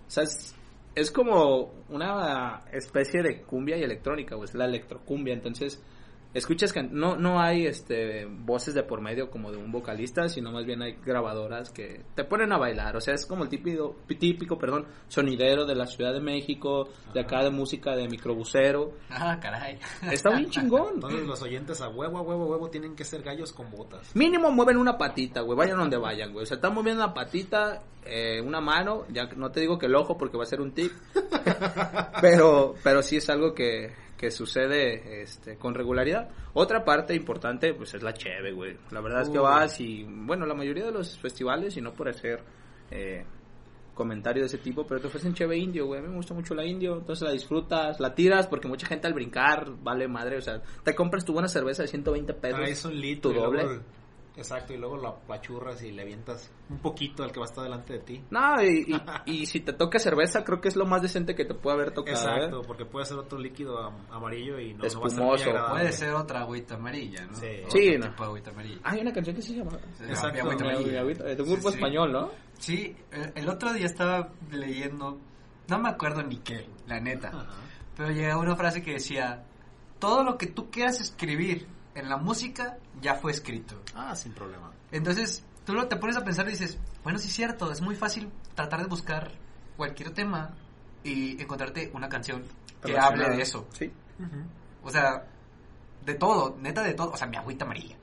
O 0.08 0.10
sea, 0.10 0.24
es, 0.24 0.56
es 0.96 1.12
como 1.12 1.72
una 1.90 2.62
especie 2.72 3.22
de 3.22 3.42
cumbia 3.42 3.78
y 3.78 3.84
electrónica, 3.84 4.36
pues 4.38 4.54
la 4.54 4.66
electrocumbia. 4.66 5.34
Entonces, 5.34 5.82
escuchas 6.34 6.72
que 6.72 6.84
no, 6.84 7.16
no 7.16 7.40
hay 7.42 7.66
este 7.66 8.26
voces 8.26 8.74
de 8.74 8.84
por 8.84 9.02
medio 9.02 9.30
como 9.30 9.52
de 9.52 9.58
un 9.58 9.72
vocalista, 9.72 10.30
sino 10.30 10.52
más 10.52 10.66
bien 10.66 10.82
hay 10.82 10.94
grabadoras 11.06 11.72
que 11.72 12.04
te 12.16 12.24
ponen 12.24 12.54
a 12.54 12.58
bailar. 12.58 12.96
O 12.96 13.02
sea, 13.02 13.14
es 13.14 13.26
como 13.26 13.44
el 13.44 13.50
típico, 13.50 13.96
típico 14.20 14.58
perdón, 14.58 14.86
sonidero 15.08 15.66
de 15.66 15.76
la 15.76 15.88
Ciudad 15.88 16.14
de 16.14 16.22
México, 16.22 16.90
de 17.14 17.22
acá 17.22 17.44
de 17.44 17.50
música 17.50 17.96
de 17.96 18.08
microbusero. 18.08 18.94
Ah, 19.10 19.40
caray. 19.42 19.78
Está 20.12 20.36
bien 20.36 20.50
chingón. 20.50 20.96
Entonces 20.96 21.26
los 21.26 21.42
oyentes 21.42 21.82
a 21.82 21.90
huevo, 21.90 22.18
a 22.18 22.22
huevo, 22.22 22.44
a 22.44 22.48
huevo 22.48 22.70
tienen 22.70 22.96
que 22.96 23.04
ser 23.04 23.22
gallos 23.24 23.52
con 23.54 23.70
botas. 23.72 24.16
Mínimo 24.16 24.52
mueven 24.52 24.78
una 24.78 24.98
patita, 24.98 25.42
güey. 25.42 25.58
Vayan 25.58 25.78
donde 25.78 25.98
vayan, 25.98 26.32
güey. 26.32 26.44
O 26.44 26.46
sea, 26.46 26.56
están 26.56 26.74
moviendo 26.74 27.04
una 27.04 27.14
patita, 27.14 27.84
eh, 28.06 28.42
una 28.42 28.62
mano. 28.62 29.06
Ya 29.12 29.28
que- 29.28 29.36
no 29.36 29.52
te 29.52 29.60
digo 29.62 29.78
que 29.78 29.88
el 29.88 29.96
ojo 29.96 30.18
porque 30.18 30.38
va 30.38 30.44
a 30.44 30.48
ser 30.48 30.62
un 30.62 30.72
tic. 30.74 30.92
pero, 32.22 32.76
pero 32.84 33.02
sí 33.02 33.18
es 33.18 33.30
algo 33.30 33.54
que, 33.54 33.94
que 34.22 34.30
sucede 34.30 35.24
este, 35.24 35.58
con 35.58 35.74
regularidad. 35.74 36.30
Otra 36.54 36.86
parte 36.86 37.16
importante, 37.16 37.74
pues 37.74 37.96
es 37.96 38.04
la 38.04 38.14
cheve, 38.14 38.52
güey. 38.52 38.78
La 38.92 39.02
verdad 39.02 39.24
es 39.24 39.30
que 39.30 39.40
vas 39.40 39.82
y, 39.82 40.04
bueno, 40.08 40.46
la 40.46 40.54
mayoría 40.54 40.86
de 40.86 40.92
los 40.92 41.18
festivales, 41.18 41.76
y 41.76 41.82
no 41.82 41.92
por 41.92 42.08
hacer 42.08 42.40
eh, 42.92 43.26
comentario 43.96 44.44
de 44.44 44.46
ese 44.46 44.60
tipo, 44.60 44.86
pero 44.86 45.02
te 45.02 45.08
ofrecen 45.08 45.34
cheve 45.34 45.58
indio, 45.58 45.88
güey. 45.88 46.02
A 46.02 46.04
mí 46.04 46.10
me 46.10 46.18
gusta 46.18 46.36
mucho 46.36 46.54
la 46.54 46.64
indio, 46.64 47.00
entonces 47.00 47.26
la 47.26 47.32
disfrutas, 47.32 48.00
la 48.00 48.14
tiras, 48.14 48.46
porque 48.46 48.68
mucha 48.68 48.86
gente 48.86 49.08
al 49.08 49.14
brincar 49.16 49.72
vale 49.82 50.08
madre. 50.08 50.38
O 50.38 50.42
sea, 50.42 50.62
te 50.84 50.94
compras 50.94 51.26
tu 51.26 51.34
buena 51.34 51.48
cerveza 51.48 51.82
de 51.82 51.88
120 51.88 52.32
pesos. 52.36 52.60
Traes 52.60 52.86
un 52.86 53.02
litro 53.02 53.32
tu 53.32 53.40
doble. 53.40 53.64
luego- 53.64 53.84
exacto, 54.38 54.74
y 54.74 54.78
luego 54.78 54.98
la 54.98 55.14
pachurras 55.16 55.82
y 55.84 55.92
le 55.92 56.02
avientas 56.04 56.52
un 56.70 56.80
poquito 56.80 57.24
al 57.24 57.32
que 57.32 57.40
va 57.40 57.46
a 57.46 57.50
estar 57.50 57.64
delante 57.64 57.94
de 57.94 58.00
ti. 58.00 58.24
No, 58.30 58.62
y, 58.64 58.96
y- 59.26 59.32
y 59.42 59.46
si 59.46 59.60
te 59.60 59.74
toca 59.74 60.00
cerveza, 60.00 60.44
creo 60.44 60.62
que 60.62 60.70
es 60.70 60.76
lo 60.76 60.86
más 60.86 61.02
decente 61.02 61.36
que 61.36 61.46
te 61.46 61.54
puede 61.54 61.76
haber 61.78 61.92
tocado. 61.94 62.16
Exacto, 62.18 62.62
¿eh? 62.62 62.64
porque 62.66 62.86
puede 62.86 63.06
ser 63.06 63.18
otro 63.18 63.38
líquido 63.40 63.78
am- 63.80 64.06
amarillo 64.10 64.60
y 64.60 64.74
no, 64.74 64.80
no 64.80 64.82
va 64.84 64.88
a 64.88 64.90
ser 64.90 65.00
muy 65.00 65.36
Espumoso. 65.36 65.70
Puede 65.72 65.92
ser 65.92 66.14
otra 66.14 66.40
agüita 66.42 66.76
amarilla, 66.76 67.26
¿no? 67.26 67.36
Sí. 67.36 67.48
Otro 67.66 67.72
Sí, 67.72 67.80
tipo 67.92 68.06
no. 68.06 68.12
de 68.16 68.24
agüita 68.24 68.50
amarilla. 68.52 68.80
Hay 68.84 69.00
una 69.02 69.14
canción 69.14 69.36
que 69.36 69.42
se 69.42 69.54
llama... 69.56 69.72
Sí, 69.98 70.04
Exacto. 70.06 70.42
agüita 70.42 70.64
amarilla. 70.64 71.04
De 71.04 71.42
un 71.44 71.50
grupo 71.50 71.70
Sí, 71.70 71.70
sí. 71.70 71.74
español, 71.76 72.12
¿no? 72.12 72.32
Sí, 72.60 72.96
el, 73.12 73.32
el 73.36 73.50
otro 73.50 73.74
día 73.74 73.86
estaba 73.86 74.30
leyendo, 74.52 75.18
no 75.68 75.80
me 75.80 75.90
acuerdo 75.90 76.22
ni 76.24 76.38
qué, 76.38 76.68
la 76.88 77.00
neta, 77.00 77.30
Ajá. 77.30 77.48
pero 77.98 78.12
llegó 78.12 78.40
una 78.40 78.56
frase 78.56 78.82
que 78.84 78.94
decía, 78.94 79.44
todo 80.00 80.24
lo 80.24 80.38
que 80.38 80.48
tú 80.48 80.70
quieras 80.70 81.00
escribir 81.02 81.66
en 81.96 82.10
la 82.10 82.18
música 82.18 82.78
ya 83.02 83.16
fue 83.16 83.32
escrito. 83.32 83.82
Ah, 83.96 84.16
sin 84.16 84.34
problema. 84.34 84.72
Entonces, 84.92 85.44
tú 85.66 85.74
lo, 85.74 85.88
te 85.88 85.96
pones 85.98 86.18
a 86.18 86.24
pensar 86.24 86.48
y 86.48 86.52
dices, 86.52 86.78
bueno, 87.04 87.20
sí 87.20 87.28
es 87.28 87.34
cierto, 87.34 87.72
es 87.72 87.82
muy 87.82 87.96
fácil 87.96 88.30
tratar 88.56 88.82
de 88.82 88.88
buscar 88.88 89.32
cualquier 89.78 90.12
tema 90.12 90.56
y 91.04 91.42
encontrarte 91.42 91.92
una 91.94 92.10
canción 92.10 92.44
que 92.84 92.98
hable 92.98 93.30
de 93.30 93.42
eso. 93.42 93.68
Sí. 93.74 93.92
O 94.84 94.90
sea, 94.90 95.26
de 96.06 96.14
todo, 96.16 96.58
neta 96.60 96.84
de 96.84 96.94
todo, 96.94 97.12
o 97.12 97.18
sea, 97.18 97.28
mi 97.28 97.38
agüita 97.38 97.66
amarilla. 97.66 97.98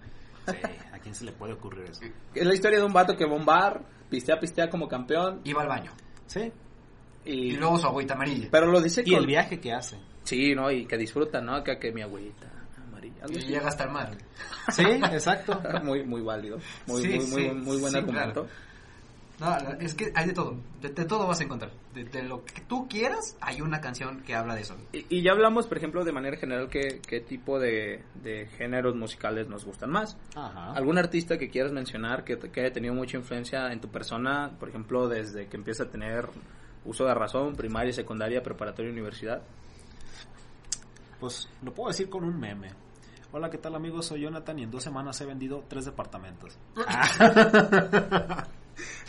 Sí, 0.47 0.57
¿a 0.93 0.99
quién 0.99 1.15
se 1.15 1.25
le 1.25 1.33
puede 1.33 1.53
ocurrir 1.53 1.85
eso? 1.91 2.01
Es 2.35 2.47
la 2.47 2.55
historia 2.55 2.79
de 2.79 2.85
un 2.85 2.93
vato 2.93 3.17
que 3.17 3.25
va 3.27 3.33
a 3.33 3.37
un 3.37 3.45
bar, 3.45 3.83
pistea, 4.09 4.39
pistea 4.41 4.69
como 4.71 4.89
campeón. 4.89 5.41
Iba 5.45 5.63
al 5.63 5.69
baño. 5.69 5.93
Sí. 6.27 6.53
Y, 7.25 7.33
Y 7.33 7.57
luego 7.57 7.79
su 7.79 7.87
agüita 7.87 8.15
amarilla. 8.15 8.49
Pero 8.51 8.67
lo 8.67 8.81
dice 8.81 9.03
Y 9.05 9.11
con... 9.11 9.21
el 9.21 9.27
viaje 9.27 9.61
que 9.61 9.73
hace. 9.73 9.99
Sí, 10.23 10.55
¿no? 10.55 10.71
Y 10.71 10.87
que 10.87 10.97
disfruta, 10.97 11.41
¿no? 11.41 11.63
Que, 11.63 11.79
que 11.79 11.93
mi 11.93 12.03
agüita. 12.03 12.51
Algo 13.23 13.35
Y 13.35 13.39
así. 13.39 13.47
llega 13.49 13.69
hasta 13.69 13.85
el 13.85 13.91
mar. 13.91 14.11
Sí, 14.71 14.83
exacto. 15.13 15.61
muy, 15.83 16.05
muy 16.05 16.21
válido. 16.23 16.59
Muy, 16.87 17.03
Sí, 17.03 17.09
muy, 17.09 17.21
sí, 17.27 17.33
muy, 17.33 17.51
muy 17.55 17.77
buen 17.79 17.93
sí, 17.93 17.99
argumento. 17.99 18.47
No, 19.41 19.47
la- 19.51 19.77
es 19.81 19.95
que 19.95 20.11
hay 20.17 20.27
de 20.27 20.33
todo. 20.33 20.57
De, 20.83 20.89
de 20.89 21.05
todo 21.05 21.27
vas 21.29 21.39
a 21.41 21.45
encontrar. 21.45 21.71
De, 21.95 22.03
de 22.05 22.23
lo 22.25 22.45
que 22.45 22.61
tú 22.63 22.89
quieras, 22.89 23.37
hay 23.41 23.61
una 23.61 23.81
canción 23.81 24.21
que 24.23 24.35
habla 24.35 24.57
de 24.57 24.63
eso. 24.63 24.77
Y, 24.93 25.07
y 25.09 25.23
ya 25.23 25.31
hablamos, 25.31 25.69
por 25.69 25.79
ejemplo, 25.79 26.05
de 26.05 26.11
manera 26.11 26.37
general, 26.37 26.69
qué, 26.69 27.01
qué 27.07 27.21
tipo 27.21 27.61
de, 27.61 28.03
de 28.23 28.47
géneros 28.59 28.97
musicales 28.97 29.49
nos 29.49 29.65
gustan 29.65 29.91
más. 29.91 30.17
Ajá. 30.35 30.73
¿Algún 30.73 30.99
artista 30.99 31.39
que 31.39 31.49
quieras 31.51 31.71
mencionar 31.71 32.25
que, 32.25 32.37
que 32.37 32.61
haya 32.63 32.73
tenido 32.73 32.95
mucha 32.95 33.17
influencia 33.17 33.73
en 33.73 33.81
tu 33.81 33.89
persona, 33.89 34.51
por 34.59 34.69
ejemplo, 34.71 35.07
desde 35.09 35.47
que 35.47 35.57
empieza 35.57 35.85
a 35.85 35.89
tener 35.89 36.29
uso 36.85 37.05
de 37.05 37.15
razón, 37.15 37.55
primaria, 37.55 37.93
secundaria, 37.93 38.43
preparatoria, 38.43 38.91
universidad? 38.91 39.41
Pues 41.21 41.49
lo 41.63 41.73
puedo 41.73 41.89
decir 41.91 42.09
con 42.09 42.25
un 42.25 42.39
meme. 42.39 42.71
Hola, 43.31 43.51
¿qué 43.51 43.59
tal 43.59 43.75
amigos? 43.75 44.07
Soy 44.07 44.23
Jonathan 44.23 44.59
y 44.59 44.63
en 44.63 44.71
dos 44.71 44.83
semanas 44.83 45.21
he 45.21 45.27
vendido 45.27 45.63
tres 45.69 45.85
departamentos. 45.85 46.59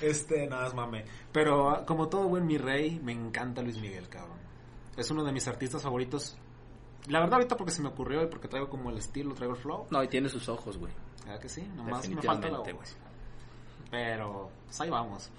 este, 0.02 0.46
nada 0.48 0.68
es 0.68 0.74
mame. 0.74 1.06
Pero 1.32 1.86
como 1.86 2.10
todo 2.10 2.28
buen 2.28 2.46
mi 2.46 2.58
rey, 2.58 3.00
me 3.02 3.14
encanta 3.14 3.62
Luis 3.62 3.80
Miguel, 3.80 4.10
cabrón. 4.10 4.38
Es 4.98 5.10
uno 5.10 5.24
de 5.24 5.32
mis 5.32 5.48
artistas 5.48 5.82
favoritos. 5.82 6.38
La 7.08 7.20
verdad 7.20 7.36
ahorita 7.36 7.56
porque 7.56 7.72
se 7.72 7.82
me 7.82 7.88
ocurrió 7.88 8.22
y 8.22 8.28
porque 8.28 8.50
traigo 8.50 8.70
como 8.70 8.90
el 8.90 8.98
estilo, 8.98 9.34
traigo 9.34 9.56
el 9.56 9.62
flow. 9.62 9.88
No, 9.90 10.04
y 10.04 10.10
tiene 10.10 10.28
sus 10.28 10.50
ojos, 10.50 10.78
güey. 10.78 10.92
¿Verdad 11.26 11.40
que 11.40 11.48
sí? 11.48 11.62
Nomás 11.76 12.10
me 12.10 12.22
falta 12.22 12.50
la 12.50 12.60
voz. 12.60 12.98
Pero, 13.90 14.52
pues 14.66 14.82
ahí 14.82 14.90
vamos. 14.90 15.32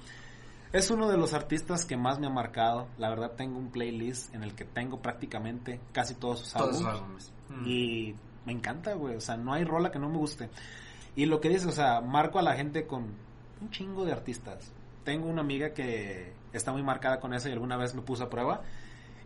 Es 0.73 0.91
uno 0.91 1.07
de 1.09 1.19
los 1.19 1.35
artistas 1.35 1.85
que 1.85 1.99
más 1.99 2.19
me 2.19 2.29
ha 2.29 2.31
marcado. 2.31 2.89
La 2.97 3.11
verdad 3.11 3.33
tengo 3.37 3.59
un 3.59 3.71
playlist 3.71 4.35
en 4.35 4.43
el 4.43 4.55
que 4.55 4.65
tengo 4.65 5.03
prácticamente 5.03 5.81
casi 5.93 6.15
todos 6.15 6.41
sus 6.41 6.53
Todos 6.55 6.77
álbumes. 6.77 6.95
álbumes. 6.95 7.33
Mm. 7.51 7.67
Y 7.67 8.17
me 8.51 8.59
encanta, 8.59 8.95
güey. 8.95 9.15
O 9.15 9.21
sea, 9.21 9.37
no 9.37 9.53
hay 9.53 9.65
rola 9.65 9.91
que 9.93 9.99
no 10.01 10.09
me 10.09 10.19
guste. 10.19 10.51
Y 11.15 11.27
lo 11.27 11.41
que 11.41 11.49
dices, 11.49 11.67
o 11.67 11.73
sea, 11.73 12.01
marco 12.01 12.39
a 12.39 12.43
la 12.43 12.55
gente 12.55 12.85
con 12.87 13.05
un 13.61 13.71
chingo 13.71 14.05
de 14.05 14.13
artistas. 14.13 14.73
Tengo 15.05 15.29
una 15.29 15.41
amiga 15.43 15.73
que 15.73 16.33
está 16.53 16.73
muy 16.73 16.83
marcada 16.83 17.21
con 17.21 17.33
eso 17.33 17.49
y 17.49 17.53
alguna 17.53 17.77
vez 17.77 17.95
me 17.95 18.03
puso 18.03 18.25
a 18.25 18.29
prueba. 18.29 18.63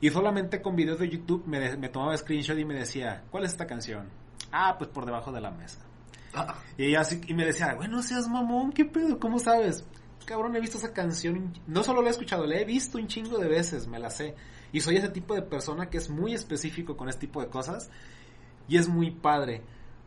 Y 0.01 0.11
solamente 0.11 0.61
con 0.61 0.77
videos 0.77 0.99
de 0.99 1.09
YouTube 1.09 1.45
me, 1.47 1.59
de- 1.59 1.77
me 1.79 1.89
tomaba 1.89 2.15
screenshot 2.17 2.59
y 2.59 2.65
me 2.67 2.75
decía, 2.75 3.23
¿cuál 3.31 3.45
es 3.45 3.53
esta 3.53 3.67
canción? 3.67 4.09
Ah, 4.53 4.75
pues 4.77 4.91
por 4.91 5.07
debajo 5.07 5.33
de 5.33 5.41
la 5.41 5.51
mesa. 5.51 5.79
Ah, 6.35 6.57
Y 6.77 6.87
ella 6.87 7.01
así, 7.01 7.21
y 7.27 7.33
me 7.33 7.47
decía, 7.47 7.75
bueno, 7.75 8.03
seas 8.03 8.29
mamón, 8.29 8.73
¿qué 8.73 8.85
pedo? 8.85 9.19
¿Cómo 9.19 9.39
sabes? 9.39 9.87
Cabrón, 10.27 10.55
he 10.57 10.61
visto 10.61 10.79
esa 10.79 10.93
canción, 10.93 11.53
no 11.67 11.83
solo 11.83 12.03
la 12.03 12.09
he 12.09 12.11
escuchado, 12.11 12.47
la 12.47 12.57
he 12.57 12.65
visto 12.65 12.99
un 12.99 13.07
chingo 13.07 13.39
de 13.39 13.49
veces, 13.49 13.87
me 13.87 13.99
la 13.99 14.11
sé. 14.11 14.35
Y 14.73 14.81
soy 14.81 14.97
ese 14.97 15.09
tipo 15.11 15.35
de 15.35 15.43
persona 15.43 15.89
que 15.89 15.99
es 15.99 16.11
muy 16.11 16.35
específico 16.35 16.97
con 16.97 17.09
este 17.09 17.27
tipo 17.27 17.41
de 17.41 17.49
cosas. 17.49 17.91
Y 18.69 18.77
es 18.77 18.89
muy 18.89 19.11
padre. 19.11 19.63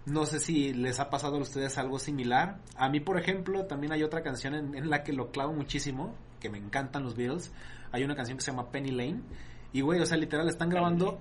No 0.06 0.26
sé 0.26 0.40
si 0.40 0.74
les 0.74 1.00
ha 1.00 1.10
pasado 1.10 1.38
a 1.38 1.42
ustedes 1.42 1.78
algo 1.78 2.00
similar. 2.00 2.60
A 2.78 2.90
mí, 2.90 3.00
por 3.00 3.20
ejemplo, 3.20 3.66
también 3.66 3.92
hay 3.92 4.04
otra 4.04 4.24
canción 4.24 4.56
en, 4.56 4.76
en 4.76 4.90
la 4.90 5.04
que 5.04 5.14
lo 5.14 5.32
clavo 5.32 5.54
muchísimo, 5.54 6.16
que 6.40 6.50
me 6.50 6.58
encantan 6.58 7.04
los 7.04 7.16
Beatles. 7.16 7.52
Hay 7.92 8.04
una 8.04 8.16
canción 8.16 8.38
que 8.38 8.44
se 8.44 8.52
llama 8.52 8.72
Penny 8.72 8.92
Lane. 8.92 9.22
Y, 9.74 9.82
güey, 9.82 10.00
o 10.00 10.06
sea, 10.06 10.18
literal, 10.18 10.48
están 10.48 10.70
grabando 10.70 11.20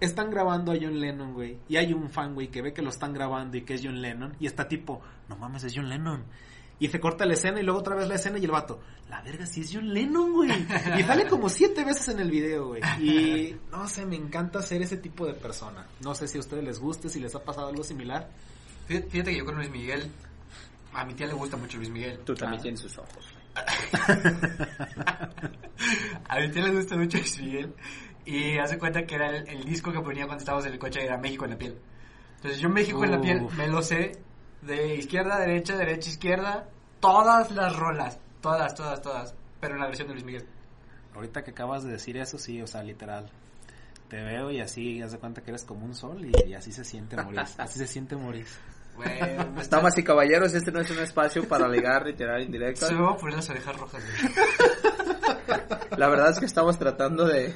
están 0.00 0.30
grabando 0.30 0.72
a 0.72 0.76
John 0.80 0.98
Lennon, 0.98 1.34
güey. 1.34 1.58
Y 1.68 1.76
hay 1.76 1.92
un 1.92 2.08
fan, 2.08 2.34
güey, 2.34 2.48
que 2.48 2.62
ve 2.62 2.72
que 2.72 2.82
lo 2.82 2.88
están 2.88 3.12
grabando 3.12 3.56
y 3.56 3.62
que 3.62 3.74
es 3.74 3.82
John 3.84 4.00
Lennon. 4.00 4.34
Y 4.40 4.46
está 4.46 4.66
tipo, 4.66 5.00
no 5.28 5.36
mames, 5.36 5.64
es 5.64 5.74
John 5.76 5.88
Lennon. 5.88 6.24
Y 6.80 6.88
se 6.88 6.98
corta 6.98 7.24
la 7.26 7.34
escena 7.34 7.60
y 7.60 7.62
luego 7.62 7.78
otra 7.80 7.94
vez 7.94 8.08
la 8.08 8.14
escena 8.14 8.38
y 8.38 8.44
el 8.46 8.50
vato, 8.50 8.80
la 9.10 9.20
verga, 9.20 9.44
sí 9.46 9.60
es 9.60 9.70
John 9.72 9.92
Lennon, 9.92 10.32
güey. 10.32 10.50
Y 10.98 11.02
sale 11.02 11.26
como 11.28 11.48
siete 11.50 11.84
veces 11.84 12.08
en 12.08 12.20
el 12.20 12.30
video, 12.30 12.68
güey. 12.68 12.80
Y 12.98 13.54
no 13.70 13.86
sé, 13.86 14.06
me 14.06 14.16
encanta 14.16 14.62
ser 14.62 14.80
ese 14.80 14.96
tipo 14.96 15.26
de 15.26 15.34
persona. 15.34 15.86
No 16.02 16.14
sé 16.14 16.26
si 16.26 16.38
a 16.38 16.40
ustedes 16.40 16.64
les 16.64 16.78
guste, 16.80 17.08
si 17.10 17.20
les 17.20 17.34
ha 17.34 17.44
pasado 17.44 17.68
algo 17.68 17.84
similar. 17.84 18.28
Fíjate, 18.86 19.08
fíjate 19.10 19.30
que 19.32 19.38
yo 19.38 19.44
con 19.44 19.56
Luis 19.56 19.70
Miguel, 19.70 20.10
a 20.94 21.04
mi 21.04 21.12
tía 21.14 21.26
le 21.26 21.34
gusta 21.34 21.56
mucho 21.58 21.76
Luis 21.76 21.90
Miguel. 21.90 22.18
Tú 22.24 22.34
también 22.34 22.60
Ah. 22.60 22.62
tienes 22.62 22.80
sus 22.80 22.96
ojos. 22.98 23.28
A 26.28 26.38
mi 26.40 26.50
tía 26.50 26.62
le 26.62 26.74
gusta 26.74 26.96
mucho 26.96 27.18
Luis 27.18 27.40
Miguel. 27.40 27.74
Y 28.24 28.58
hace 28.58 28.78
cuenta 28.78 29.04
que 29.04 29.14
era 29.16 29.28
el, 29.36 29.48
el 29.48 29.64
disco 29.64 29.92
que 29.92 30.00
ponía 30.00 30.24
cuando 30.26 30.40
estábamos 30.40 30.66
en 30.66 30.72
el 30.74 30.78
coche, 30.78 31.04
era 31.04 31.18
México 31.18 31.44
en 31.44 31.50
la 31.52 31.58
piel. 31.58 31.76
Entonces 32.36 32.60
yo 32.60 32.68
México 32.68 33.04
en 33.04 33.10
la 33.10 33.20
piel 33.20 33.42
me 33.56 33.66
lo 33.68 33.82
sé 33.82 34.12
de 34.62 34.94
izquierda 34.96 35.36
a 35.36 35.40
derecha, 35.40 35.76
derecha 35.76 36.08
a 36.08 36.12
izquierda, 36.12 36.68
todas 37.00 37.50
las 37.52 37.74
rolas, 37.76 38.18
todas, 38.40 38.74
todas, 38.74 39.00
todas, 39.02 39.34
pero 39.60 39.74
en 39.74 39.80
la 39.80 39.86
versión 39.86 40.08
de 40.08 40.14
Luis 40.14 40.24
Miguel. 40.26 40.46
Ahorita 41.14 41.42
que 41.42 41.50
acabas 41.50 41.82
de 41.84 41.90
decir 41.92 42.16
eso, 42.16 42.38
sí, 42.38 42.60
o 42.62 42.66
sea, 42.66 42.82
literal. 42.82 43.30
Te 44.08 44.16
veo 44.22 44.50
y 44.50 44.60
así, 44.60 45.00
haz 45.02 45.12
de 45.12 45.18
cuenta 45.18 45.40
que 45.42 45.50
eres 45.50 45.64
como 45.64 45.84
un 45.84 45.94
sol 45.94 46.24
y, 46.24 46.48
y 46.48 46.54
así 46.54 46.72
se 46.72 46.84
siente 46.84 47.16
Moris. 47.16 47.54
Así 47.58 47.78
se 47.78 47.86
siente 47.86 48.16
Moris. 48.16 48.58
Güey, 48.96 49.20
me 49.54 49.62
está- 49.62 49.76
Damas 49.76 49.96
y 49.98 50.02
caballeros, 50.02 50.52
este 50.52 50.72
no 50.72 50.80
es 50.80 50.90
un 50.90 50.98
espacio 50.98 51.46
para 51.48 51.68
ligar 51.68 52.06
y 52.08 52.14
tirar 52.14 52.40
indirectas. 52.40 52.88
Se 52.88 52.94
me 52.94 53.02
van 53.02 53.14
a 53.14 53.16
poner 53.16 53.36
las 53.36 53.48
orejas 53.50 53.76
rojas. 53.76 54.02
güey. 54.04 54.34
La 55.96 56.08
verdad 56.08 56.30
es 56.30 56.38
que 56.40 56.46
estamos 56.46 56.78
tratando 56.78 57.24
de, 57.26 57.54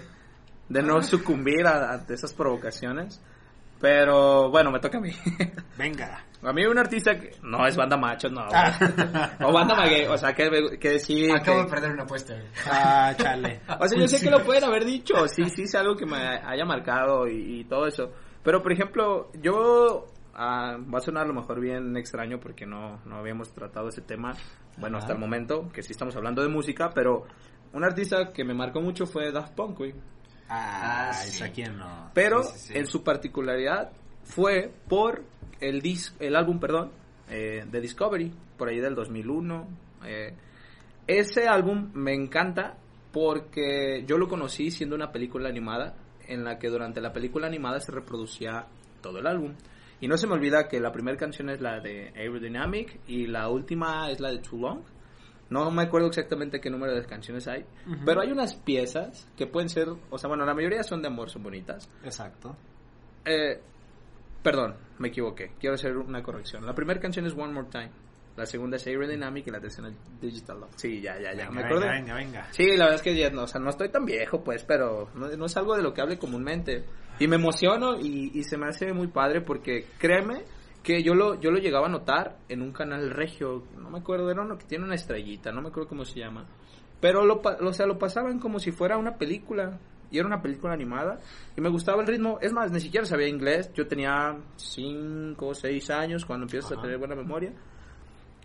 de 0.68 0.82
no 0.82 1.02
sucumbir 1.02 1.66
a- 1.66 1.92
ante 1.92 2.14
esas 2.14 2.32
provocaciones. 2.32 3.20
Pero 3.84 4.48
bueno, 4.50 4.70
me 4.70 4.80
toca 4.80 4.96
a 4.96 5.00
mí. 5.02 5.10
Venga. 5.76 6.24
A 6.42 6.52
mí 6.54 6.64
un 6.64 6.78
artista 6.78 7.18
que 7.18 7.32
no 7.42 7.66
es 7.66 7.76
banda 7.76 7.98
macho, 7.98 8.30
no. 8.30 8.46
o 9.46 9.52
banda 9.52 9.74
maguey, 9.74 10.06
o 10.06 10.16
sea, 10.16 10.32
que, 10.32 10.78
que 10.80 10.98
sí. 10.98 11.30
Acabo 11.30 11.58
que- 11.58 11.64
de 11.64 11.70
perder 11.70 11.90
una 11.92 12.04
apuesta. 12.04 12.34
Ah, 12.66 13.12
chale. 13.14 13.60
O 13.78 13.86
sea, 13.86 13.98
yo 14.00 14.08
sé 14.08 14.20
que 14.24 14.30
lo 14.30 14.42
pueden 14.42 14.64
haber 14.64 14.86
dicho, 14.86 15.28
sí, 15.28 15.44
sí, 15.50 15.64
es 15.64 15.74
algo 15.74 15.96
que 15.96 16.06
me 16.06 16.16
haya 16.16 16.64
marcado 16.64 17.28
y, 17.28 17.60
y 17.60 17.64
todo 17.64 17.86
eso. 17.86 18.10
Pero, 18.42 18.62
por 18.62 18.72
ejemplo, 18.72 19.30
yo, 19.42 20.06
ah, 20.34 20.78
va 20.92 20.98
a 20.98 21.02
sonar 21.02 21.24
a 21.24 21.28
lo 21.28 21.34
mejor 21.34 21.60
bien 21.60 21.94
extraño 21.98 22.40
porque 22.40 22.64
no, 22.64 23.00
no 23.04 23.16
habíamos 23.18 23.52
tratado 23.52 23.88
ese 23.88 24.00
tema, 24.00 24.32
bueno, 24.78 24.96
Ajá. 24.96 25.04
hasta 25.04 25.12
el 25.12 25.20
momento, 25.20 25.68
que 25.74 25.82
sí 25.82 25.92
estamos 25.92 26.16
hablando 26.16 26.40
de 26.40 26.48
música, 26.48 26.88
pero 26.94 27.24
un 27.74 27.84
artista 27.84 28.32
que 28.32 28.44
me 28.44 28.54
marcó 28.54 28.80
mucho 28.80 29.04
fue 29.04 29.30
Daft 29.30 29.54
Punk, 29.54 29.76
güey. 29.76 29.94
Ah, 30.48 31.08
Ah, 31.10 31.12
sí. 31.14 31.42
¿a 31.42 31.50
quién 31.52 31.76
no? 31.78 32.10
Pero 32.14 32.42
Sí, 32.42 32.52
sí, 32.58 32.72
sí. 32.72 32.78
en 32.78 32.86
su 32.86 33.02
particularidad 33.02 33.92
fue 34.24 34.72
por 34.88 35.22
el 35.60 35.80
dis 35.80 36.14
el 36.20 36.36
álbum, 36.36 36.58
perdón, 36.60 36.90
eh, 37.30 37.64
de 37.70 37.80
Discovery, 37.80 38.32
por 38.58 38.68
ahí 38.68 38.78
del 38.80 38.94
2001. 38.94 39.66
eh. 40.06 40.34
ese 41.06 41.46
álbum 41.48 41.90
me 41.94 42.14
encanta 42.14 42.76
porque 43.12 44.04
yo 44.06 44.16
lo 44.18 44.26
conocí 44.28 44.70
siendo 44.70 44.96
una 44.96 45.12
película 45.12 45.48
animada 45.48 45.94
en 46.26 46.44
la 46.44 46.58
que 46.58 46.68
durante 46.68 47.00
la 47.00 47.12
película 47.12 47.46
animada 47.46 47.78
se 47.80 47.92
reproducía 47.92 48.66
todo 49.02 49.18
el 49.18 49.26
álbum. 49.26 49.54
Y 50.00 50.08
no 50.08 50.16
se 50.16 50.26
me 50.26 50.34
olvida 50.34 50.66
que 50.68 50.80
la 50.80 50.90
primera 50.92 51.16
canción 51.16 51.48
es 51.50 51.60
la 51.60 51.78
de 51.80 52.12
Aerodynamic 52.16 53.00
y 53.06 53.26
la 53.26 53.48
última 53.48 54.10
es 54.10 54.18
la 54.20 54.30
de 54.30 54.38
Too 54.38 54.58
Long. 54.58 54.80
No 55.54 55.70
me 55.70 55.82
acuerdo 55.82 56.08
exactamente 56.08 56.60
qué 56.60 56.68
número 56.68 56.92
de 56.92 57.06
canciones 57.06 57.46
hay, 57.46 57.64
pero 58.04 58.20
hay 58.20 58.32
unas 58.32 58.56
piezas 58.56 59.30
que 59.36 59.46
pueden 59.46 59.68
ser, 59.68 59.86
o 60.10 60.18
sea, 60.18 60.26
bueno, 60.26 60.44
la 60.44 60.52
mayoría 60.52 60.82
son 60.82 61.00
de 61.00 61.06
amor, 61.06 61.30
son 61.30 61.44
bonitas. 61.44 61.88
Exacto. 62.02 62.56
Eh, 63.24 63.60
perdón, 64.42 64.74
me 64.98 65.08
equivoqué. 65.08 65.52
Quiero 65.60 65.76
hacer 65.76 65.96
una 65.96 66.24
corrección. 66.24 66.66
La 66.66 66.74
primera 66.74 66.98
canción 66.98 67.24
es 67.26 67.34
One 67.34 67.52
More 67.52 67.68
Time. 67.70 67.92
La 68.36 68.46
segunda 68.46 68.78
es 68.78 68.86
Aerodynamic 68.88 69.46
y 69.46 69.50
la 69.52 69.60
tercera 69.60 69.90
es 69.90 70.20
Digital 70.20 70.58
Love. 70.58 70.72
Sí, 70.74 71.00
ya, 71.00 71.20
ya, 71.20 71.32
ya. 71.32 71.48
Venga, 71.48 71.68
me 71.68 71.88
venga, 71.88 72.14
venga. 72.16 72.48
Sí, 72.50 72.76
la 72.76 72.86
verdad 72.86 72.94
es 72.96 73.02
que 73.02 73.16
ya 73.16 73.30
no, 73.30 73.44
o 73.44 73.46
sea, 73.46 73.60
no 73.60 73.70
estoy 73.70 73.90
tan 73.90 74.04
viejo, 74.04 74.42
pues, 74.42 74.64
pero 74.64 75.08
no, 75.14 75.28
no 75.28 75.46
es 75.46 75.56
algo 75.56 75.76
de 75.76 75.84
lo 75.84 75.94
que 75.94 76.00
hable 76.00 76.18
comúnmente. 76.18 76.84
Y 77.20 77.28
me 77.28 77.36
emociono 77.36 77.96
y, 78.00 78.32
y 78.34 78.42
se 78.42 78.58
me 78.58 78.66
hace 78.66 78.92
muy 78.92 79.06
padre 79.06 79.40
porque 79.40 79.86
créeme 79.98 80.42
que 80.84 81.02
yo 81.02 81.14
lo, 81.16 81.40
yo 81.40 81.50
lo 81.50 81.58
llegaba 81.58 81.86
a 81.86 81.90
notar 81.90 82.38
en 82.48 82.62
un 82.62 82.70
canal 82.72 83.10
regio, 83.10 83.64
no 83.76 83.90
me 83.90 83.98
acuerdo, 83.98 84.30
era 84.30 84.42
uno 84.42 84.56
que 84.56 84.66
tiene 84.66 84.84
una 84.84 84.94
estrellita, 84.94 85.50
no 85.50 85.62
me 85.62 85.68
acuerdo 85.70 85.88
cómo 85.88 86.04
se 86.04 86.20
llama. 86.20 86.44
Pero 87.00 87.24
lo, 87.24 87.42
o 87.42 87.72
sea, 87.72 87.86
lo 87.86 87.98
pasaban 87.98 88.38
como 88.38 88.60
si 88.60 88.70
fuera 88.70 88.96
una 88.96 89.16
película. 89.16 89.80
Y 90.10 90.18
era 90.18 90.28
una 90.28 90.40
película 90.40 90.72
animada. 90.74 91.18
Y 91.56 91.60
me 91.60 91.68
gustaba 91.70 92.00
el 92.02 92.06
ritmo. 92.06 92.38
Es 92.40 92.52
más, 92.52 92.70
ni 92.70 92.78
siquiera 92.78 93.04
sabía 93.04 93.26
inglés. 93.26 93.72
Yo 93.74 93.88
tenía 93.88 94.36
5 94.56 95.44
o 95.44 95.54
6 95.54 95.90
años 95.90 96.24
cuando 96.24 96.44
empiezas 96.44 96.70
a 96.70 96.74
Ajá. 96.74 96.82
tener 96.82 96.98
buena 96.98 97.16
memoria. 97.16 97.52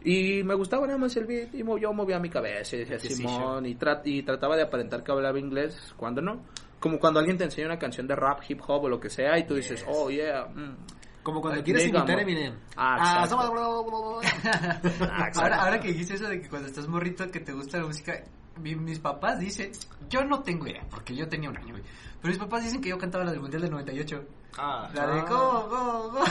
Y 0.04 0.42
me 0.44 0.56
gustaba 0.56 0.88
nada 0.88 0.98
más 0.98 1.16
el 1.18 1.26
beat. 1.26 1.54
Y 1.54 1.60
yo 1.80 1.94
movía 1.94 2.18
mi 2.20 2.30
cabeza 2.30 2.76
y 2.76 2.80
decía 2.80 3.00
Simón. 3.00 3.66
Y, 3.68 3.76
tra- 3.76 4.02
y 4.04 4.24
trataba 4.24 4.56
de 4.56 4.64
aparentar 4.64 5.04
que 5.04 5.12
hablaba 5.12 5.38
inglés 5.38 5.94
cuando 5.96 6.22
no. 6.22 6.42
Como 6.80 6.98
cuando 6.98 7.20
alguien 7.20 7.38
te 7.38 7.44
enseña 7.44 7.68
una 7.68 7.78
canción 7.78 8.08
de 8.08 8.16
rap, 8.16 8.40
hip 8.48 8.62
hop 8.66 8.86
o 8.86 8.90
lo 8.90 9.00
que 9.00 9.10
sea. 9.10 9.38
Y 9.38 9.46
tú 9.46 9.56
dices, 9.56 9.82
Yes. 9.86 9.90
oh 9.96 10.10
yeah. 10.10 10.46
mm". 10.46 10.76
Como 11.24 11.42
cuando 11.42 11.62
quieres 11.64 11.88
imitar 11.88 12.18
a 12.18 12.22
Eminem. 12.22 12.54
Ah, 12.78 13.22
Ah. 13.22 13.28
Ahora, 15.36 15.62
ahora 15.62 15.80
que 15.80 15.90
dijiste 15.90 16.16
eso 16.16 16.28
de 16.30 16.42
que 16.42 16.50
cuando 16.50 16.68
estás 16.68 16.88
morrito 16.88 17.30
que 17.30 17.40
te 17.42 17.52
gusta 17.54 17.78
la 17.80 17.86
música, 17.86 18.14
mi- 18.58 18.76
mis 18.76 19.00
papás 19.00 19.40
dicen, 19.40 19.72
yo 20.10 20.24
no 20.24 20.40
tengo 20.42 20.66
idea, 20.68 20.84
porque 20.90 21.16
yo 21.16 21.28
tenía 21.28 21.50
un 21.50 21.58
año, 21.58 21.72
güey. 21.74 21.84
Pero 22.22 22.30
mis 22.34 22.38
papás 22.40 22.64
dicen 22.64 22.82
que 22.82 22.90
yo 22.90 22.98
cantaba 22.98 23.24
la 23.26 23.32
del 23.32 23.42
Mundial 23.42 23.62
del 23.62 23.72
98. 23.72 24.24
Ah, 24.58 24.90
La 24.94 25.08
de 25.08 25.20
Ah. 25.20 25.26
go, 25.30 25.68
go, 25.70 26.10
go. 26.12 26.24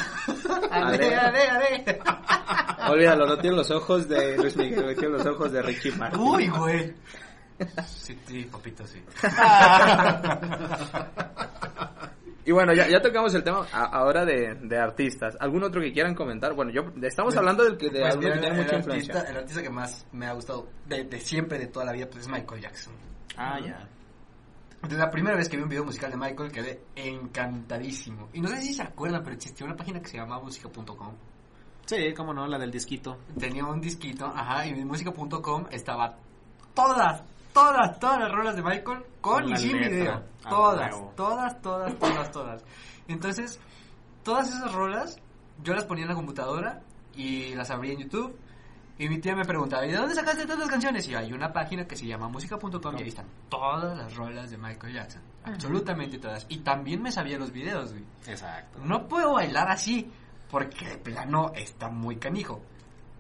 Ale. 0.71 1.15
Ale, 1.17 1.49
ale. 1.49 1.85
Olvídalo, 2.91 3.27
no 3.27 3.39
tiene 3.39 3.57
los 3.57 3.71
ojos 3.71 4.07
de 4.09 4.37
Luis 4.37 4.57
Miguel, 4.57 4.95
tiene 4.97 5.17
los 5.17 5.27
ojos 5.27 5.53
de 5.53 5.63
Ricky 5.63 5.91
Martin. 5.93 6.21
Uy, 6.21 6.49
güey. 6.49 6.93
Sí, 7.87 8.19
sí, 8.27 8.45
papito, 8.51 8.85
sí. 8.87 9.03
Y 12.49 12.53
bueno, 12.53 12.73
ya, 12.73 12.89
ya 12.89 13.03
tocamos 13.03 13.35
el 13.35 13.45
tema 13.45 13.67
a- 13.71 13.85
ahora 13.99 14.25
de, 14.25 14.55
de 14.63 14.79
artistas. 14.79 15.37
¿Algún 15.39 15.65
otro 15.65 15.83
que 15.83 15.93
quieran 15.93 16.15
comentar? 16.15 16.55
Bueno, 16.55 16.71
yo 16.73 16.81
estamos 17.03 17.37
hablando 17.37 17.63
del 17.63 17.77
que 17.77 17.91
de 17.91 18.01
Pues 18.01 18.15
alguno 18.15 18.29
mira, 18.29 18.35
que 18.35 18.41
tiene 18.41 18.57
el, 18.57 18.63
mucha 18.65 18.77
artista, 18.77 18.97
influencia. 18.97 19.31
el 19.31 19.37
artista 19.37 19.63
que 19.63 19.71
más 19.71 20.07
me 20.13 20.27
ha 20.27 20.33
gustado 20.33 20.67
de, 20.87 21.05
de 21.05 21.21
siempre, 21.21 21.59
de 21.59 21.67
toda 21.67 21.85
la 21.85 21.93
vida, 21.93 22.07
pues 22.11 22.25
es 22.25 22.29
Michael 22.31 22.63
Jackson. 22.63 22.95
Ah, 23.37 23.59
ya. 23.61 23.87
Desde 24.81 24.97
la 24.97 25.11
primera 25.11 25.37
vez 25.37 25.47
que 25.49 25.59
vi 25.59 25.63
un 25.63 25.69
video 25.69 25.85
musical 25.85 26.11
de 26.11 26.17
Michael 26.17 26.51
quedé 26.51 26.81
encantadísimo. 26.97 28.29
Y 28.33 28.41
no 28.41 28.49
sé 28.49 28.63
si 28.63 28.73
se 28.73 28.83
acuerdan, 28.83 29.23
pero 29.23 29.37
existía 29.37 29.67
una 29.67 29.77
página 29.77 30.01
que 30.01 30.09
se 30.09 30.17
llamaba 30.17 30.43
música.com. 30.43 31.15
Sí, 31.85 32.15
cómo 32.17 32.33
no, 32.33 32.47
la 32.47 32.59
del 32.59 32.71
disquito. 32.71 33.19
Tenía 33.39 33.65
un 33.67 33.81
disquito, 33.81 34.25
ajá, 34.27 34.67
y 34.67 34.71
en 34.71 34.87
música.com 34.87 35.67
estaba 35.71 36.17
todas, 36.75 37.23
todas, 37.53 37.99
todas 37.99 38.21
las 38.21 38.33
rolas 38.33 38.57
de 38.57 38.63
Michael 38.63 39.05
con 39.21 39.49
y 39.49 39.57
sin 39.57 39.79
video. 39.79 40.23
Ah, 40.45 40.49
Todas, 40.49 41.15
todas, 41.15 41.61
todas, 41.61 41.99
todas, 41.99 42.31
todas. 42.31 42.65
Entonces, 43.09 43.61
todas 44.23 44.49
esas 44.49 44.73
rolas 44.73 45.19
yo 45.63 45.75
las 45.75 45.85
ponía 45.85 46.05
en 46.05 46.11
la 46.11 46.15
computadora 46.15 46.81
y 47.15 47.55
las 47.55 47.71
abría 47.71 47.93
en 47.93 48.01
YouTube. 48.01 48.39
Y 49.01 49.09
mi 49.09 49.21
tía 49.21 49.37
me 49.37 49.45
preguntaba, 49.45 49.87
¿y 49.87 49.93
de 49.93 49.97
dónde 49.97 50.15
sacaste 50.15 50.45
tantas 50.45 50.69
canciones? 50.69 51.07
Y 51.07 51.13
yo, 51.13 51.19
hay 51.19 51.33
una 51.33 51.53
página 51.53 51.87
que 51.87 51.95
se 51.95 52.05
llama 52.05 52.29
música.com 52.29 52.99
y 52.99 53.03
ahí 53.03 53.09
están 53.09 53.27
todas 53.49 53.97
las 53.97 54.17
rolas 54.17 54.51
de 54.51 54.59
Michael 54.59 54.93
Jackson. 54.93 55.23
Absolutamente 55.45 56.19
todas. 56.19 56.47
Y 56.49 56.59
también 56.59 57.01
me 57.01 57.13
sabía 57.13 57.39
los 57.39 57.53
videos, 57.53 57.93
güey. 57.93 58.05
Exacto. 58.27 58.81
No 58.83 59.07
puedo 59.07 59.35
bailar 59.35 59.71
así 59.71 60.11
porque 60.51 60.89
de 60.89 60.97
plano 60.99 61.53
está 61.55 61.89
muy 61.89 62.17
canijo. 62.17 62.61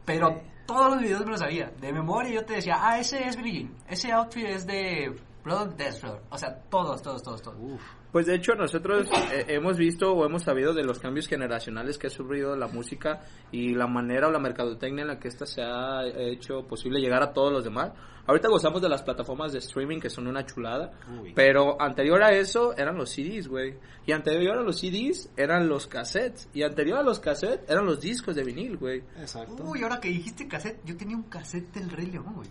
Pero 0.05 0.41
todos 0.69 0.91
los 0.91 1.01
videos 1.01 1.25
me 1.25 1.31
los 1.31 1.41
sabía. 1.41 1.73
De 1.81 1.95
memoria 1.95 2.31
yo 2.31 2.45
te 2.45 2.57
decía, 2.57 2.77
ah, 2.79 2.99
ese 2.99 3.27
es 3.27 3.39
Jean. 3.39 3.75
Ese 3.89 4.13
outfit 4.13 4.45
es 4.45 4.67
de 4.67 5.19
Blood 5.43 5.81
Floor. 5.99 6.21
O 6.29 6.37
sea, 6.37 6.55
todos, 6.69 7.01
todos, 7.01 7.23
todos, 7.23 7.41
todos. 7.41 7.57
Uf. 7.59 7.83
Pues 8.13 8.27
de 8.27 8.35
hecho 8.35 8.55
nosotros 8.55 9.09
eh, 9.33 9.45
hemos 9.49 9.77
visto 9.77 10.13
o 10.13 10.25
hemos 10.25 10.43
sabido 10.43 10.73
de 10.73 10.83
los 10.83 10.99
cambios 10.99 11.29
generacionales 11.29 11.99
que 11.99 12.07
ha 12.07 12.11
sufrido 12.11 12.57
la 12.57 12.67
música 12.67 13.21
y 13.53 13.75
la 13.75 13.87
manera 13.87 14.29
o 14.29 14.31
la 14.31 14.39
mercadotecnia 14.39 15.03
en 15.03 15.09
la 15.09 15.19
que 15.19 15.29
esta 15.29 15.45
se 15.45 15.63
ha 15.63 16.07
hecho 16.07 16.67
posible 16.67 17.01
llegar 17.01 17.23
a 17.23 17.33
todos 17.33 17.53
los 17.53 17.65
demás. 17.65 17.93
Ahorita 18.27 18.49
gozamos 18.49 18.83
de 18.83 18.91
las 18.91 19.03
plataformas 19.03 19.53
de 19.53 19.59
streaming 19.59 20.01
que 20.01 20.11
son 20.11 20.27
una 20.27 20.45
chulada, 20.45 20.93
Uy. 21.19 21.33
pero 21.35 21.81
anterior 21.81 22.23
a 22.23 22.33
eso 22.33 22.77
eran 22.77 22.97
los 22.97 23.11
CDs, 23.11 23.49
güey. 23.49 23.79
Y 24.07 24.13
anterior 24.13 24.59
a 24.59 24.63
los 24.63 24.81
CDs 24.81 25.31
eran 25.35 25.67
los 25.67 25.87
cassettes. 25.87 26.49
Y 26.53 26.63
anterior 26.63 26.99
a 26.99 27.03
los 27.03 27.21
cassettes 27.21 27.69
eran 27.71 27.87
los 27.87 28.01
discos 28.01 28.37
de 28.37 28.45
vinil, 28.45 28.77
güey. 28.77 28.99
Exacto. 29.19 29.65
Uy, 29.65 29.83
ahora 29.83 29.99
que 29.99 30.09
dijiste 30.09 30.47
cassette, 30.47 30.79
yo 30.85 30.95
tenía 30.95 31.17
un 31.17 31.23
cassette 31.25 31.73
del 31.73 31.91
Rey 31.91 32.07
León, 32.07 32.35
güey. 32.35 32.49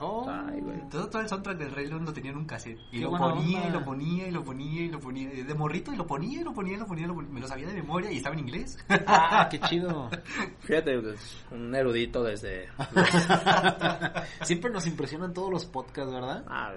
Oh. 0.00 0.26
Ay, 0.28 0.60
güey. 0.60 0.88
Todo, 0.88 1.08
todo 1.08 1.20
el 1.22 1.28
soundtrack 1.28 1.58
del 1.58 1.70
Rey 1.72 1.86
León 1.86 2.04
lo 2.06 2.12
tenía 2.12 2.30
en 2.30 2.38
un 2.38 2.46
cassette. 2.46 2.78
Y 2.90 2.98
Qué 2.98 3.04
lo 3.04 3.10
ponía, 3.10 3.58
onda. 3.58 3.68
y 3.68 3.72
lo 3.72 3.84
ponía, 3.84 4.28
y 4.28 4.30
lo 4.30 4.42
ponía, 4.44 4.82
y 4.82 4.88
lo 4.88 4.98
ponía. 5.00 5.28
De 5.44 5.54
morrito, 5.54 5.92
y 5.92 5.96
lo 5.96 6.06
ponía, 6.06 6.40
y 6.40 6.44
lo 6.44 6.52
ponía, 6.54 6.74
y 6.74 6.76
lo 6.78 6.86
ponía, 6.86 7.04
y 7.04 7.08
lo 7.08 7.14
ponía. 7.14 7.30
Me 7.32 7.40
lo 7.40 7.46
sabía 7.46 7.66
de 7.68 7.74
memoria 7.74 8.10
y 8.10 8.16
estaba 8.16 8.34
en 8.34 8.40
inglés. 8.40 8.78
Ah, 9.06 9.46
qué 9.50 9.60
chido. 9.60 10.08
Fíjate, 10.60 10.98
pues, 11.00 11.44
un 11.50 11.74
erudito 11.74 12.22
desde... 12.24 12.68
Siempre 14.42 14.70
nos 14.70 14.86
impresionan 14.86 15.32
todos 15.34 15.50
los 15.50 15.66
podcasts, 15.66 16.12
¿verdad? 16.12 16.44
Ah, 16.48 16.72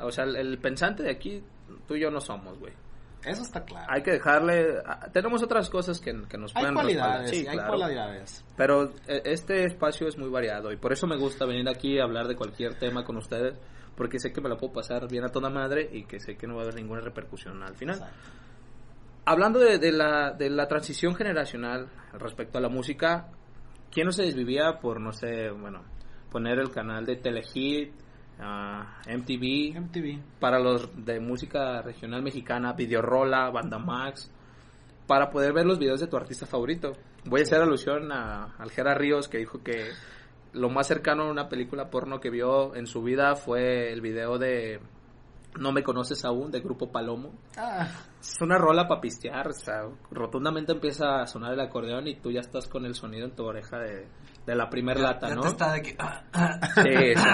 o 0.00 0.10
sea, 0.10 0.24
el, 0.24 0.36
el 0.36 0.58
pensante 0.58 1.04
de 1.04 1.10
aquí, 1.10 1.42
tú 1.86 1.94
y 1.94 2.00
yo 2.00 2.10
no 2.10 2.20
somos, 2.20 2.58
güey. 2.58 2.72
Eso 3.26 3.42
está 3.42 3.64
claro. 3.64 3.86
Hay 3.90 4.02
que 4.02 4.12
dejarle... 4.12 4.82
Tenemos 5.12 5.42
otras 5.42 5.68
cosas 5.68 6.00
que, 6.00 6.12
que 6.28 6.38
nos 6.38 6.54
Hay 6.54 6.62
pueden 6.62 6.74
cualidades. 6.74 7.30
Sí, 7.30 7.46
hay 7.46 7.56
claro. 7.56 7.76
cualidades. 7.76 8.44
Pero 8.56 8.84
eh, 9.06 9.22
este 9.24 9.64
espacio 9.64 10.06
es 10.06 10.16
muy 10.16 10.30
variado 10.30 10.72
y 10.72 10.76
por 10.76 10.92
eso 10.92 11.06
me 11.06 11.16
gusta 11.16 11.44
venir 11.44 11.68
aquí 11.68 11.98
a 11.98 12.04
hablar 12.04 12.28
de 12.28 12.36
cualquier 12.36 12.78
tema 12.78 13.04
con 13.04 13.16
ustedes, 13.16 13.58
porque 13.96 14.18
sé 14.18 14.32
que 14.32 14.40
me 14.40 14.48
la 14.48 14.56
puedo 14.56 14.72
pasar 14.72 15.08
bien 15.08 15.24
a 15.24 15.28
toda 15.28 15.50
madre 15.50 15.88
y 15.92 16.04
que 16.04 16.20
sé 16.20 16.36
que 16.36 16.46
no 16.46 16.54
va 16.54 16.60
a 16.60 16.64
haber 16.64 16.76
ninguna 16.76 17.00
repercusión 17.00 17.62
al 17.62 17.74
final. 17.74 17.96
Exacto. 17.96 18.16
Hablando 19.24 19.58
de, 19.58 19.78
de 19.78 19.90
la, 19.90 20.30
de 20.30 20.48
la 20.48 20.68
transición 20.68 21.16
generacional 21.16 21.88
respecto 22.12 22.58
a 22.58 22.60
la 22.60 22.68
música, 22.68 23.28
¿quién 23.90 24.06
no 24.06 24.12
se 24.12 24.22
desvivía 24.22 24.78
por, 24.80 25.00
no 25.00 25.12
sé, 25.12 25.50
bueno, 25.50 25.82
poner 26.30 26.60
el 26.60 26.70
canal 26.70 27.04
de 27.04 27.16
Telehit, 27.16 27.92
ah, 28.40 29.00
MTV, 29.06 29.78
MTV. 29.80 30.20
para 30.40 30.58
los 30.58 30.88
de 31.04 31.20
música 31.20 31.82
regional 31.82 32.22
mexicana, 32.22 32.72
Videorola, 32.72 33.50
Banda 33.50 33.78
Max, 33.78 34.30
para 35.06 35.30
poder 35.30 35.52
ver 35.52 35.66
los 35.66 35.78
videos 35.78 36.00
de 36.00 36.06
tu 36.06 36.16
artista 36.16 36.46
favorito. 36.46 36.92
Voy 37.24 37.40
a 37.40 37.42
hacer 37.44 37.60
alusión 37.60 38.12
a, 38.12 38.54
al 38.58 38.70
Jera 38.70 38.94
Ríos 38.94 39.28
que 39.28 39.38
dijo 39.38 39.62
que 39.62 39.90
lo 40.52 40.70
más 40.70 40.86
cercano 40.86 41.24
a 41.24 41.30
una 41.30 41.48
película 41.48 41.90
porno 41.90 42.20
que 42.20 42.30
vio 42.30 42.74
en 42.74 42.86
su 42.86 43.02
vida 43.02 43.36
fue 43.36 43.92
el 43.92 44.00
video 44.00 44.38
de 44.38 44.80
No 45.58 45.72
me 45.72 45.82
conoces 45.82 46.24
aún 46.24 46.50
de 46.50 46.60
Grupo 46.60 46.90
Palomo. 46.90 47.32
Ah, 47.56 47.88
Es 48.34 48.40
una 48.42 48.58
rola 48.58 48.86
para 48.88 49.00
pistear, 49.00 49.48
o 49.48 49.52
sea, 49.52 49.82
rotundamente 50.10 50.72
empieza 50.72 51.22
a 51.22 51.26
sonar 51.26 51.52
el 51.52 51.60
acordeón 51.60 52.08
y 52.08 52.16
tú 52.16 52.30
ya 52.30 52.40
estás 52.40 52.66
con 52.68 52.84
el 52.84 52.94
sonido 52.94 53.24
en 53.26 53.36
tu 53.36 53.44
oreja 53.44 53.78
de, 53.78 54.08
de 54.44 54.54
la 54.54 54.68
primer 54.68 54.98
lata, 55.00 55.28
Ya 55.28 55.34
¿no? 55.36 55.42
te 55.42 55.48
está 55.48 55.72
de 55.72 55.82
que... 55.82 55.90
Sí, 56.82 57.14
sí. 57.14 57.28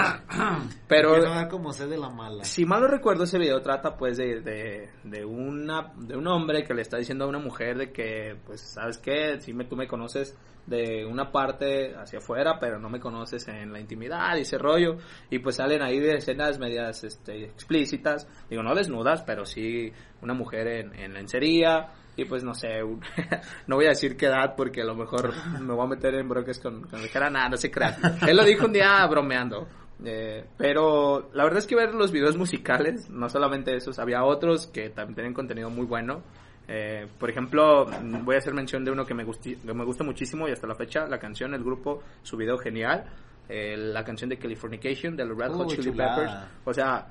Pero 0.87 1.13
que 1.15 1.21
no 1.21 1.35
da 1.35 1.47
como 1.47 1.73
sé 1.73 1.87
de 1.87 1.97
la 1.97 2.09
mala. 2.09 2.43
si 2.43 2.65
mal 2.65 2.81
no 2.81 2.87
recuerdo 2.87 3.23
ese 3.23 3.37
video 3.37 3.61
trata 3.61 3.95
pues 3.97 4.17
de, 4.17 4.41
de, 4.41 4.89
de 5.03 5.25
una 5.25 5.91
de 5.97 6.15
un 6.15 6.27
hombre 6.27 6.63
que 6.63 6.73
le 6.73 6.81
está 6.81 6.97
diciendo 6.97 7.25
a 7.25 7.27
una 7.27 7.39
mujer 7.39 7.77
de 7.77 7.91
que 7.91 8.37
pues 8.45 8.61
sabes 8.61 8.97
qué 8.97 9.39
si 9.41 9.53
me, 9.53 9.65
tú 9.65 9.75
me 9.75 9.87
conoces 9.87 10.37
de 10.65 11.05
una 11.05 11.29
parte 11.31 11.93
hacia 11.95 12.19
afuera 12.19 12.57
pero 12.59 12.79
no 12.79 12.89
me 12.89 12.99
conoces 12.99 13.47
en 13.49 13.73
la 13.73 13.79
intimidad 13.81 14.37
y 14.37 14.41
ese 14.41 14.57
rollo 14.57 14.97
y 15.29 15.39
pues 15.39 15.57
salen 15.57 15.81
ahí 15.81 15.99
de 15.99 16.15
escenas 16.15 16.57
medias 16.57 17.03
este, 17.03 17.45
explícitas 17.45 18.27
digo 18.49 18.63
no 18.63 18.73
desnudas 18.73 19.23
pero 19.23 19.45
sí 19.45 19.91
una 20.23 20.33
mujer 20.33 20.67
en, 20.67 20.95
en 20.95 21.13
lencería 21.13 21.89
y 22.15 22.25
pues 22.25 22.43
no 22.43 22.53
sé, 22.55 22.81
un- 22.83 23.01
no 23.67 23.75
voy 23.75 23.85
a 23.85 23.89
decir 23.89 24.15
qué 24.17 24.27
edad 24.27 24.55
porque 24.55 24.81
a 24.81 24.85
lo 24.85 24.95
mejor 24.95 25.33
me 25.59 25.73
voy 25.73 25.85
a 25.85 25.89
meter 25.89 26.15
en 26.15 26.27
broques 26.29 26.59
con, 26.59 26.81
con 26.83 27.01
cara, 27.11 27.29
nada, 27.29 27.49
no 27.49 27.57
se 27.57 27.69
crean. 27.69 27.95
Él 28.27 28.35
lo 28.37 28.43
dijo 28.43 28.65
un 28.65 28.73
día 28.73 29.05
bromeando. 29.07 29.67
Eh, 30.05 30.45
pero 30.57 31.29
la 31.33 31.43
verdad 31.43 31.59
es 31.59 31.67
que 31.67 31.75
ver 31.75 31.93
los 31.93 32.11
videos 32.11 32.35
musicales, 32.35 33.09
no 33.09 33.29
solamente 33.29 33.75
esos, 33.75 33.99
había 33.99 34.23
otros 34.23 34.67
que 34.67 34.89
también 34.89 35.15
tienen 35.15 35.33
contenido 35.33 35.69
muy 35.69 35.85
bueno. 35.85 36.21
Eh, 36.67 37.07
por 37.19 37.29
ejemplo, 37.29 37.85
voy 38.23 38.35
a 38.35 38.37
hacer 38.39 38.53
mención 38.53 38.83
de 38.85 38.91
uno 38.91 39.05
que 39.05 39.13
me, 39.13 39.25
gusti- 39.25 39.57
que 39.61 39.73
me 39.73 39.83
gusta 39.85 40.03
muchísimo 40.03 40.47
y 40.47 40.51
hasta 40.51 40.67
la 40.67 40.75
fecha, 40.75 41.05
la 41.07 41.19
canción, 41.19 41.53
el 41.53 41.63
grupo, 41.63 42.01
su 42.21 42.37
video 42.37 42.57
genial. 42.57 43.05
Eh, 43.49 43.75
la 43.77 44.03
canción 44.05 44.29
de 44.29 44.37
Californication 44.37 45.15
de 45.17 45.25
los 45.25 45.37
Red 45.37 45.51
Hot 45.51 45.67
Chili. 45.69 45.91
Peppers. 45.91 46.31
O 46.65 46.73
sea, 46.73 47.05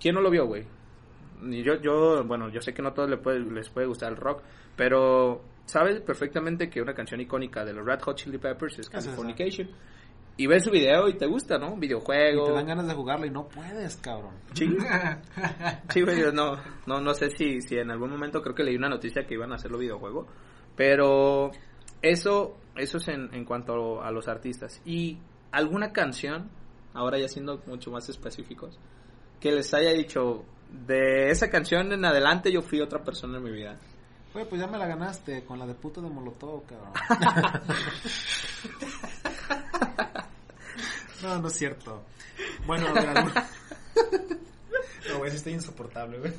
¿quién 0.00 0.14
no 0.16 0.20
lo 0.20 0.28
vio, 0.30 0.46
güey? 0.46 0.64
Yo, 1.42 1.80
yo, 1.80 2.24
bueno, 2.24 2.48
yo 2.50 2.60
sé 2.60 2.74
que 2.74 2.82
no 2.82 2.88
a 2.88 2.94
todos 2.94 3.08
les 3.10 3.18
puede, 3.18 3.40
les 3.40 3.68
puede 3.70 3.86
gustar 3.86 4.10
el 4.12 4.16
rock, 4.16 4.42
pero 4.76 5.42
sabes 5.64 6.00
perfectamente 6.00 6.68
que 6.68 6.80
una 6.82 6.94
canción 6.94 7.20
icónica 7.20 7.64
de 7.64 7.72
los 7.72 7.84
Red 7.84 8.00
Hot 8.00 8.16
Chili 8.16 8.38
Peppers 8.38 8.74
es 8.74 8.80
Es. 8.80 8.88
Californication. 8.90 9.68
Y 10.36 10.46
ves 10.46 10.64
su 10.64 10.70
video 10.70 11.06
y 11.08 11.18
te 11.18 11.26
gusta, 11.26 11.58
¿no? 11.58 11.76
Videojuego. 11.76 12.46
te 12.46 12.52
dan 12.52 12.66
ganas 12.66 12.88
de 12.88 12.94
jugarlo 12.94 13.26
y 13.26 13.30
no 13.30 13.46
puedes, 13.46 13.96
cabrón. 13.96 14.32
Sí, 14.54 14.74
sí, 15.90 16.00
güey, 16.00 16.18
yo 16.18 16.32
no, 16.32 16.56
no, 16.86 17.00
no 17.00 17.12
sé 17.12 17.30
si, 17.30 17.60
si 17.60 17.76
en 17.76 17.90
algún 17.90 18.10
momento 18.10 18.40
creo 18.40 18.54
que 18.54 18.64
leí 18.64 18.76
una 18.76 18.88
noticia 18.88 19.26
que 19.26 19.34
iban 19.34 19.52
a 19.52 19.56
hacerlo 19.56 19.76
videojuego, 19.76 20.26
pero 20.76 21.50
eso, 22.00 22.56
eso 22.74 22.96
es 22.96 23.08
en, 23.08 23.34
en 23.34 23.44
cuanto 23.44 24.02
a 24.02 24.10
los 24.10 24.28
artistas. 24.28 24.80
Y 24.86 25.18
alguna 25.52 25.92
canción, 25.92 26.48
ahora 26.94 27.18
ya 27.18 27.28
siendo 27.28 27.60
mucho 27.66 27.90
más 27.90 28.08
específicos, 28.08 28.78
que 29.40 29.52
les 29.52 29.74
haya 29.74 29.92
dicho, 29.92 30.44
de 30.72 31.30
esa 31.30 31.50
canción 31.50 31.92
en 31.92 32.04
adelante 32.04 32.50
yo 32.52 32.62
fui 32.62 32.80
otra 32.80 33.02
persona 33.02 33.38
en 33.38 33.44
mi 33.44 33.50
vida. 33.50 33.76
Güey, 34.32 34.48
pues 34.48 34.60
ya 34.60 34.66
me 34.68 34.78
la 34.78 34.86
ganaste 34.86 35.44
con 35.44 35.58
la 35.58 35.66
de 35.66 35.74
puto 35.74 36.00
de 36.00 36.08
Molotov, 36.08 36.64
cabrón. 36.64 36.92
no, 41.22 41.38
no 41.40 41.48
es 41.48 41.54
cierto. 41.54 42.04
Bueno, 42.66 42.86
a 42.88 42.92
ver, 42.92 43.14
No, 45.10 45.18
güey, 45.18 45.30
sí 45.30 45.36
estoy 45.38 45.52
insoportable, 45.54 46.18
güey. 46.18 46.32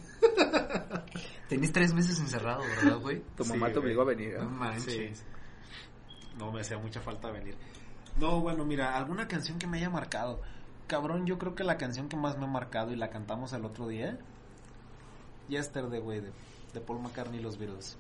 Tenés 1.50 1.72
tres 1.74 1.94
meses 1.94 2.18
encerrado, 2.20 2.62
¿verdad, 2.62 2.98
güey? 3.00 3.22
Tu 3.36 3.44
Sí, 3.44 3.50
mamá 3.52 3.68
te 3.68 3.74
güey. 3.74 3.86
obligó 3.86 4.02
a 4.04 4.06
venir. 4.06 4.36
No 4.38 4.44
¿no? 4.46 4.50
manches. 4.52 5.18
Sí. 5.20 5.24
No 6.38 6.52
me 6.52 6.62
hacía 6.62 6.78
mucha 6.78 7.02
falta 7.02 7.30
venir. 7.30 7.58
No, 8.18 8.40
bueno, 8.40 8.64
mira, 8.64 8.96
alguna 8.96 9.28
canción 9.28 9.60
que 9.60 9.68
me 9.68 9.78
haya 9.78 9.90
marcado. 9.90 10.42
Cabrón, 10.88 11.26
yo 11.26 11.38
creo 11.38 11.56
que 11.56 11.64
la 11.64 11.78
canción 11.78 12.10
que 12.10 12.18
más 12.18 12.38
me 12.38 12.46
ha 12.46 12.50
marcado 12.50 12.92
y 12.92 12.96
la 12.96 13.10
cantamos 13.10 13.54
el 13.54 13.66
otro 13.66 13.88
día. 13.88 14.18
Yesterday, 15.48 16.00
güey, 16.00 16.22
de, 16.22 16.32
de 16.74 16.82
Paul 16.82 17.02
McCartney 17.02 17.40
y 17.40 17.44
los 17.44 17.58
Beatles. 17.58 17.98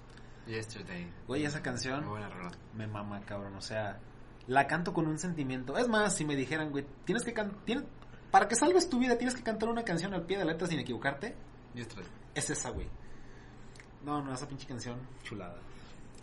Yesterday. 0.47 1.09
Güey, 1.27 1.45
esa 1.45 1.61
canción 1.61 2.07
buena 2.07 2.29
rola. 2.29 2.51
me 2.73 2.87
mama, 2.87 3.21
cabrón. 3.21 3.55
O 3.55 3.61
sea, 3.61 3.99
la 4.47 4.67
canto 4.67 4.93
con 4.93 5.07
un 5.07 5.19
sentimiento. 5.19 5.77
Es 5.77 5.87
más, 5.87 6.15
si 6.15 6.25
me 6.25 6.35
dijeran, 6.35 6.71
güey, 6.71 6.85
tienes 7.05 7.23
que 7.23 7.33
cantar. 7.33 7.83
Para 8.31 8.47
que 8.47 8.55
salves 8.55 8.89
tu 8.89 8.99
vida, 8.99 9.17
tienes 9.17 9.35
que 9.35 9.43
cantar 9.43 9.69
una 9.69 9.83
canción 9.83 10.13
al 10.13 10.25
pie 10.25 10.37
de 10.37 10.45
la 10.45 10.53
letra 10.53 10.67
sin 10.67 10.79
equivocarte. 10.79 11.35
Yesterday. 11.73 12.09
Es 12.33 12.49
esa, 12.49 12.69
güey. 12.69 12.87
No, 14.03 14.21
no, 14.21 14.33
esa 14.33 14.47
pinche 14.47 14.67
canción 14.67 14.99
chulada. 15.23 15.59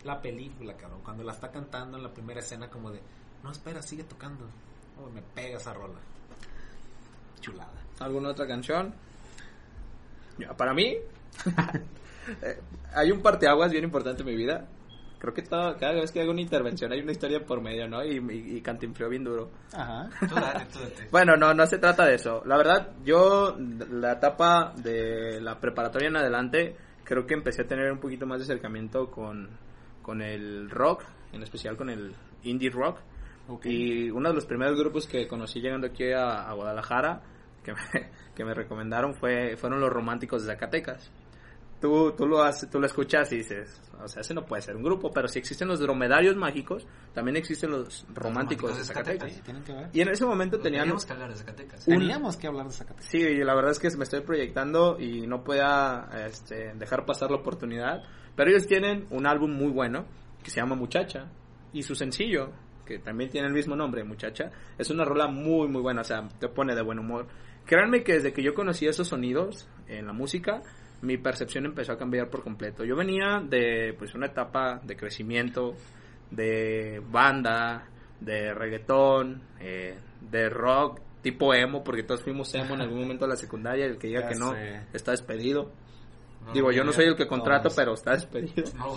La 0.03 0.21
película, 0.21 0.75
cabrón, 0.75 1.01
cuando 1.03 1.23
la 1.23 1.33
está 1.33 1.51
cantando 1.51 1.97
en 1.97 2.03
la 2.03 2.13
primera 2.13 2.39
escena, 2.39 2.69
como 2.69 2.91
de, 2.91 3.01
no, 3.43 3.51
espera, 3.51 3.81
sigue 3.81 4.03
tocando. 4.03 4.45
Oh, 4.97 5.09
me 5.09 5.21
pega 5.21 5.57
esa 5.57 5.73
rola. 5.73 5.99
Chulada. 7.51 7.71
¿Alguna 7.99 8.29
otra 8.29 8.47
canción? 8.47 8.93
Ya, 10.37 10.53
para 10.55 10.73
mí, 10.73 10.95
eh, 12.41 12.59
hay 12.93 13.11
un 13.11 13.21
parteaguas 13.21 13.71
bien 13.71 13.83
importante 13.83 14.21
en 14.21 14.27
mi 14.27 14.35
vida. 14.35 14.67
Creo 15.19 15.33
que 15.33 15.41
todo- 15.41 15.75
cada 15.77 15.93
vez 15.95 16.11
que 16.13 16.21
hago 16.21 16.31
una 16.31 16.39
intervención 16.41 16.93
hay 16.93 17.01
una 17.01 17.11
historia 17.11 17.45
por 17.45 17.61
medio, 17.61 17.89
¿no? 17.89 18.03
Y, 18.05 18.17
y, 18.17 18.57
y 18.57 18.61
cantinfleo 18.61 19.09
bien 19.09 19.25
duro. 19.25 19.49
Ajá. 19.73 20.09
Tú 20.27 20.33
date, 20.35 20.65
tú 20.71 20.79
date. 20.79 21.07
Bueno, 21.11 21.35
no, 21.35 21.53
no 21.53 21.65
se 21.65 21.77
trata 21.77 22.05
de 22.05 22.15
eso. 22.15 22.41
La 22.45 22.55
verdad, 22.55 22.91
yo, 23.03 23.57
la 23.57 24.13
etapa 24.13 24.71
de 24.77 25.41
la 25.41 25.59
preparatoria 25.59 26.07
en 26.07 26.15
adelante, 26.15 26.77
creo 27.03 27.25
que 27.27 27.33
empecé 27.33 27.63
a 27.63 27.67
tener 27.67 27.91
un 27.91 27.99
poquito 27.99 28.25
más 28.25 28.39
de 28.39 28.45
acercamiento 28.45 29.11
con, 29.11 29.49
con 30.01 30.21
el 30.21 30.69
rock, 30.69 31.03
en 31.33 31.43
especial 31.43 31.75
con 31.75 31.89
el 31.89 32.15
indie 32.43 32.69
rock. 32.69 32.99
Ok. 33.49 33.65
Y 33.65 34.09
uno 34.11 34.29
de 34.29 34.35
los 34.35 34.45
primeros 34.45 34.79
grupos 34.79 35.05
que 35.05 35.27
conocí 35.27 35.59
llegando 35.59 35.87
aquí 35.87 36.13
a, 36.13 36.47
a 36.49 36.53
Guadalajara, 36.53 37.21
que 37.63 37.73
me, 37.73 37.79
que 38.35 38.43
me 38.45 38.53
recomendaron, 38.53 39.13
fue, 39.15 39.55
fueron 39.57 39.79
los 39.81 39.89
románticos 39.91 40.43
de 40.45 40.53
Zacatecas. 40.53 41.11
Tú, 41.81 42.11
tú, 42.11 42.27
lo 42.27 42.43
haces, 42.43 42.69
tú 42.69 42.77
lo 42.77 42.87
escuchas 42.87 43.31
y 43.31 43.37
dices, 43.37 43.81
o 44.03 44.07
sea, 44.09 44.19
ese 44.19 44.33
no 44.33 44.45
puede 44.45 44.61
ser 44.61 44.75
un 44.75 44.83
grupo, 44.83 45.11
pero 45.13 45.29
si 45.29 45.39
existen 45.39 45.69
los 45.69 45.79
dromedarios 45.79 46.35
mágicos, 46.35 46.85
también 47.13 47.37
existen 47.37 47.71
los 47.71 48.05
románticos, 48.13 48.71
románticos 48.71 48.77
de 48.77 48.83
Zacatecas. 48.83 49.41
Tienen 49.43 49.63
que 49.63 49.71
ver. 49.71 49.89
Y 49.93 50.01
en 50.01 50.09
ese 50.09 50.25
momento. 50.25 50.59
Teníamos 50.59 51.05
que 51.05 51.13
hablar 51.13 51.29
de 51.29 51.35
Zacatecas. 51.37 51.87
Un- 51.87 51.99
Teníamos 51.99 52.35
que 52.35 52.47
hablar 52.47 52.65
de 52.65 52.73
Zacatecas. 52.73 53.05
Sí, 53.09 53.19
y 53.19 53.37
la 53.45 53.55
verdad 53.55 53.71
es 53.71 53.79
que 53.79 53.89
me 53.95 54.03
estoy 54.03 54.19
proyectando 54.21 54.99
y 54.99 55.25
no 55.25 55.41
podía 55.41 56.09
este, 56.27 56.73
dejar 56.75 57.05
pasar 57.05 57.31
la 57.31 57.37
oportunidad. 57.37 58.03
Pero 58.35 58.49
ellos 58.51 58.67
tienen 58.67 59.07
un 59.09 59.25
álbum 59.25 59.49
muy 59.51 59.71
bueno 59.71 60.05
que 60.43 60.49
se 60.51 60.57
llama 60.59 60.75
Muchacha. 60.75 61.31
Y 61.71 61.83
su 61.83 61.95
sencillo, 61.95 62.51
que 62.85 62.99
también 62.99 63.29
tiene 63.29 63.47
el 63.47 63.53
mismo 63.53 63.77
nombre, 63.77 64.03
Muchacha, 64.03 64.51
es 64.77 64.89
una 64.89 65.05
rola 65.05 65.27
muy, 65.27 65.69
muy 65.69 65.81
buena. 65.81 66.01
O 66.01 66.03
sea, 66.05 66.27
te 66.39 66.49
pone 66.49 66.75
de 66.75 66.81
buen 66.81 66.99
humor. 66.99 67.25
Créanme 67.69 68.01
que 68.01 68.13
desde 68.13 68.33
que 68.33 68.41
yo 68.41 68.55
conocí 68.55 68.87
esos 68.87 69.09
sonidos 69.09 69.67
en 69.87 70.07
la 70.07 70.11
música, 70.11 70.63
mi 71.03 71.17
percepción 71.17 71.67
empezó 71.67 71.91
a 71.91 71.99
cambiar 71.99 72.27
por 72.27 72.41
completo. 72.41 72.83
Yo 72.83 72.95
venía 72.95 73.43
de 73.47 73.93
pues 73.95 74.15
una 74.15 74.25
etapa 74.25 74.81
de 74.83 74.97
crecimiento, 74.97 75.75
de 76.31 76.99
banda, 77.11 77.87
de 78.19 78.55
reggaetón, 78.55 79.43
eh, 79.59 79.95
de 80.19 80.49
rock 80.49 80.99
tipo 81.21 81.53
emo, 81.53 81.83
porque 81.83 82.01
todos 82.01 82.23
fuimos 82.23 82.51
emo 82.55 82.73
en 82.73 82.81
algún 82.81 83.01
momento 83.01 83.25
de 83.25 83.29
la 83.29 83.37
secundaria, 83.37 83.85
el 83.85 83.99
que 83.99 84.07
diga 84.07 84.21
Ya 84.21 84.29
que 84.29 84.35
no 84.39 84.51
sé. 84.53 84.81
está 84.91 85.11
despedido. 85.11 85.71
No 86.47 86.53
Digo, 86.53 86.71
yo 86.71 86.83
no 86.83 86.91
soy 86.91 87.05
el 87.05 87.15
que 87.15 87.27
contrato, 87.27 87.69
pero 87.75 87.93
está 87.93 88.13
despedido. 88.13 88.63
No. 88.77 88.95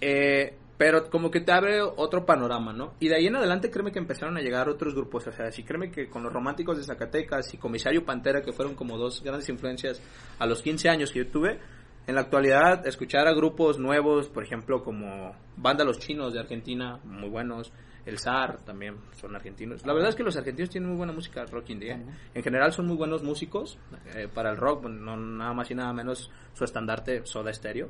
Eh, 0.00 0.58
pero 0.78 1.08
como 1.10 1.30
que 1.30 1.40
te 1.40 1.52
abre 1.52 1.80
otro 1.80 2.26
panorama, 2.26 2.72
¿no? 2.72 2.94
Y 2.98 3.08
de 3.08 3.16
ahí 3.16 3.26
en 3.26 3.36
adelante 3.36 3.70
créeme 3.70 3.92
que 3.92 3.98
empezaron 3.98 4.36
a 4.36 4.40
llegar 4.40 4.68
otros 4.68 4.94
grupos, 4.94 5.26
o 5.26 5.32
sea, 5.32 5.50
sí 5.50 5.62
créeme 5.62 5.90
que 5.90 6.08
con 6.08 6.22
los 6.22 6.32
románticos 6.32 6.76
de 6.76 6.84
Zacatecas 6.84 7.52
y 7.54 7.58
Comisario 7.58 8.04
Pantera, 8.04 8.42
que 8.42 8.52
fueron 8.52 8.74
como 8.74 8.96
dos 8.96 9.22
grandes 9.22 9.48
influencias 9.48 10.02
a 10.38 10.46
los 10.46 10.62
15 10.62 10.88
años 10.88 11.12
que 11.12 11.20
yo 11.20 11.28
tuve, 11.28 11.60
en 12.06 12.16
la 12.16 12.22
actualidad 12.22 12.86
escuchar 12.86 13.28
a 13.28 13.32
grupos 13.32 13.78
nuevos, 13.78 14.28
por 14.28 14.42
ejemplo, 14.42 14.82
como 14.82 15.36
Banda 15.56 15.84
Los 15.84 16.00
Chinos 16.00 16.32
de 16.32 16.40
Argentina, 16.40 16.98
muy 17.04 17.28
buenos, 17.28 17.72
El 18.04 18.18
Zar 18.18 18.58
también 18.64 18.96
son 19.12 19.36
argentinos. 19.36 19.86
La 19.86 19.92
verdad 19.92 20.08
es 20.08 20.16
que 20.16 20.24
los 20.24 20.36
argentinos 20.36 20.70
tienen 20.70 20.88
muy 20.88 20.98
buena 20.98 21.12
música 21.12 21.44
rock 21.44 21.70
indie. 21.70 21.92
¿eh? 21.92 22.02
En 22.34 22.42
general 22.42 22.72
son 22.72 22.88
muy 22.88 22.96
buenos 22.96 23.22
músicos 23.22 23.78
eh, 24.16 24.26
para 24.32 24.50
el 24.50 24.56
rock, 24.56 24.86
no 24.86 25.16
nada 25.16 25.52
más 25.52 25.70
y 25.70 25.76
nada 25.76 25.92
menos 25.92 26.28
su 26.54 26.64
estandarte 26.64 27.24
Soda 27.24 27.52
Stereo. 27.52 27.88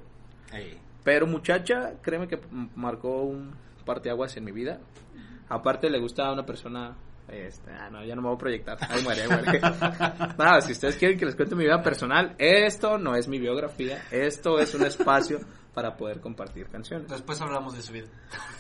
Ey. 0.53 0.92
Pero 1.05 1.27
muchacha, 1.27 1.95
créeme 2.03 2.29
que 2.29 2.39
marcó 2.77 3.23
un 3.23 3.53
parteaguas 3.85 4.37
en 4.37 4.45
mi 4.45 4.53
vida. 4.53 4.79
Aparte 5.49 5.91
le 5.91 5.99
gusta 6.01 6.27
a 6.27 6.33
una 6.33 6.45
persona... 6.47 6.97
Este, 7.29 7.71
ah, 7.71 7.89
no, 7.91 8.05
ya 8.05 8.15
no 8.15 8.21
me 8.23 8.29
voy 8.29 8.37
a 8.37 8.39
proyectar. 8.39 8.79
Ahí 8.91 9.03
muere, 9.03 9.27
muere. 9.27 9.61
Nada, 10.39 10.61
si 10.61 10.73
ustedes 10.73 10.97
quieren 10.97 11.19
que 11.19 11.25
les 11.25 11.35
cuente 11.37 11.55
mi 11.55 11.65
vida 11.65 11.81
personal, 11.83 12.35
esto 12.39 12.99
no 12.99 13.15
es 13.15 13.27
mi 13.29 13.39
biografía. 13.39 14.03
Esto 14.11 14.59
es 14.59 14.75
un 14.75 14.85
espacio 14.85 15.39
para 15.73 15.97
poder 15.97 16.21
compartir 16.21 16.69
canciones. 16.69 17.09
Después 17.09 17.41
hablamos 17.41 17.75
de 17.77 17.83
su 17.83 17.93
vida. 17.93 18.07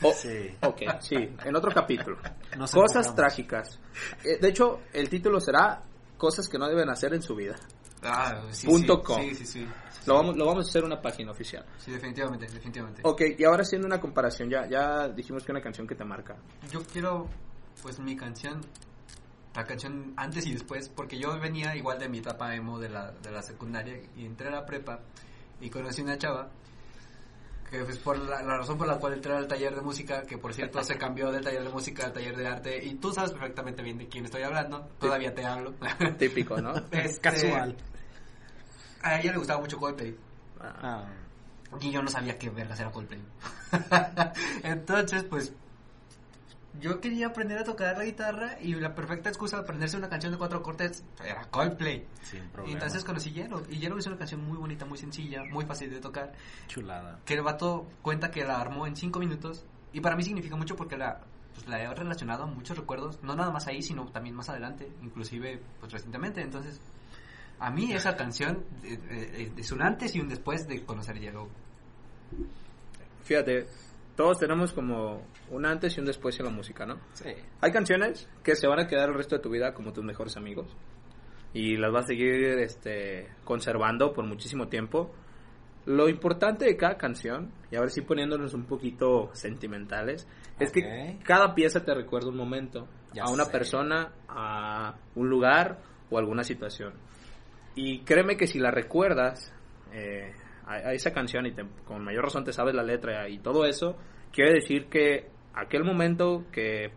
Oh, 0.03 0.13
Sí. 0.13 0.57
Ok, 0.63 0.83
sí, 1.01 1.17
en 1.45 1.57
otro 1.57 1.71
capítulo. 1.73 2.17
Nos 2.57 2.71
Cosas 2.73 3.07
enfocamos. 3.07 3.17
trágicas. 3.17 3.81
Eh, 4.25 4.39
de 4.41 4.49
hecho, 4.49 4.81
el 4.93 5.09
título 5.11 5.41
será 5.41 5.83
Cosas 6.17 6.49
que 6.49 6.57
no 6.57 6.69
deben 6.69 6.89
hacer 6.89 7.13
en 7.15 7.21
su 7.23 7.35
vida. 7.35 7.57
Ah, 8.03 8.43
sí, 8.51 8.67
Punto 8.67 8.97
sí, 8.97 9.03
com. 9.05 9.23
Sí, 9.23 9.35
sí, 9.35 9.47
sí. 9.47 9.69
Lo 10.07 10.15
vamos, 10.15 10.37
lo 10.37 10.47
vamos 10.47 10.67
a 10.67 10.69
hacer 10.69 10.85
una 10.85 11.01
página 11.01 11.31
oficial. 11.31 11.65
Sí, 11.79 11.93
definitivamente, 11.93 12.47
definitivamente. 12.47 13.03
Ok, 13.05 13.23
y 13.39 13.45
ahora 13.45 13.63
haciendo 13.63 13.87
una 13.87 14.01
comparación, 14.01 14.51
ya, 14.51 14.69
ya 14.69 15.09
dijimos 15.09 15.45
que 15.45 15.53
una 15.53 15.61
canción 15.61 15.87
que 15.87 15.95
te 15.95 16.05
marca. 16.05 16.37
Yo 16.71 16.83
quiero, 16.83 17.29
pues, 17.83 18.01
mi 18.01 18.17
canción, 18.17 18.61
la 19.55 19.65
canción 19.65 20.13
antes 20.17 20.47
y 20.47 20.53
después, 20.53 20.89
porque 20.89 21.19
yo 21.19 21.39
venía 21.39 21.77
igual 21.77 21.99
de 21.99 22.09
mi 22.09 22.19
etapa 22.19 22.55
emo 22.55 22.81
de 22.81 22.89
la, 22.89 23.13
de 23.13 23.31
la 23.31 23.43
secundaria 23.43 24.01
y 24.17 24.27
entré 24.27 24.49
a 24.49 24.53
la 24.53 24.67
prepa 24.67 25.01
y 25.61 25.71
conocí 25.71 26.03
una 26.03 26.19
chava 26.19 26.51
que 27.71 27.83
pues 27.85 27.99
por 27.99 28.19
la, 28.19 28.43
la 28.43 28.59
razón 28.59 28.77
por 28.77 28.87
la 28.87 28.99
cual 28.99 29.15
entré 29.15 29.35
al 29.35 29.49
taller 29.49 29.75
de 29.75 29.81
música, 29.81 30.23
que 30.25 30.37
por 30.37 30.53
cierto 30.53 30.85
se 30.85 30.99
cambió 30.99 31.33
del 31.33 31.43
taller 31.43 31.65
de 31.65 31.71
música 31.71 32.05
al 32.05 32.13
taller 32.13 32.37
de 32.37 32.47
arte 32.47 32.85
y 32.85 32.97
tú 32.97 33.13
sabes 33.15 33.31
perfectamente 33.31 33.83
bien 33.83 33.97
de 33.97 34.09
quién 34.09 34.27
estoy 34.27 34.43
hablando, 34.43 34.91
todavía 35.01 35.35
te 35.35 35.43
hablo. 35.43 35.73
Típico, 36.19 36.61
¿no? 36.61 36.75
Este, 36.93 37.21
Casual. 37.21 37.75
A 39.03 39.21
ella 39.21 39.33
le 39.33 39.39
gustaba 39.39 39.61
mucho 39.61 39.79
Coldplay. 39.79 40.17
Ah, 40.61 41.05
Y 41.81 41.91
yo 41.91 42.03
no 42.03 42.09
sabía 42.11 42.39
qué 42.39 42.51
vergas 42.51 42.79
era 42.81 42.91
Coldplay. 42.91 43.21
Entonces, 44.63 45.25
pues, 45.25 45.53
yo 46.81 47.01
quería 47.01 47.27
aprender 47.29 47.59
a 47.59 47.65
tocar 47.65 47.99
la 47.99 48.05
guitarra 48.05 48.59
y 48.61 48.75
la 48.75 48.95
perfecta 48.95 49.29
excusa 49.29 49.57
de 49.57 49.63
aprenderse 49.65 49.97
una 49.97 50.09
canción 50.09 50.33
de 50.33 50.39
cuatro 50.39 50.63
cortes 50.63 51.05
era 51.25 51.45
Coldplay. 51.51 52.07
sin 52.23 52.45
Y 52.45 52.49
problema. 52.49 52.73
entonces 52.75 53.05
conocí 53.05 53.31
Yellow. 53.33 53.63
Y 53.69 53.79
Yellow 53.79 53.99
es 53.99 54.07
una 54.07 54.17
canción 54.17 54.45
muy 54.47 54.57
bonita, 54.57 54.85
muy 54.87 54.99
sencilla, 54.99 55.45
muy 55.45 55.65
fácil 55.67 55.91
de 55.91 56.01
tocar. 56.01 56.33
Chulada. 56.69 57.19
Que 57.25 57.35
el 57.35 57.43
vato 57.43 57.87
cuenta 58.03 58.31
que 58.31 58.45
la 58.45 58.61
armó 58.61 58.87
en 58.87 58.97
cinco 58.97 59.19
minutos. 59.19 59.65
Y 59.93 60.01
para 60.01 60.17
mí 60.17 60.23
significa 60.23 60.57
mucho 60.57 60.75
porque 60.77 60.97
la, 60.97 61.21
pues, 61.55 61.67
la 61.69 61.83
he 61.83 61.95
relacionado 61.95 62.45
a 62.45 62.47
muchos 62.47 62.77
recuerdos. 62.79 63.19
No 63.23 63.35
nada 63.37 63.51
más 63.51 63.67
ahí, 63.67 63.83
sino 63.83 64.07
también 64.07 64.35
más 64.35 64.49
adelante. 64.49 64.91
Inclusive, 65.03 65.61
pues 65.81 65.93
recientemente. 65.93 66.41
Entonces, 66.41 66.81
a 67.63 67.71
mí 67.71 67.93
esa 67.93 68.17
canción 68.17 68.65
es 69.57 69.71
un 69.71 69.83
antes 69.83 70.17
y 70.17 70.21
un 70.21 70.29
después 70.29 70.67
de 70.67 70.85
conocer 70.85 71.21
Yellow. 71.21 71.49
Fíjate, 73.23 73.67
todos 74.17 74.41
tenemos 74.41 74.73
como 74.73 75.23
un 75.49 75.65
antes 75.65 75.97
y 75.97 76.01
un 76.01 76.07
después 76.07 76.37
en 76.41 76.47
la 76.47 76.51
música, 76.51 76.85
¿no? 76.85 76.99
Sí. 77.13 77.31
Hay 77.61 77.71
canciones 77.71 78.29
que 78.43 78.57
se 78.57 78.67
van 78.67 78.81
a 78.81 78.89
quedar 78.89 79.11
el 79.11 79.15
resto 79.15 79.37
de 79.37 79.43
tu 79.43 79.49
vida 79.49 79.75
como 79.75 79.93
tus 79.93 80.03
mejores 80.03 80.37
amigos 80.37 80.75
y 81.55 81.77
las 81.77 81.93
vas 81.93 82.07
a 82.07 82.09
seguir 82.09 82.59
este, 82.59 83.29
conservando 83.45 84.13
por 84.13 84.27
muchísimo 84.27 84.67
tiempo. 84.67 85.15
Lo 85.87 86.09
importante 86.09 86.65
de 86.65 86.77
cada 86.77 86.97
canción, 86.97 87.53
y 87.71 87.77
ahora 87.77 87.91
sí 87.91 88.01
poniéndonos 88.01 88.55
un 88.55 88.65
poquito 88.65 89.31
sentimentales, 89.35 90.27
es 90.59 90.73
que 90.73 91.17
cada 91.23 91.55
pieza 91.55 91.85
te 91.85 91.95
recuerda 91.95 92.29
un 92.29 92.37
momento, 92.37 92.89
Ya 93.13 93.23
a 93.23 93.31
una 93.31 93.45
sé. 93.45 93.53
persona, 93.53 94.13
a 94.29 94.97
un 95.15 95.29
lugar 95.29 95.79
o 96.11 96.19
alguna 96.19 96.43
situación. 96.43 96.93
Y 97.75 98.01
créeme 98.01 98.37
que 98.37 98.47
si 98.47 98.59
la 98.59 98.71
recuerdas 98.71 99.53
eh, 99.93 100.33
a, 100.67 100.93
esa 100.93 101.13
canción 101.13 101.47
y 101.47 101.53
te- 101.53 101.65
con 101.87 102.05
mayor 102.05 102.25
razón 102.25 102.45
te 102.45 102.53
sabes 102.53 102.75
la 102.75 102.83
letra 102.83 103.29
y 103.29 103.39
todo 103.39 103.65
eso, 103.67 103.97
quiere 104.33 104.53
decir 104.55 104.87
que 104.87 105.29
aquel 105.55 105.85
momento 105.85 106.45
que 106.53 106.93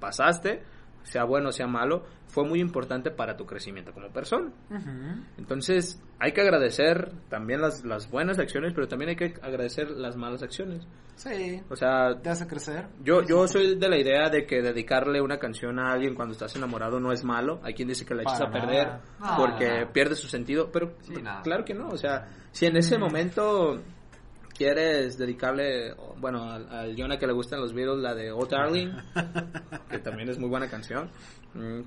pasaste, 0.00 0.62
sea 1.02 1.24
bueno 1.24 1.48
o 1.48 1.52
sea 1.52 1.66
malo, 1.66 2.04
fue 2.28 2.44
muy 2.44 2.60
importante 2.60 3.10
para 3.10 3.36
tu 3.36 3.44
crecimiento 3.46 3.92
como 3.92 4.08
persona. 4.10 4.52
Ujú. 4.70 5.24
Entonces, 5.38 6.00
hay 6.20 6.32
que 6.32 6.42
agradecer 6.42 7.10
también 7.28 7.60
las, 7.60 7.84
las 7.84 8.10
buenas 8.10 8.38
acciones, 8.38 8.72
pero 8.74 8.86
también 8.86 9.10
hay 9.10 9.16
que 9.16 9.34
agradecer 9.42 9.90
las 9.90 10.16
malas 10.16 10.42
acciones. 10.42 10.86
Sí. 11.16 11.60
O 11.68 11.74
sea, 11.74 12.20
¿Te 12.22 12.28
hace 12.30 12.46
crecer? 12.46 12.86
yo, 13.02 13.22
yo 13.22 13.48
soy 13.48 13.76
de 13.76 13.88
la 13.88 13.98
idea 13.98 14.28
de 14.30 14.46
que 14.46 14.62
dedicarle 14.62 15.20
una 15.20 15.38
canción 15.38 15.78
a 15.80 15.92
alguien 15.92 16.14
cuando 16.14 16.32
estás 16.32 16.54
enamorado 16.54 17.00
no 17.00 17.10
es 17.12 17.24
malo. 17.24 17.60
Hay 17.64 17.74
quien 17.74 17.88
dice 17.88 18.04
que 18.06 18.14
la 18.14 18.22
echas 18.22 18.40
a 18.40 18.50
perder. 18.50 18.88
No, 19.18 19.36
porque 19.36 19.80
no. 19.86 19.92
pierde 19.92 20.14
su 20.14 20.28
sentido, 20.28 20.70
pero 20.70 20.94
Sí, 21.00 21.14
nada. 21.20 21.42
claro 21.42 21.64
que 21.64 21.74
no. 21.74 21.88
O 21.88 21.96
sea, 21.96 22.28
si 22.52 22.66
en 22.66 22.76
ese 22.76 22.98
momento 22.98 23.80
quieres 24.56 25.16
dedicarle, 25.18 25.94
bueno, 26.18 26.42
al, 26.50 26.68
al 26.68 26.96
Jonah 26.96 27.16
que 27.18 27.26
le 27.26 27.32
gustan 27.32 27.60
los 27.60 27.72
Beatles, 27.72 27.98
la 28.02 28.14
de 28.14 28.30
Oh 28.32 28.46
Darling, 28.46 28.90
que 29.90 29.98
también 29.98 30.28
es 30.28 30.38
muy 30.38 30.48
buena 30.48 30.68
canción, 30.68 31.10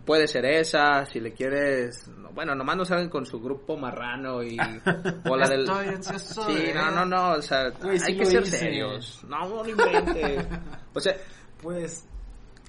puede 0.05 0.27
ser 0.27 0.45
esa. 0.45 1.05
Si 1.05 1.19
le 1.19 1.33
quieres, 1.33 2.09
bueno, 2.33 2.55
nomás 2.55 2.77
no 2.77 2.85
salgan 2.85 3.09
con 3.09 3.25
su 3.25 3.39
grupo 3.39 3.77
marrano 3.77 4.43
y 4.43 4.57
o 5.29 5.35
la 5.37 5.47
del. 5.47 5.65
Sí, 5.67 6.71
no, 6.73 6.91
no, 6.91 7.05
no, 7.05 7.31
o 7.33 7.41
sea, 7.41 7.71
sí 7.71 7.87
hay 8.07 8.17
que 8.17 8.25
ser 8.25 8.43
hice. 8.43 8.57
serios. 8.57 9.23
No, 9.27 9.47
no 9.47 9.63
lo 9.63 9.69
inventes. 9.69 10.45
O 10.93 10.99
sea, 10.99 11.15
Pues, 11.61 12.05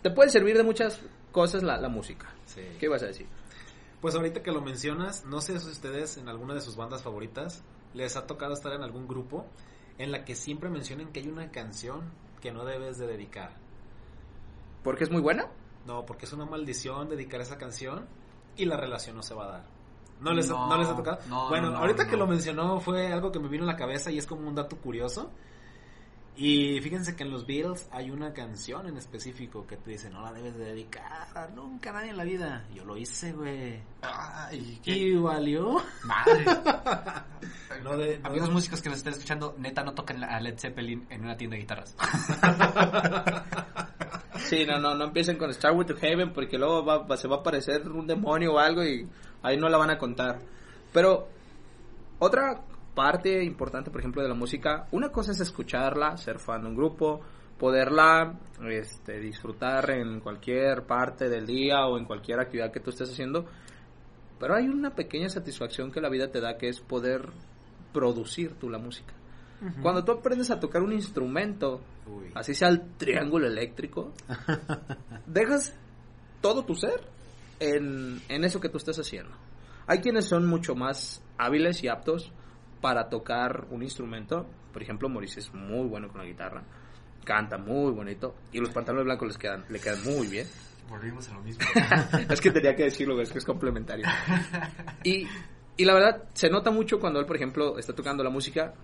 te 0.03 0.11
puede 0.11 0.31
servir 0.31 0.57
de 0.57 0.63
muchas 0.63 1.01
cosas 1.33 1.63
la, 1.63 1.77
la 1.79 1.89
música. 1.89 2.33
sí. 2.47 2.63
¿Qué 2.79 2.87
ibas 2.87 3.03
a 3.03 3.07
decir? 3.07 3.27
Pues 4.01 4.15
ahorita 4.17 4.43
que 4.43 4.51
lo 4.51 4.61
mencionas, 4.61 5.25
no 5.27 5.41
sé 5.41 5.59
si 5.61 5.69
ustedes 5.71 6.17
en 6.19 6.29
alguna 6.29 6.55
de 6.55 6.61
sus 6.61 6.77
bandas 6.77 7.03
favoritas 7.03 7.63
les 7.95 8.17
ha 8.17 8.27
tocado 8.27 8.53
estar 8.53 8.73
en 8.73 8.83
algún 8.83 9.07
grupo 9.07 9.47
en 9.99 10.11
la 10.11 10.25
que 10.25 10.35
siempre 10.35 10.69
mencionen 10.71 11.13
que 11.13 11.21
hay 11.21 11.29
una 11.29 11.51
canción 11.53 12.11
que 12.41 12.51
no 12.51 12.65
debes 12.65 12.99
de 12.99 13.07
dedicar. 13.07 13.53
Porque 14.83 15.05
es 15.05 15.11
muy 15.11 15.21
buena. 15.21 15.47
No, 15.87 16.05
porque 16.07 16.27
es 16.27 16.33
una 16.33 16.45
maldición 16.45 17.09
dedicar 17.09 17.41
esa 17.41 17.59
canción 17.59 18.07
y 18.57 18.65
la 18.67 18.77
relación 18.77 19.17
no 19.17 19.23
se 19.23 19.35
va 19.35 19.45
a 19.45 19.49
dar. 19.49 19.65
¿No 20.21 20.33
les, 20.33 20.49
No, 20.49 20.69
no 20.69 20.79
les 20.79 20.89
ha 20.89 20.95
tocado? 20.97 21.19
no, 21.29 21.49
bueno, 21.49 21.67
no, 21.67 21.73
no, 21.73 21.79
ahorita 21.81 22.07
que 22.07 22.17
lo 22.17 22.27
mencionó 22.29 22.79
fue 22.81 23.13
algo 23.13 23.33
que 23.33 23.41
me 23.41 23.49
vino 23.49 23.65
a 23.65 23.67
la 23.67 23.77
cabeza 23.77 24.11
y 24.11 24.19
es 24.19 24.27
como 24.27 24.49
un 24.49 24.55
dato 24.55 24.77
curioso. 24.77 25.31
Y 26.35 26.81
fíjense 26.81 27.15
que 27.15 27.25
en 27.25 27.31
los 27.31 27.47
Beatles 27.47 27.89
hay 27.93 28.11
una 28.11 28.33
canción 28.33 28.87
en 28.87 28.97
específico 28.97 29.67
que 29.67 29.77
te 29.77 29.91
dice, 29.91 30.09
no 30.09 30.23
la 30.23 30.33
debes 30.33 30.57
de 30.57 30.65
dedicar 30.65 31.29
a 31.35 31.47
nunca 31.49 31.91
a 31.91 31.93
nadie 31.93 32.09
en 32.11 32.17
la 32.17 32.25
vida. 32.25 32.65
Yo 32.73 32.87
lo 32.87 32.97
hice, 32.97 33.33
güey. 33.35 33.83
Ay, 34.01 34.81
qué 34.83 34.93
Y 34.93 35.15
valió. 35.17 35.83
madre. 36.05 36.45
No 37.83 37.97
de- 37.97 38.19
no 38.21 38.29
Amigos 38.29 38.49
de- 38.49 38.55
músicos 38.55 38.81
que 38.81 38.89
nos 38.91 38.99
estén 38.99 39.15
escuchando, 39.15 39.57
neta, 39.59 39.83
no 39.83 39.93
toquen 39.93 40.23
a 40.23 40.39
Led 40.41 40.57
Zeppelin 40.59 41.05
en 41.11 41.25
una 41.25 41.37
tienda 41.37 41.57
de 41.57 41.63
guitarras. 41.63 41.97
Sí, 44.49 44.65
no, 44.67 44.79
no, 44.79 44.95
no 44.95 45.05
empiecen 45.05 45.37
con 45.39 45.51
Star 45.51 45.73
With 45.73 45.87
to 45.87 45.97
Heaven 45.97 46.33
porque 46.33 46.59
luego 46.59 46.85
va- 46.85 46.99
va- 47.07 47.17
se 47.17 47.29
va 47.29 47.37
a 47.37 47.39
aparecer 47.41 47.89
un 47.89 48.07
demonio 48.07 48.55
o 48.55 48.59
algo 48.59 48.85
y 48.85 49.09
ahí 49.43 49.57
no 49.57 49.69
la 49.69 49.79
van 49.79 49.91
a 49.91 49.99
contar. 49.99 50.41
Pero 50.93 51.29
otra 52.19 52.61
parte 52.95 53.43
importante, 53.43 53.91
por 53.91 54.01
ejemplo, 54.01 54.23
de 54.23 54.29
la 54.29 54.35
música, 54.35 54.87
una 54.93 55.11
cosa 55.11 55.33
es 55.33 55.41
escucharla, 55.41 56.17
ser 56.17 56.39
fan 56.39 56.63
de 56.63 56.69
un 56.69 56.77
grupo, 56.77 57.21
poderla 57.59 58.39
este, 58.69 59.21
disfrutar 59.21 59.91
en 59.91 60.21
cualquier 60.21 60.83
parte 60.85 61.29
del 61.29 61.47
día 61.47 61.87
o 61.87 61.97
en 61.97 62.05
cualquier 62.05 62.41
actividad 62.41 62.71
que 62.73 62.81
tú 62.81 62.91
estés 62.91 63.11
haciendo, 63.11 63.47
pero 64.39 64.55
hay 64.57 64.67
una 64.69 64.95
pequeña 64.95 65.29
satisfacción 65.29 65.91
que 65.93 66.01
la 66.01 66.09
vida 66.11 66.31
te 66.31 66.41
da 66.41 66.59
que 66.59 66.69
es 66.69 66.81
poder 66.81 67.31
producir 67.93 68.55
tú 68.59 68.69
la 68.69 68.79
música. 68.79 69.15
Cuando 69.81 70.05
tú 70.05 70.13
aprendes 70.13 70.51
a 70.51 70.59
tocar 70.59 70.83
un 70.83 70.93
instrumento, 70.93 71.81
Uy. 72.07 72.33
así 72.35 72.55
sea 72.55 72.69
el 72.69 72.97
triángulo 72.97 73.47
eléctrico, 73.47 74.13
dejas 75.27 75.75
todo 76.41 76.65
tu 76.65 76.75
ser 76.75 77.01
en, 77.61 78.21
en 78.29 78.45
eso 78.45 78.61
que 78.61 78.69
tú 78.69 78.79
estás 78.79 78.99
haciendo. 78.99 79.33
Hay 79.87 80.01
quienes 80.01 80.27
son 80.27 80.47
mucho 80.47 80.75
más 80.75 81.23
hábiles 81.39 81.83
y 81.85 81.89
aptos 81.89 82.33
para 82.81 83.09
tocar 83.09 83.67
un 83.71 83.83
instrumento. 83.83 84.47
Por 84.73 84.83
ejemplo, 84.83 85.09
Maurice 85.09 85.41
es 85.41 85.55
muy 85.55 85.89
bueno 85.89 86.09
con 86.09 86.21
la 86.21 86.27
guitarra, 86.27 86.65
canta 87.25 87.57
muy 87.57 87.93
bonito 87.93 88.35
y 88.53 88.59
los 88.59 88.71
pantalones 88.71 89.05
blancos 89.05 89.29
les 89.29 89.39
quedan, 89.39 89.65
le 89.69 89.79
quedan 89.79 90.03
muy 90.05 90.27
bien. 90.27 90.47
Volvimos 90.89 91.29
a 91.29 91.35
lo 91.35 91.43
mismo. 91.43 91.65
es 92.29 92.41
que 92.41 92.51
tenía 92.51 92.75
que 92.75 92.85
decirlo, 92.85 93.21
es 93.21 93.31
que 93.33 93.39
es 93.39 93.45
complementario. 93.45 94.07
Y, 95.05 95.27
y 95.77 95.85
la 95.85 95.95
verdad, 95.95 96.25
se 96.33 96.49
nota 96.49 96.71
mucho 96.71 97.01
cuando 97.01 97.19
él, 97.19 97.27
por 97.27 97.35
ejemplo, 97.35 97.77
está 97.77 97.93
tocando 97.93 98.23
la 98.23 98.31
música 98.31 98.75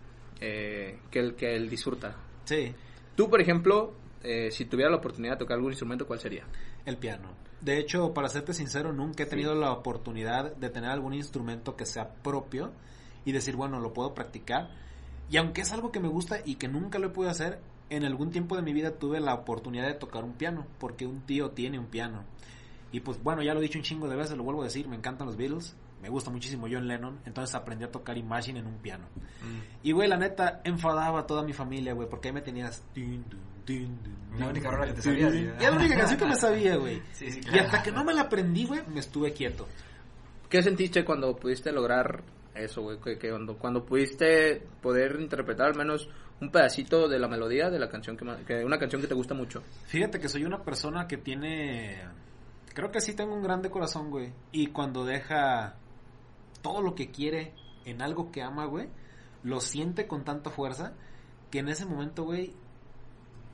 eh, 0.41 0.99
que, 1.11 1.19
él, 1.19 1.35
que 1.35 1.55
él 1.55 1.69
disfruta. 1.69 2.17
Sí, 2.45 2.75
Tú, 3.19 3.29
por 3.29 3.41
ejemplo, 3.41 3.95
eh, 4.23 4.51
si 4.53 4.65
tuviera 4.65 4.91
la 4.91 4.99
oportunidad 4.99 5.33
de 5.33 5.39
tocar 5.39 5.57
algún 5.57 5.73
instrumento, 5.73 6.07
¿cuál 6.07 6.21
sería? 6.21 6.45
el 6.89 6.97
piano. 6.97 7.31
De 7.61 7.79
hecho, 7.79 8.15
para 8.15 8.29
serte 8.29 8.55
sincero, 8.55 8.93
nunca 8.93 9.25
he 9.25 9.27
tenido 9.27 9.55
la 9.55 9.73
oportunidad 9.73 10.55
de 10.55 10.71
tener 10.71 10.91
algún 10.91 11.15
instrumento 11.15 11.77
que 11.77 11.85
sea 11.85 12.15
propio 12.23 12.73
y 13.25 13.33
decir, 13.33 13.57
bueno, 13.57 13.81
lo 13.81 13.93
puedo 13.93 14.15
practicar. 14.15 14.71
Y 15.29 15.37
aunque 15.37 15.63
es 15.63 15.73
algo 15.73 15.91
que 15.91 16.01
me 16.01 16.09
gusta 16.09 16.39
y 16.45 16.55
que 16.55 16.69
nunca 16.69 16.99
lo 16.99 17.09
he 17.09 17.11
podido 17.11 17.31
hacer, 17.31 17.61
en 17.91 18.05
algún 18.05 18.31
tiempo 18.31 18.57
de 18.57 18.63
mi 18.63 18.73
vida 18.73 18.93
tuve 18.93 19.21
la 19.21 19.35
oportunidad 19.35 19.87
de 19.87 19.95
tocar 19.95 20.25
un 20.25 20.35
piano, 20.35 20.67
porque 20.79 21.07
un 21.07 21.23
tío 21.23 21.51
tiene 21.51 21.79
un 21.79 21.87
piano. 21.87 22.25
Y 22.93 23.01
pues 23.01 23.23
bueno, 23.23 23.43
ya 23.43 23.53
lo 23.53 23.61
he 23.61 23.65
dicho 23.65 23.79
un 23.79 23.85
chingo 23.85 24.09
de 24.09 24.17
veces, 24.17 24.37
lo 24.37 24.45
vuelvo 24.45 24.63
a 24.63 24.67
decir, 24.67 24.89
me 24.89 24.97
encantan 24.97 25.27
los 25.27 25.37
Beatles, 25.37 25.75
me 26.03 26.09
gusta 26.09 26.31
muchísimo 26.31 26.67
John 26.71 26.87
Lennon, 26.87 27.21
entonces 27.25 27.55
aprendí 27.55 27.85
a 27.85 27.91
tocar 27.91 28.17
Imagine 28.17 28.61
en 28.61 28.67
un 28.67 28.79
piano. 28.79 29.07
Y 29.83 29.93
güey, 29.93 30.09
la 30.09 30.17
neta, 30.17 30.61
enfadaba 30.65 31.21
a 31.21 31.27
toda 31.27 31.43
mi 31.43 31.53
familia, 31.53 31.93
güey, 31.93 32.09
porque 32.09 32.29
ahí 32.29 32.35
me 32.35 32.43
tenías... 32.43 32.85
La 34.39 34.49
única 34.49 34.71
rola 34.71 34.87
que 34.87 34.95
te 34.95 35.03
sabías. 35.03 35.35
Y 35.35 35.45
la 35.45 35.73
única 35.73 35.97
canción 35.97 36.19
que 36.19 36.27
me 36.27 36.37
sabía, 36.37 36.77
güey. 36.77 37.03
Sí, 37.13 37.31
sí, 37.31 37.41
Y 37.53 37.59
hasta 37.59 37.83
que 37.83 37.93
no 37.93 38.05
me 38.05 38.15
la 38.15 38.23
aprendí, 38.23 38.65
güey, 38.65 38.81
me 38.89 39.01
estuve 39.01 39.33
quieto. 39.33 39.67
¿Qué 40.49 40.63
sentiste 40.63 41.05
cuando 41.05 41.37
pudiste 41.37 41.71
lograr 41.73 42.23
eso, 42.55 42.83
güey? 42.83 42.99
Que, 42.99 43.19
que 43.19 43.29
cuando, 43.29 43.59
cuando 43.59 43.85
pudiste 43.85 44.63
poder 44.81 45.21
interpretar 45.21 45.67
al 45.67 45.77
menos 45.77 46.09
un 46.41 46.51
pedacito 46.51 47.09
de 47.09 47.19
la 47.19 47.29
melodía 47.29 47.69
de 47.69 47.79
la 47.79 47.89
canción 47.89 48.17
que, 48.17 48.25
que 48.47 48.65
una 48.65 48.79
canción 48.79 49.03
que 49.03 49.09
te 49.09 49.15
gusta 49.15 49.35
mucho. 49.35 49.63
Fíjate 49.87 50.19
que 50.19 50.29
soy 50.29 50.45
una 50.45 50.63
persona 50.63 51.07
que 51.07 51.19
tiene... 51.19 52.03
Creo 52.73 52.91
que 52.91 53.01
sí 53.01 53.15
tengo 53.15 53.35
un 53.35 53.43
grande 53.43 53.71
corazón, 53.71 54.11
güey. 54.11 54.33
Y 54.53 54.69
cuando 54.69 55.05
deja 55.05 55.77
todo 56.63 56.83
lo 56.83 56.95
que 56.95 57.11
quiere 57.11 57.55
en 57.85 58.03
algo 58.03 58.31
que 58.31 58.43
ama, 58.43 58.67
güey, 58.67 58.89
lo 59.43 59.61
siente 59.61 60.07
con 60.07 60.25
tanta 60.25 60.51
fuerza 60.51 60.95
que 61.51 61.61
en 61.61 61.69
ese 61.69 61.87
momento, 61.87 62.25
güey, 62.25 62.55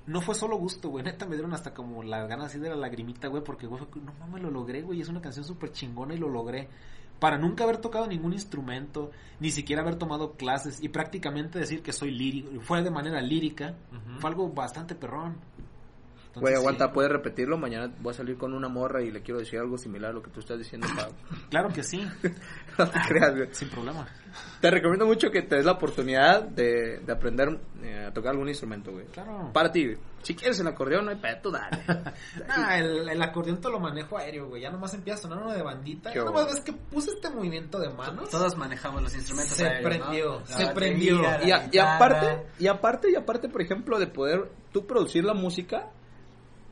no 0.06 0.20
fue 0.20 0.34
solo 0.34 0.56
gusto, 0.56 0.88
güey. 0.88 1.04
Neta 1.04 1.26
me 1.26 1.34
dieron 1.34 1.54
hasta 1.54 1.74
como 1.74 2.02
las 2.02 2.28
ganas 2.28 2.46
así 2.46 2.58
de 2.58 2.70
la 2.70 2.76
lagrimita, 2.76 3.28
güey, 3.28 3.42
porque, 3.42 3.66
güey, 3.66 3.84
fue, 3.84 4.02
no 4.02 4.12
mames, 4.14 4.42
lo 4.42 4.50
logré, 4.50 4.82
güey. 4.82 5.00
Es 5.00 5.08
una 5.08 5.20
canción 5.20 5.44
súper 5.44 5.72
chingona 5.72 6.14
y 6.14 6.18
lo 6.18 6.28
logré. 6.28 6.68
Para 7.20 7.38
nunca 7.38 7.64
haber 7.64 7.78
tocado 7.78 8.06
ningún 8.06 8.32
instrumento, 8.32 9.10
ni 9.40 9.50
siquiera 9.50 9.82
haber 9.82 9.96
tomado 9.96 10.32
clases 10.32 10.82
y 10.82 10.88
prácticamente 10.88 11.58
decir 11.58 11.82
que 11.82 11.92
soy 11.92 12.10
lírico, 12.10 12.60
fue 12.60 12.82
de 12.82 12.90
manera 12.90 13.20
lírica, 13.22 13.76
fue 14.18 14.30
algo 14.30 14.48
bastante 14.48 14.94
perrón. 14.94 15.36
Entonces, 16.34 16.40
Güey, 16.40 16.54
sí. 16.54 16.58
aguanta, 16.60 16.92
¿puedes 16.92 17.12
repetirlo? 17.12 17.56
Mañana 17.56 17.92
voy 18.00 18.10
a 18.12 18.16
salir 18.16 18.36
con 18.36 18.54
una 18.54 18.68
morra 18.68 19.02
y 19.02 19.10
le 19.12 19.22
quiero 19.22 19.38
decir 19.38 19.58
algo 19.60 19.78
similar 19.78 20.10
a 20.10 20.14
lo 20.14 20.22
que 20.22 20.30
tú 20.30 20.40
estás 20.40 20.58
diciendo, 20.58 20.86
Pablo. 20.96 21.14
Claro 21.50 21.68
que 21.68 21.82
sí, 21.84 22.00
no 22.78 22.88
te 22.88 22.98
creas, 23.08 23.36
güey. 23.36 23.48
sin 23.52 23.68
problema. 23.68 24.06
Te 24.60 24.68
recomiendo 24.70 25.06
mucho 25.06 25.30
que 25.30 25.42
te 25.42 25.56
des 25.56 25.64
la 25.64 25.72
oportunidad 25.72 26.42
de, 26.42 26.98
de 26.98 27.12
aprender 27.12 27.60
eh, 27.82 28.06
a 28.08 28.12
tocar 28.12 28.32
algún 28.32 28.48
instrumento, 28.48 28.90
güey. 28.90 29.06
Claro. 29.06 29.50
Para 29.52 29.70
ti, 29.70 29.84
güey. 29.84 29.98
Si 30.22 30.34
quieres 30.34 30.58
el 30.58 30.66
acordeón, 30.66 31.04
no 31.04 31.10
hay 31.12 31.18
pedo, 31.18 31.50
dale. 31.52 31.78
Nah, 32.48 32.78
el, 32.78 33.08
el 33.10 33.22
acordeón 33.22 33.60
te 33.60 33.68
lo 33.68 33.78
manejo 33.78 34.18
aéreo, 34.18 34.48
güey. 34.48 34.62
Ya 34.62 34.70
nomás 34.70 34.92
empieza 34.94 35.18
a 35.20 35.22
sonar 35.22 35.38
uno 35.44 35.52
de 35.52 35.62
bandita. 35.62 36.10
Qué 36.12 36.18
Ya 36.18 36.24
nomás 36.24 36.46
ves 36.46 36.60
que 36.62 36.72
puse 36.72 37.10
este 37.10 37.30
movimiento 37.30 37.78
de 37.78 37.90
manos. 37.90 38.28
Todos 38.30 38.56
manejamos 38.56 39.02
los 39.02 39.14
instrumentos. 39.14 39.54
Se 39.56 39.66
aéreos, 39.66 39.82
¿no? 39.84 39.88
prendió, 39.88 40.40
La 40.40 40.56
se 40.56 40.66
prendió. 40.74 41.20
y, 41.44 41.50
a- 41.52 41.68
y 41.70 41.78
aparte, 41.78 42.46
y 42.58 42.66
aparte, 42.66 43.10
y 43.12 43.14
aparte, 43.14 43.48
por 43.48 43.62
ejemplo, 43.62 43.98
de 44.00 44.06
poder 44.08 44.50
tú 44.72 44.86
producir 44.86 45.24
la 45.24 45.34
música, 45.34 45.90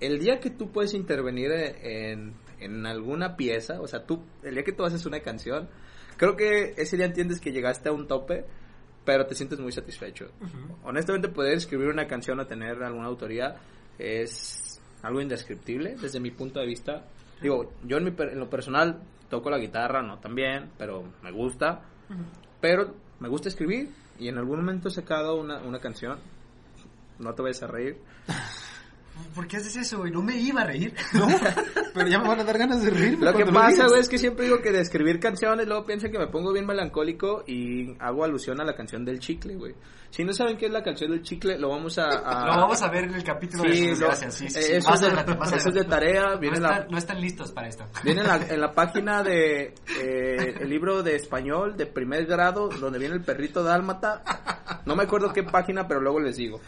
el 0.07 0.19
día 0.19 0.41
que 0.41 0.51
tú 0.51 0.71
puedes 0.71 0.95
intervenir 0.95 1.51
en, 1.53 2.35
en 2.61 2.87
alguna 2.87 3.37
pieza, 3.37 3.81
o 3.81 3.87
sea, 3.87 4.05
tú, 4.05 4.23
el 4.43 4.55
día 4.55 4.65
que 4.65 4.73
tú 4.73 4.85
haces 4.85 5.07
una 5.07 5.21
canción, 5.21 5.69
creo 6.17 6.37
que 6.37 6.75
ese 6.77 6.97
día 6.97 7.07
entiendes 7.07 7.41
que 7.41 7.53
llegaste 7.53 7.89
a 7.89 7.93
un 7.93 8.07
tope, 8.07 8.45
pero 9.05 9.27
te 9.27 9.35
sientes 9.35 9.59
muy 9.59 9.73
satisfecho. 9.73 10.31
Honestamente, 10.85 11.29
poder 11.29 11.55
escribir 11.55 11.89
una 11.89 12.07
canción 12.07 12.39
o 12.41 12.47
tener 12.47 12.83
alguna 12.83 13.07
autoría 13.07 13.57
es 13.99 14.81
algo 15.03 15.21
indescriptible 15.21 15.97
desde 16.01 16.21
mi 16.21 16.31
punto 16.31 16.61
de 16.61 16.67
vista. 16.67 17.05
Digo, 17.41 17.73
yo 17.85 17.97
en, 17.97 18.05
mi 18.05 18.11
per- 18.13 18.31
en 18.33 18.39
lo 18.39 18.49
personal 18.49 19.03
toco 19.29 19.51
la 19.51 19.59
guitarra, 19.59 20.03
no 20.03 20.19
tan 20.21 20.35
bien, 20.35 20.71
pero 20.79 21.03
me 21.23 21.33
gusta. 21.33 21.83
Pero 22.61 22.95
me 23.19 23.29
gusta 23.29 23.49
escribir 23.49 23.89
y 24.19 24.29
en 24.29 24.39
algún 24.39 24.59
momento 24.59 24.89
he 24.89 24.93
sacado 24.93 25.35
una, 25.41 25.61
una 25.63 25.81
canción. 25.81 26.19
No 27.19 27.35
te 27.35 27.43
vayas 27.43 27.63
a 27.63 27.67
reír. 27.67 27.97
¿Por 29.35 29.47
qué 29.47 29.57
haces 29.59 29.77
eso, 29.77 29.99
güey? 29.99 30.11
No 30.13 30.23
me 30.23 30.37
iba 30.37 30.63
a 30.63 30.65
reír. 30.67 30.95
No, 31.13 31.27
pero 31.95 32.09
ya 32.09 32.19
me 32.19 32.29
van 32.29 32.41
a 32.41 32.45
dar 32.45 32.57
ganas 32.59 32.83
de 32.83 32.91
reírme. 32.91 33.25
Lo 33.27 33.35
que 33.35 33.45
pasa, 33.47 33.87
güey, 33.87 34.01
es 34.01 34.09
que 34.09 34.19
siempre 34.19 34.47
digo 34.47 34.61
que 34.63 34.73
de 34.73 34.81
escribir 34.81 35.21
canciones, 35.21 35.67
luego 35.67 35.85
piensan 35.85 36.11
que 36.11 36.19
me 36.19 36.27
pongo 36.29 36.53
bien 36.53 36.67
melancólico 36.67 37.45
y 37.47 37.95
hago 38.01 38.25
alusión 38.25 38.61
a 38.61 38.65
la 38.65 38.75
canción 38.75 39.05
del 39.05 39.19
chicle, 39.21 39.55
güey. 39.57 39.75
Si 40.11 40.25
no 40.25 40.33
saben 40.35 40.57
qué 40.59 40.67
es 40.67 40.73
la 40.73 40.83
canción 40.83 41.11
del 41.11 41.23
chicle, 41.23 41.59
lo 41.59 41.71
vamos 41.71 41.99
a... 41.99 42.05
a- 42.09 42.47
Lo 42.47 42.63
vamos 42.63 42.83
a 42.83 42.91
ver 42.91 43.05
en 43.05 43.15
el 43.15 43.25
capítulo 43.25 43.63
de 43.65 43.75
Sí, 43.75 43.89
sus 43.91 44.01
lo- 44.01 44.09
desgracias. 44.09 44.35
Sí, 44.35 44.49
sí, 44.51 44.59
eh, 44.59 44.63
sí. 44.63 44.73
eso, 44.75 44.93
es 44.95 45.01
de, 45.01 45.35
más 45.37 45.53
eso 45.53 45.69
es 45.71 45.75
de 45.75 45.85
tarea. 45.85 46.37
Viene, 46.37 46.59
no, 46.61 46.69
la, 46.69 46.87
no 46.91 46.99
están 46.99 47.21
listos 47.21 47.51
para 47.53 47.69
esto. 47.69 47.87
viene 48.05 48.21
en, 48.23 48.27
la, 48.27 48.37
en 48.49 48.61
la 48.61 48.73
página 48.73 49.23
de 49.23 49.75
eh, 50.01 50.55
el 50.61 50.69
libro 50.69 51.03
de 51.03 51.17
español 51.17 51.77
de 51.77 51.87
primer 51.87 52.27
grado, 52.27 52.69
donde 52.69 52.99
viene 52.99 53.15
el 53.15 53.23
perrito 53.23 53.63
dálmata. 53.63 54.23
No 54.85 54.97
me 54.97 55.05
acuerdo 55.05 55.33
qué 55.33 55.43
página, 55.45 55.87
pero 55.89 56.01
luego 56.01 56.21
les 56.21 56.37
digo. 56.37 56.61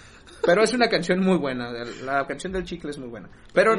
Pero 0.42 0.62
es 0.62 0.72
una 0.74 0.88
canción 0.88 1.20
muy 1.20 1.36
buena. 1.38 1.70
La 2.04 2.26
canción 2.26 2.52
del 2.52 2.64
chicle 2.64 2.90
es 2.90 2.98
muy 2.98 3.08
buena. 3.08 3.28
Pero 3.52 3.76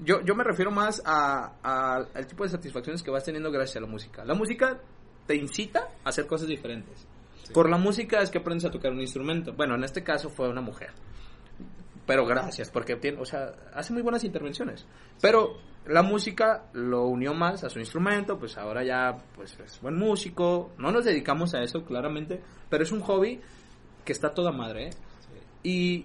yo, 0.00 0.20
yo 0.22 0.34
me 0.34 0.44
refiero 0.44 0.70
más 0.70 1.02
a, 1.04 1.52
a- 1.62 2.06
al 2.14 2.26
tipo 2.26 2.44
de 2.44 2.50
satisfacciones 2.50 3.02
que 3.02 3.10
vas 3.10 3.24
teniendo 3.24 3.50
gracias 3.50 3.76
a 3.76 3.80
la 3.80 3.86
música. 3.86 4.24
La 4.24 4.34
música 4.34 4.78
te 5.26 5.34
incita 5.36 5.88
a 6.04 6.08
hacer 6.08 6.26
cosas 6.26 6.48
diferentes. 6.48 7.06
Por 7.52 7.68
la 7.70 7.76
música 7.76 8.20
es 8.20 8.30
que 8.30 8.38
aprendes 8.38 8.64
a 8.64 8.70
tocar 8.70 8.92
un 8.92 9.00
instrumento. 9.00 9.52
Bueno, 9.52 9.74
en 9.74 9.84
este 9.84 10.02
caso 10.02 10.30
fue 10.30 10.48
una 10.48 10.60
mujer. 10.60 10.90
Pero 12.06 12.24
gracias, 12.24 12.70
porque 12.70 12.96
tiene, 12.96 13.20
o 13.20 13.24
sea, 13.24 13.52
hace 13.74 13.92
muy 13.92 14.00
buenas 14.02 14.22
intervenciones. 14.22 14.86
Pero 15.20 15.58
la 15.86 16.02
música 16.02 16.66
lo 16.72 17.06
unió 17.06 17.34
más 17.34 17.64
a 17.64 17.68
su 17.68 17.80
instrumento, 17.80 18.38
pues 18.38 18.56
ahora 18.56 18.84
ya 18.84 19.16
pues 19.34 19.58
es 19.58 19.80
buen 19.80 19.96
músico. 19.96 20.72
No 20.78 20.92
nos 20.92 21.04
dedicamos 21.04 21.54
a 21.54 21.62
eso, 21.62 21.84
claramente, 21.84 22.40
pero 22.70 22.84
es 22.84 22.92
un 22.92 23.00
hobby 23.00 23.40
que 24.04 24.12
está 24.12 24.30
toda 24.30 24.52
madre, 24.52 24.88
¿eh? 24.88 24.90
Y, 25.66 26.04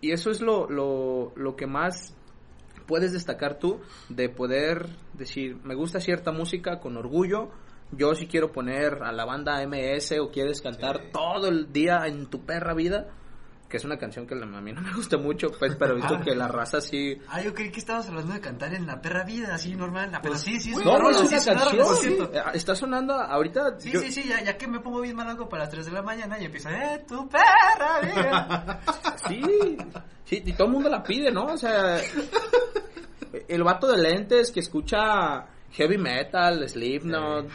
y 0.00 0.12
eso 0.12 0.30
es 0.30 0.40
lo, 0.40 0.70
lo, 0.70 1.32
lo 1.36 1.54
que 1.54 1.66
más 1.66 2.16
puedes 2.86 3.12
destacar 3.12 3.58
tú 3.58 3.80
de 4.08 4.28
poder 4.30 4.86
decir, 5.12 5.56
me 5.64 5.74
gusta 5.74 6.00
cierta 6.00 6.32
música 6.32 6.80
con 6.80 6.96
orgullo. 6.96 7.50
Yo 7.92 8.14
si 8.14 8.26
quiero 8.26 8.52
poner 8.52 9.02
a 9.02 9.12
la 9.12 9.24
banda 9.26 9.60
MS 9.66 10.14
o 10.20 10.30
quieres 10.30 10.62
cantar 10.62 10.96
Sí. 10.98 11.08
todo 11.12 11.48
el 11.48 11.72
día 11.72 12.06
en 12.06 12.26
tu 12.30 12.44
perra 12.46 12.74
vida, 12.74 13.08
que 13.68 13.78
es 13.78 13.84
una 13.84 13.98
canción 13.98 14.26
que 14.26 14.34
a 14.34 14.60
mí 14.60 14.72
no 14.72 14.80
me 14.80 14.92
gusta 14.94 15.16
mucho, 15.18 15.48
pues, 15.58 15.74
pero 15.76 15.92
he 15.92 15.96
visto 15.96 16.20
que 16.20 16.34
la 16.36 16.46
raza 16.46 16.80
sí... 16.80 17.18
Ah, 17.28 17.40
yo 17.42 17.52
creí 17.52 17.70
que 17.70 17.80
estábamos 17.80 18.08
hablando 18.08 18.32
de 18.32 18.40
cantar 18.40 18.72
en 18.74 18.86
la 18.86 19.00
perra 19.00 19.24
vida, 19.24 19.54
así 19.54 19.74
normal. 19.74 20.10
Ah, 20.14 20.20
pero 20.22 20.36
sí, 20.38 20.60
sí, 20.60 20.70
es 20.70 20.76
No, 20.84 20.92
una 20.92 20.98
no, 21.00 21.10
es 21.10 21.16
una 21.20 21.40
sí, 21.40 21.50
canción. 21.50 21.76
por 21.86 21.96
cierto. 21.96 22.30
Eh, 22.32 22.42
Está 22.54 22.74
sonando 22.76 23.14
ahorita. 23.14 23.80
Sí, 23.80 23.90
yo- 23.90 24.00
sí, 24.00 24.12
sí, 24.12 24.24
ya, 24.28 24.42
ya 24.44 24.56
que 24.56 24.68
me 24.68 24.78
pongo 24.80 25.00
bien 25.00 25.16
malango 25.16 25.48
para 25.48 25.64
las 25.64 25.70
3 25.72 25.86
de 25.86 25.92
la 25.92 26.02
mañana 26.02 26.38
y 26.40 26.44
empieza, 26.44 26.70
eh, 26.94 27.04
tu 27.08 27.28
perra 27.28 28.00
vida. 28.02 28.80
Sí, 29.26 29.76
sí, 30.24 30.42
y 30.44 30.52
todo 30.52 30.68
el 30.68 30.72
mundo 30.72 30.88
la 30.88 31.02
pide, 31.02 31.32
¿no? 31.32 31.46
O 31.46 31.56
sea, 31.56 31.98
el 33.48 33.62
vato 33.64 33.88
de 33.88 33.96
lentes 33.98 34.50
que 34.52 34.60
escucha 34.60 35.46
heavy 35.72 35.98
metal, 35.98 36.68
Slipknot, 36.68 37.48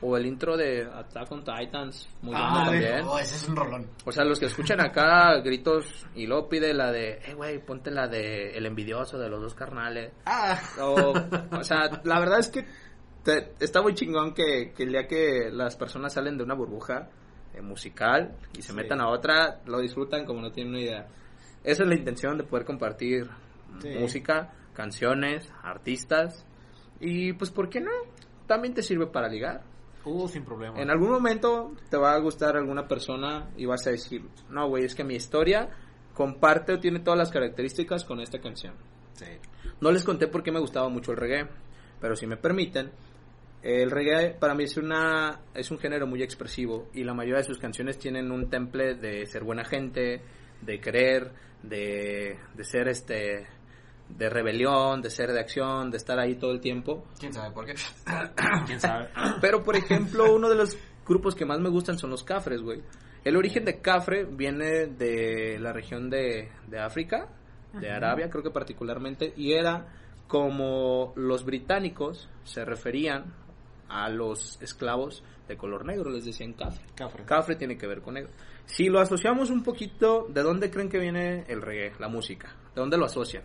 o 0.00 0.16
el 0.16 0.26
intro 0.26 0.56
de 0.56 0.84
Attack 0.84 1.32
on 1.32 1.42
Titans, 1.44 2.08
muy 2.22 2.32
Ah, 2.36 2.64
también. 2.66 3.02
oh, 3.04 3.18
ese 3.18 3.34
es 3.36 3.48
un 3.48 3.56
rolón. 3.56 3.86
O 4.04 4.12
sea, 4.12 4.24
los 4.24 4.38
que 4.38 4.46
escuchan 4.46 4.80
acá 4.80 5.36
gritos 5.44 6.06
y 6.14 6.26
luego 6.26 6.48
pide 6.48 6.72
la 6.72 6.92
de, 6.92 7.14
eh, 7.24 7.34
güey, 7.34 7.58
ponte 7.64 7.90
la 7.90 8.06
de 8.06 8.56
El 8.56 8.66
envidioso 8.66 9.18
de 9.18 9.28
los 9.28 9.40
dos 9.40 9.54
carnales. 9.54 10.12
Ah, 10.26 10.60
O, 10.80 11.12
o 11.58 11.64
sea, 11.64 11.90
la 12.04 12.20
verdad 12.20 12.38
es 12.38 12.48
que 12.48 12.64
te- 13.24 13.54
está 13.58 13.82
muy 13.82 13.94
chingón 13.94 14.34
que, 14.34 14.72
que 14.76 14.84
el 14.84 14.90
día 14.92 15.06
que 15.08 15.50
las 15.52 15.74
personas 15.76 16.12
salen 16.12 16.36
de 16.38 16.44
una 16.44 16.54
burbuja 16.54 17.08
eh, 17.54 17.60
musical 17.60 18.36
y 18.56 18.62
se 18.62 18.68
Sí. 18.70 18.74
metan 18.76 19.00
a 19.00 19.08
otra, 19.08 19.60
lo 19.66 19.80
disfrutan 19.80 20.24
como 20.26 20.40
no 20.40 20.52
tienen 20.52 20.74
una 20.74 20.82
idea. 20.82 21.06
Esa 21.64 21.82
es 21.82 21.88
la 21.88 21.96
intención 21.96 22.38
de 22.38 22.44
poder 22.44 22.64
compartir 22.64 23.28
Sí. 23.82 23.88
música, 23.98 24.52
canciones, 24.74 25.50
artistas 25.62 26.46
y 27.00 27.32
pues, 27.32 27.50
¿por 27.50 27.68
qué 27.68 27.80
no? 27.80 27.90
También 28.46 28.74
te 28.74 28.82
sirve 28.82 29.06
para 29.08 29.28
ligar. 29.28 29.62
Uh, 30.04 30.28
sin 30.28 30.44
problema. 30.44 30.80
En 30.80 30.90
algún 30.90 31.10
momento 31.10 31.72
te 31.90 31.96
va 31.96 32.14
a 32.14 32.18
gustar 32.18 32.56
alguna 32.56 32.86
persona 32.86 33.50
y 33.56 33.66
vas 33.66 33.86
a 33.86 33.90
decir, 33.90 34.22
no, 34.50 34.68
güey, 34.68 34.84
es 34.84 34.94
que 34.94 35.04
mi 35.04 35.14
historia 35.14 35.70
comparte 36.14 36.72
o 36.72 36.80
tiene 36.80 37.00
todas 37.00 37.18
las 37.18 37.30
características 37.30 38.04
con 38.04 38.20
esta 38.20 38.40
canción. 38.40 38.74
Sí. 39.12 39.26
No 39.80 39.90
les 39.90 40.04
conté 40.04 40.26
por 40.28 40.42
qué 40.42 40.50
me 40.50 40.60
gustaba 40.60 40.88
mucho 40.88 41.12
el 41.12 41.16
reggae, 41.16 41.48
pero 42.00 42.16
si 42.16 42.26
me 42.26 42.36
permiten, 42.36 42.90
el 43.62 43.90
reggae 43.90 44.30
para 44.38 44.54
mí 44.54 44.64
es 44.64 44.76
una 44.76 45.40
es 45.54 45.70
un 45.70 45.78
género 45.78 46.06
muy 46.06 46.22
expresivo 46.22 46.88
y 46.94 47.02
la 47.02 47.14
mayoría 47.14 47.38
de 47.38 47.44
sus 47.44 47.58
canciones 47.58 47.98
tienen 47.98 48.30
un 48.30 48.48
temple 48.48 48.94
de 48.94 49.26
ser 49.26 49.42
buena 49.44 49.64
gente, 49.64 50.22
de 50.60 50.80
querer, 50.80 51.32
de, 51.62 52.38
de 52.54 52.64
ser 52.64 52.88
este 52.88 53.46
de 54.08 54.28
rebelión, 54.30 55.02
de 55.02 55.10
ser 55.10 55.32
de 55.32 55.40
acción, 55.40 55.90
de 55.90 55.96
estar 55.96 56.18
ahí 56.18 56.36
todo 56.36 56.52
el 56.52 56.60
tiempo. 56.60 57.04
¿Quién 57.18 57.32
sabe 57.32 57.52
por 57.52 57.66
qué? 57.66 57.74
¿Quién 58.66 58.80
sabe? 58.80 59.08
Pero, 59.40 59.62
por 59.62 59.76
ejemplo, 59.76 60.34
uno 60.34 60.48
de 60.48 60.56
los 60.56 60.76
grupos 61.06 61.34
que 61.34 61.44
más 61.44 61.60
me 61.60 61.68
gustan 61.68 61.98
son 61.98 62.10
los 62.10 62.24
Cafres, 62.24 62.62
güey. 62.62 62.82
El 63.24 63.36
origen 63.36 63.64
de 63.64 63.80
Cafre 63.80 64.24
viene 64.24 64.86
de 64.86 65.58
la 65.58 65.72
región 65.72 66.08
de, 66.08 66.50
de 66.66 66.78
África, 66.78 67.28
de 67.72 67.90
Arabia, 67.90 68.30
creo 68.30 68.42
que 68.42 68.50
particularmente, 68.50 69.32
y 69.36 69.52
era 69.52 69.86
como 70.26 71.12
los 71.16 71.44
británicos 71.44 72.28
se 72.44 72.64
referían 72.64 73.34
a 73.88 74.08
los 74.08 74.60
esclavos 74.62 75.22
de 75.48 75.56
color 75.56 75.84
negro, 75.84 76.10
les 76.10 76.24
decían 76.24 76.52
Cafre. 76.52 76.84
Cafre. 76.94 77.24
Cafre 77.24 77.56
tiene 77.56 77.76
que 77.76 77.86
ver 77.86 78.02
con 78.02 78.14
negro. 78.14 78.30
Si 78.66 78.88
lo 78.88 79.00
asociamos 79.00 79.50
un 79.50 79.62
poquito, 79.62 80.26
¿de 80.28 80.42
dónde 80.42 80.70
creen 80.70 80.90
que 80.90 80.98
viene 80.98 81.44
el 81.48 81.62
reggae, 81.62 81.92
la 81.98 82.08
música? 82.08 82.54
¿De 82.74 82.80
dónde 82.80 82.98
lo 82.98 83.06
asocian? 83.06 83.42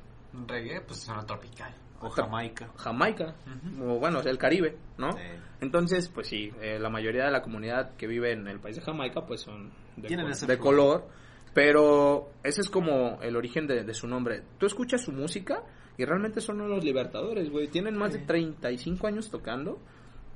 Reggae, 0.48 0.82
pues 0.82 1.00
zona 1.00 1.26
tropical. 1.26 1.74
O 2.02 2.10
Jamaica. 2.10 2.70
Jamaica, 2.76 3.36
o 3.80 3.98
bueno, 3.98 4.20
el 4.22 4.38
Caribe, 4.38 4.78
¿no? 4.98 5.14
Sí. 5.14 5.20
Entonces, 5.62 6.10
pues 6.10 6.28
sí, 6.28 6.52
eh, 6.62 6.78
la 6.78 6.90
mayoría 6.90 7.24
de 7.26 7.32
la 7.32 7.42
comunidad 7.42 7.96
que 7.96 8.08
vive 8.08 8.34
en 8.34 8.48
el 8.50 8.60
país 8.60 8.76
de 8.76 8.82
Jamaica, 8.82 9.26
pues 9.26 9.40
son 9.42 9.72
de, 9.96 10.10
Tienen 10.10 10.26
col- 10.26 10.32
ese 10.34 10.46
de 10.46 10.58
flow. 10.58 10.66
color, 10.66 11.08
pero 11.54 12.32
ese 12.44 12.62
es 12.62 12.70
como 12.70 13.20
el 13.22 13.36
origen 13.36 13.68
de, 13.68 13.84
de 13.84 13.94
su 13.94 14.08
nombre. 14.08 14.44
Tú 14.58 14.66
escuchas 14.66 15.02
su 15.02 15.12
música 15.12 15.64
y 15.98 16.04
realmente 16.06 16.42
son 16.42 16.60
unos 16.60 16.84
libertadores, 16.84 17.50
güey. 17.50 17.68
Tienen 17.70 17.96
más 17.96 18.12
de 18.14 18.20
35 18.20 19.08
años 19.08 19.30
tocando 19.30 19.80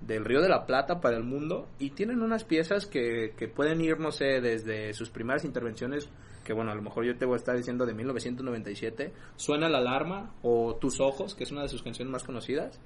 del 0.02 0.26
Río 0.26 0.41
de 0.41 0.50
la 0.50 0.66
Plata 0.66 1.02
para 1.02 1.18
el 1.18 1.24
mundo 1.24 1.68
y 1.80 1.91
tienen 1.91 2.22
unas 2.22 2.43
piezas 2.43 2.86
que, 2.86 3.34
que 3.38 3.48
pueden 3.48 3.82
ir, 3.82 4.00
no 4.00 4.12
sé, 4.12 4.41
desde 4.41 4.93
sus 4.93 5.10
primeras 5.10 5.43
intervenciones, 5.43 6.10
que 6.43 6.54
bueno, 6.54 6.72
a 6.72 6.76
lo 6.76 6.82
mejor 6.82 7.06
yo 7.06 7.18
te 7.18 7.26
voy 7.26 7.34
a 7.34 7.38
estar 7.38 7.58
diciendo 7.58 7.86
de 7.86 7.93
1997, 7.93 9.14
Suena 9.36 9.70
la 9.70 9.80
alarma 9.80 10.34
o 10.43 10.76
Tus 10.76 11.00
ojos, 11.00 11.36
que 11.36 11.43
es 11.43 11.52
una 11.52 11.64
de 11.64 11.70
sus 11.70 11.84
canciones 11.84 12.12
más 12.12 12.24
conocidas, 12.24 12.80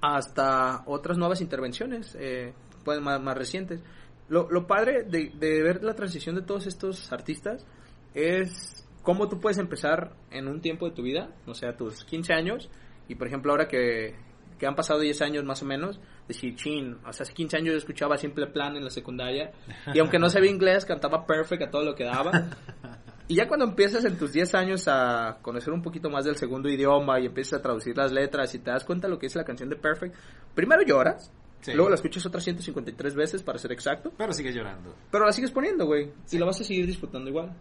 hasta 0.00 0.82
otras 0.86 1.16
nuevas 1.16 1.40
intervenciones, 1.40 2.16
eh, 2.20 2.52
pues, 2.84 3.00
más, 3.00 3.20
más 3.20 3.36
recientes. 3.36 3.82
Lo, 4.28 4.50
lo 4.50 4.66
padre 4.66 5.04
de, 5.04 5.30
de 5.34 5.62
ver 5.62 5.82
la 5.82 5.94
transición 5.94 6.34
de 6.34 6.42
todos 6.42 6.66
estos 6.66 7.12
artistas 7.12 7.66
es 8.14 8.86
cómo 9.02 9.28
tú 9.28 9.40
puedes 9.40 9.58
empezar 9.58 10.12
en 10.30 10.48
un 10.48 10.60
tiempo 10.60 10.88
de 10.88 10.94
tu 10.94 11.02
vida, 11.02 11.30
o 11.46 11.54
sea, 11.54 11.76
tus 11.76 12.04
15 12.04 12.32
años, 12.32 12.70
y 13.08 13.14
por 13.14 13.26
ejemplo 13.26 13.52
ahora 13.52 13.68
que, 13.68 14.14
que 14.62 14.68
han 14.68 14.76
pasado 14.76 15.00
10 15.00 15.22
años 15.22 15.44
más 15.44 15.60
o 15.62 15.64
menos, 15.66 15.98
decir, 16.28 16.54
chin, 16.54 16.96
o 17.04 17.12
sea, 17.12 17.24
hace 17.24 17.34
15 17.34 17.56
años 17.56 17.72
yo 17.72 17.78
escuchaba 17.78 18.16
Simple 18.16 18.46
Plan 18.46 18.76
en 18.76 18.84
la 18.84 18.90
secundaria, 18.90 19.50
y 19.92 19.98
aunque 19.98 20.20
no 20.20 20.30
sabía 20.30 20.52
inglés, 20.52 20.84
cantaba 20.84 21.26
perfect 21.26 21.64
a 21.64 21.70
todo 21.72 21.82
lo 21.82 21.96
que 21.96 22.04
daba. 22.04 22.30
Y 23.28 23.36
ya 23.36 23.48
cuando 23.48 23.64
empiezas 23.64 24.04
en 24.04 24.18
tus 24.18 24.32
10 24.32 24.54
años 24.54 24.84
a 24.88 25.38
conocer 25.42 25.72
un 25.72 25.80
poquito 25.82 26.10
más 26.10 26.24
del 26.26 26.36
segundo 26.36 26.68
idioma 26.68 27.18
y 27.18 27.26
empiezas 27.26 27.58
a 27.60 27.62
traducir 27.62 27.96
las 27.96 28.12
letras 28.12 28.54
y 28.54 28.58
te 28.58 28.70
das 28.70 28.84
cuenta 28.84 29.06
de 29.08 29.12
lo 29.14 29.18
que 29.18 29.26
es 29.26 29.34
la 29.34 29.44
canción 29.44 29.68
de 29.70 29.76
Perfect, 29.76 30.14
primero 30.54 30.82
lloras, 30.82 31.32
Sí. 31.60 31.72
luego 31.72 31.88
la 31.88 31.94
escuchas 31.96 32.24
otras 32.26 32.44
153 32.44 33.14
veces 33.16 33.42
para 33.42 33.58
ser 33.58 33.72
exacto, 33.72 34.12
Pero 34.16 34.32
sigue 34.32 34.52
llorando. 34.52 34.94
pero 35.10 35.24
la 35.24 35.32
sigues 35.32 35.50
poniendo, 35.50 35.86
güey. 35.86 36.10
Y 36.30 36.38
la 36.38 36.46
vas 36.46 36.60
a 36.60 36.64
seguir 36.64 36.86
disfrutando 36.86 37.28
igual. 37.30 37.52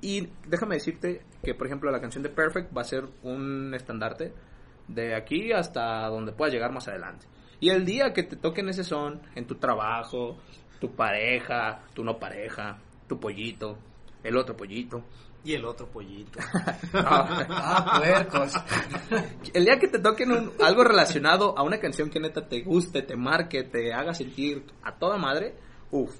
Y 0.00 0.28
déjame 0.48 0.74
decirte 0.76 1.22
que, 1.42 1.54
por 1.54 1.66
ejemplo, 1.68 1.90
la 1.92 2.00
canción 2.00 2.22
de 2.24 2.30
Perfect 2.30 2.76
va 2.76 2.80
a 2.82 2.84
ser 2.84 3.04
un 3.22 3.74
estandarte 3.74 4.32
de 4.88 5.14
aquí 5.14 5.52
hasta 5.52 6.06
donde 6.08 6.32
puedas 6.32 6.52
llegar 6.52 6.72
más 6.72 6.88
adelante. 6.88 7.26
Y 7.60 7.70
el 7.70 7.84
día 7.84 8.12
que 8.12 8.22
te 8.22 8.36
toquen 8.36 8.68
ese 8.68 8.84
son, 8.84 9.20
en 9.34 9.46
tu 9.46 9.56
trabajo, 9.56 10.38
tu 10.80 10.92
pareja, 10.94 11.82
tu 11.94 12.04
no 12.04 12.18
pareja, 12.18 12.78
tu 13.08 13.18
pollito, 13.18 13.78
el 14.22 14.36
otro 14.36 14.56
pollito. 14.56 15.02
Y 15.44 15.54
el 15.54 15.64
otro 15.64 15.86
pollito. 15.88 16.38
Ah, 16.94 18.00
puercos. 18.00 18.52
El 19.54 19.64
día 19.64 19.78
que 19.78 19.88
te 19.88 19.98
toquen 20.00 20.32
un- 20.32 20.52
algo 20.62 20.82
relacionado 20.84 21.56
a 21.56 21.62
una 21.62 21.78
canción 21.78 22.10
que 22.10 22.18
neta 22.20 22.46
te 22.48 22.62
guste, 22.62 23.02
te 23.02 23.16
marque, 23.16 23.62
te 23.62 23.92
haga 23.94 24.14
sentir 24.14 24.64
a 24.82 24.96
toda 24.98 25.16
madre, 25.16 25.54
uff, 25.90 26.14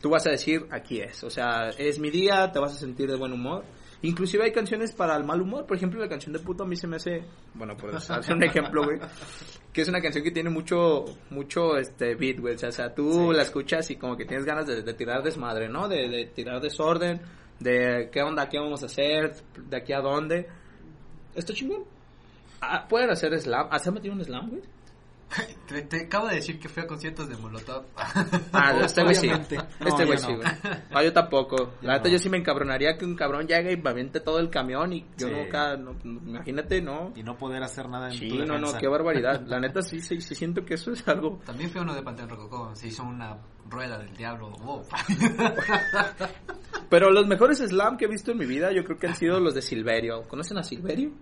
tú 0.00 0.10
vas 0.10 0.26
a 0.26 0.30
decir, 0.30 0.66
aquí 0.70 1.00
es. 1.00 1.24
O 1.24 1.30
sea, 1.30 1.70
es 1.70 1.98
mi 1.98 2.10
día, 2.10 2.52
te 2.52 2.58
vas 2.58 2.72
a 2.74 2.78
sentir 2.78 3.10
de 3.10 3.16
buen 3.16 3.32
humor. 3.32 3.64
Inclusive 4.02 4.44
hay 4.44 4.52
canciones 4.52 4.92
para 4.92 5.16
el 5.16 5.24
mal 5.24 5.40
humor. 5.40 5.66
Por 5.66 5.76
ejemplo, 5.76 6.00
la 6.00 6.08
canción 6.08 6.32
de 6.32 6.38
puto 6.38 6.62
a 6.62 6.66
mí 6.66 6.76
se 6.76 6.86
me 6.86 6.96
hace, 6.96 7.24
bueno, 7.54 7.76
por 7.76 7.94
hacer 7.94 8.34
un 8.34 8.42
ejemplo, 8.44 8.84
güey, 8.84 9.00
que 9.72 9.80
es 9.80 9.88
una 9.88 10.00
canción 10.00 10.22
que 10.22 10.30
tiene 10.30 10.50
mucho, 10.50 11.04
mucho, 11.30 11.76
este, 11.76 12.14
beat, 12.14 12.38
güey. 12.38 12.54
O 12.54 12.72
sea, 12.72 12.94
tú 12.94 13.32
la 13.32 13.42
escuchas 13.42 13.90
y 13.90 13.96
como 13.96 14.16
que 14.16 14.24
tienes 14.24 14.46
ganas 14.46 14.66
de, 14.66 14.82
de 14.82 14.94
tirar 14.94 15.22
desmadre, 15.22 15.68
¿no? 15.68 15.88
De, 15.88 16.08
de 16.08 16.26
tirar 16.26 16.60
desorden, 16.60 17.20
de 17.58 18.08
qué 18.12 18.22
onda, 18.22 18.48
qué 18.48 18.58
vamos 18.58 18.82
a 18.84 18.86
hacer, 18.86 19.34
de 19.56 19.76
aquí 19.76 19.92
a 19.92 20.00
dónde. 20.00 20.46
Está 21.34 21.52
chingón. 21.52 21.84
Ah, 22.60 22.86
¿Pueden 22.88 23.10
hacer 23.10 23.38
slam? 23.40 23.66
¿Ah, 23.70 23.78
¿Se 23.78 23.88
ha 23.88 23.92
metido 23.92 24.14
un 24.14 24.24
slam, 24.24 24.50
güey? 24.50 24.62
Te, 25.68 25.82
te 25.82 26.04
acabo 26.06 26.26
de 26.28 26.36
decir 26.36 26.58
que 26.58 26.68
fui 26.70 26.82
a 26.82 26.86
conciertos 26.86 27.28
de 27.28 27.36
Molotov. 27.36 27.84
Ah, 28.52 28.72
este 28.82 29.02
güey 29.02 29.14
sí. 29.14 29.26
Obviamente. 29.26 29.56
No, 29.56 29.86
Este 29.86 30.04
güey 30.06 30.18
yo 30.18 30.24
sí, 30.26 30.32
no. 30.32 30.36
güey. 30.38 30.48
Ah, 30.90 31.02
yo 31.04 31.12
tampoco. 31.12 31.56
Yo 31.58 31.72
La 31.82 31.94
neta, 31.94 32.04
no. 32.08 32.12
yo 32.12 32.18
sí 32.18 32.30
me 32.30 32.38
encabronaría 32.38 32.96
que 32.96 33.04
un 33.04 33.14
cabrón 33.14 33.46
llegue 33.46 33.72
y 33.72 33.76
me 33.76 33.90
aviente 33.90 34.20
todo 34.20 34.38
el 34.38 34.48
camión 34.48 34.92
y 34.94 35.00
yo 35.18 35.28
Sí. 35.28 35.34
nunca, 35.34 35.76
no, 35.76 35.94
imagínate, 36.04 36.80
no. 36.80 37.12
Y 37.14 37.22
no 37.22 37.36
poder 37.36 37.62
hacer 37.62 37.88
nada 37.88 38.08
en 38.08 38.14
Sí, 38.14 38.28
tu 38.30 38.46
no, 38.46 38.58
no, 38.58 38.72
qué 38.78 38.88
barbaridad. 38.88 39.42
La 39.46 39.60
neta, 39.60 39.82
sí, 39.82 40.00
sí, 40.00 40.20
sí 40.22 40.34
siento 40.34 40.64
que 40.64 40.74
eso 40.74 40.92
es 40.92 41.06
algo. 41.06 41.38
También 41.44 41.70
fui 41.70 41.80
a 41.80 41.82
uno 41.82 41.94
de 41.94 42.02
Panteón 42.02 42.30
Rococó. 42.30 42.74
Se 42.74 42.88
hizo 42.88 43.02
una 43.04 43.36
rueda 43.68 43.98
del 43.98 44.16
diablo. 44.16 44.48
Wow. 44.50 44.82
Pero 46.88 47.10
los 47.10 47.26
mejores 47.26 47.58
slam 47.58 47.96
que 47.98 48.06
he 48.06 48.08
visto 48.08 48.32
en 48.32 48.38
mi 48.38 48.46
vida, 48.46 48.72
yo 48.72 48.82
creo 48.84 48.98
que 48.98 49.06
han 49.08 49.14
sido 49.14 49.38
los 49.40 49.54
de 49.54 49.60
Silverio. 49.62 50.22
¿Conocen 50.26 50.56
a 50.58 50.62
Silverio? 50.62 51.12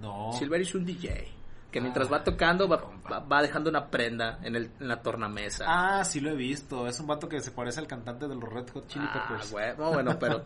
No. 0.00 0.32
Silverio 0.32 0.66
es 0.66 0.74
un 0.74 0.84
DJ. 0.84 1.28
Que 1.72 1.80
mientras 1.80 2.12
va 2.12 2.22
tocando, 2.22 2.68
va, 2.68 2.76
va- 3.10 3.20
va 3.20 3.42
dejando 3.42 3.70
una 3.70 3.88
prenda 3.90 4.38
en, 4.42 4.54
el, 4.56 4.70
en 4.78 4.88
la 4.88 5.00
tornamesa. 5.00 5.64
Ah, 5.66 6.04
sí 6.04 6.20
lo 6.20 6.30
he 6.30 6.36
visto. 6.36 6.86
Es 6.86 7.00
un 7.00 7.06
vato 7.06 7.28
que 7.28 7.40
se 7.40 7.50
parece 7.50 7.80
al 7.80 7.86
cantante 7.86 8.28
de 8.28 8.34
los 8.34 8.44
Red 8.48 8.68
Hot 8.74 8.86
Chili 8.88 9.06
Ah, 9.08 9.26
Peppers. 9.26 9.78
No, 9.78 9.92
bueno, 9.92 10.18
pero. 10.20 10.42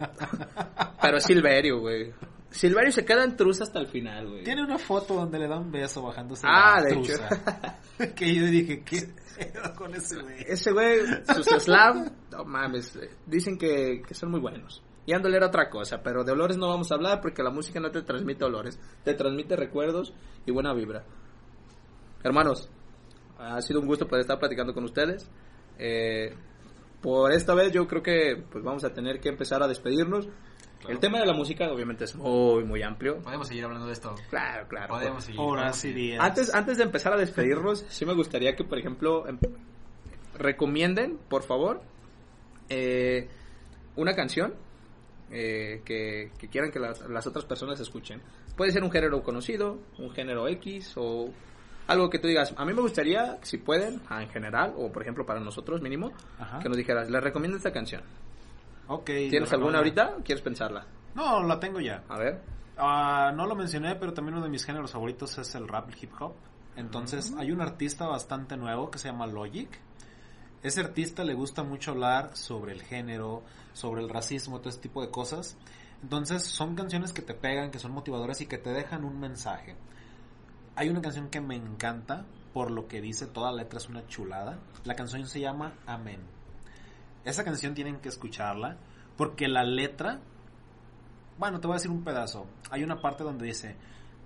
pero 1.03 1.17
es 1.19 1.25
Silverio, 1.25 1.81
güey. 1.81 2.15
Silverio 2.49 2.93
se 2.93 3.05
queda 3.05 3.25
en 3.25 3.37
truza 3.37 3.65
hasta 3.65 3.81
el 3.81 3.89
final, 3.89 4.29
güey. 4.29 4.45
Tiene 4.45 4.63
una 4.63 4.79
foto 4.79 5.15
donde 5.15 5.39
le 5.41 5.49
da 5.49 5.59
un 5.59 5.71
beso 5.73 6.01
bajándose 6.01 6.47
Ah, 6.49 6.77
la 6.81 6.83
de 6.85 6.93
truza. 6.95 7.29
que 8.15 8.35
yo 8.35 8.47
dije, 8.47 8.83
¿qué 8.85 9.11
con 9.75 9.95
ese 9.95 10.23
güey? 10.23 10.45
Ese 10.47 10.71
güey, 10.73 11.01
sus 11.35 11.45
slam, 11.65 12.09
no 12.31 12.45
mames, 12.45 12.99
dicen 13.27 13.59
que, 13.59 14.01
que 14.07 14.15
son 14.15 14.31
muy 14.31 14.41
buenos. 14.41 14.83
Y 15.07 15.13
Andole 15.13 15.37
era 15.37 15.47
otra 15.47 15.71
cosa, 15.71 16.03
pero 16.03 16.25
de 16.25 16.33
olores 16.33 16.57
no 16.57 16.69
vamos 16.69 16.91
a 16.91 16.97
hablar 16.97 17.21
porque 17.21 17.43
la 17.43 17.51
música 17.51 17.79
no 17.79 17.91
te 17.93 18.03
transmite 18.03 18.45
olores, 18.45 18.79
te 19.05 19.15
transmite 19.15 19.55
recuerdos 19.55 20.13
y 20.45 20.51
buena 20.51 20.75
vibra. 20.75 21.05
Hermanos, 22.25 22.69
ha 23.39 23.61
sido 23.63 23.81
un 23.81 23.87
gusto 23.87 24.09
poder 24.09 24.23
estar 24.23 24.39
platicando 24.39 24.75
con 24.75 24.83
ustedes. 24.85 25.31
Eh, 25.79 26.35
por 27.01 27.31
esta 27.33 27.55
vez 27.55 27.71
yo 27.73 27.87
creo 27.87 28.03
que 28.03 28.43
pues 28.51 28.65
vamos 28.65 28.83
a 28.83 28.93
tener 28.93 29.21
que 29.21 29.29
empezar 29.29 29.63
a 29.63 29.69
despedirnos. 29.69 30.29
El 30.89 30.99
tema 30.99 31.19
de 31.21 31.27
la 31.27 31.33
música 31.33 31.71
obviamente 31.71 32.05
es 32.05 32.15
muy, 32.17 32.65
muy 32.65 32.83
amplio. 32.83 33.19
Podemos 33.19 33.49
seguir 33.49 33.65
hablando 33.65 33.87
de 33.87 33.93
esto. 33.93 34.15
Claro, 34.31 34.67
claro. 34.69 34.89
Podemos 34.89 35.25
seguir. 35.25 35.41
Horas 35.41 35.85
y 35.85 35.93
días. 35.93 36.21
Antes, 36.23 36.55
antes 36.55 36.79
de 36.79 36.85
empezar 36.85 37.13
a 37.13 37.17
despedirnos, 37.17 37.85
sí 37.89 38.05
me 38.07 38.15
gustaría 38.15 38.55
que, 38.57 38.65
por 38.65 38.79
ejemplo, 38.79 39.27
em- 39.29 39.39
recomienden, 40.37 41.19
por 41.29 41.43
favor, 41.43 41.81
eh, 42.69 43.29
una 43.97 44.15
canción 44.15 44.55
eh, 45.31 45.83
que, 45.85 46.31
que 46.39 46.49
quieran 46.49 46.71
que 46.71 46.79
las, 46.79 47.01
las 47.09 47.27
otras 47.27 47.45
personas 47.45 47.79
escuchen. 47.81 48.21
Puede 48.57 48.73
ser 48.73 48.83
un 48.85 48.91
género 48.91 49.23
conocido, 49.23 49.79
un 49.99 50.11
género 50.11 50.49
X 50.49 50.95
o 50.97 51.31
algo 51.89 52.09
que 52.11 52.19
tú 52.19 52.27
digas. 52.29 52.55
A 52.57 52.65
mí 52.65 52.73
me 52.73 52.81
gustaría, 52.81 53.39
si 53.43 53.59
pueden, 53.59 54.01
ah, 54.09 54.23
en 54.23 54.29
general, 54.31 54.75
o 54.77 54.91
por 54.91 55.03
ejemplo 55.03 55.25
para 55.27 55.41
nosotros 55.41 55.81
mínimo, 55.83 56.13
Ajá. 56.39 56.59
que 56.61 56.69
nos 56.69 56.77
dijeras, 56.79 57.11
les 57.11 57.23
recomiendo 57.23 57.57
esta 57.57 57.73
canción. 57.73 58.03
Ok. 58.89 59.07
¿Tienes 59.31 59.53
alguna 59.53 59.79
ahorita? 59.79 60.17
¿Quieres 60.25 60.43
pensarla? 60.43 60.87
No, 61.15 61.43
la 61.43 61.59
tengo 61.59 61.81
ya. 61.81 62.05
A 62.09 62.19
ver. 62.19 62.41
Ah, 62.79 63.33
no 63.35 63.47
lo 63.47 63.55
mencioné, 63.55 63.97
pero 63.97 64.13
también 64.13 64.35
uno 64.37 64.45
de 64.45 64.51
mis 64.51 64.65
géneros 64.65 64.91
favoritos 64.93 65.37
es 65.39 65.55
el 65.55 65.67
rap, 65.67 65.89
el 65.89 65.97
hip 66.01 66.13
hop. 66.21 66.35
Entonces, 66.77 67.31
Mm. 67.33 67.39
hay 67.41 67.53
un 67.53 67.61
artista 67.63 68.07
bastante 68.07 68.57
nuevo 68.57 68.91
que 68.91 68.99
se 68.99 69.09
llama 69.09 69.27
Logic. 69.27 69.69
Ese 70.63 70.81
artista 70.81 71.25
le 71.25 71.35
gusta 71.35 71.63
mucho 71.63 71.93
hablar 71.93 72.37
sobre 72.37 72.73
el 72.73 72.83
género, 72.83 73.43
sobre 73.73 74.03
el 74.03 74.09
racismo, 74.09 74.59
todo 74.59 74.71
ese 74.71 74.81
tipo 74.81 75.03
de 75.03 75.11
cosas. 75.11 75.57
Entonces, 76.03 76.43
son 76.45 76.75
canciones 76.75 77.13
que 77.13 77.23
te 77.23 77.35
pegan, 77.35 77.71
que 77.71 77.79
son 77.79 77.93
motivadoras 77.93 78.41
y 78.41 78.47
que 78.47 78.59
te 78.59 78.71
dejan 78.71 79.05
un 79.05 79.19
mensaje. 79.21 79.77
Hay 80.75 80.89
una 80.89 81.01
canción 81.01 81.29
que 81.31 81.41
me 81.41 81.57
encanta, 81.57 82.27
por 82.53 82.71
lo 82.71 82.89
que 82.89 83.01
dice, 83.01 83.27
toda 83.27 83.51
la 83.51 83.63
letra 83.63 83.79
es 83.79 83.89
una 83.89 84.07
chulada. 84.07 84.59
La 84.85 84.95
canción 84.95 85.27
se 85.27 85.41
llama 85.41 85.75
Amén. 85.87 86.21
Esa 87.25 87.45
canción 87.45 87.75
tienen 87.75 87.99
que 88.01 88.09
escucharla, 88.09 88.77
porque 89.17 89.49
la 89.49 89.65
letra 89.65 90.21
bueno, 91.39 91.61
te 91.61 91.67
voy 91.67 91.75
a 91.75 91.79
decir 91.79 91.91
un 91.91 92.03
pedazo. 92.03 92.47
Hay 92.71 92.83
una 92.83 93.01
parte 93.01 93.23
donde 93.23 93.45
dice, 93.45 93.77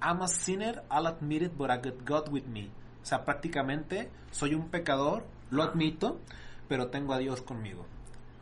I'm 0.01 0.23
a 0.23 0.29
sinner, 0.29 0.85
I'll 0.91 1.07
admit 1.09 1.43
it, 1.43 1.53
but 1.57 1.71
I 1.71 1.77
got 1.77 2.07
God 2.07 2.29
with 2.33 2.45
me. 2.45 2.71
O 3.03 3.05
sea, 3.05 3.25
prácticamente 3.25 4.11
soy 4.31 4.55
un 4.55 4.69
pecador, 4.69 5.25
lo 5.51 5.63
admito, 5.63 6.21
pero 6.69 6.89
tengo 6.89 7.13
a 7.15 7.19
Dios 7.19 7.43
conmigo. 7.43 7.87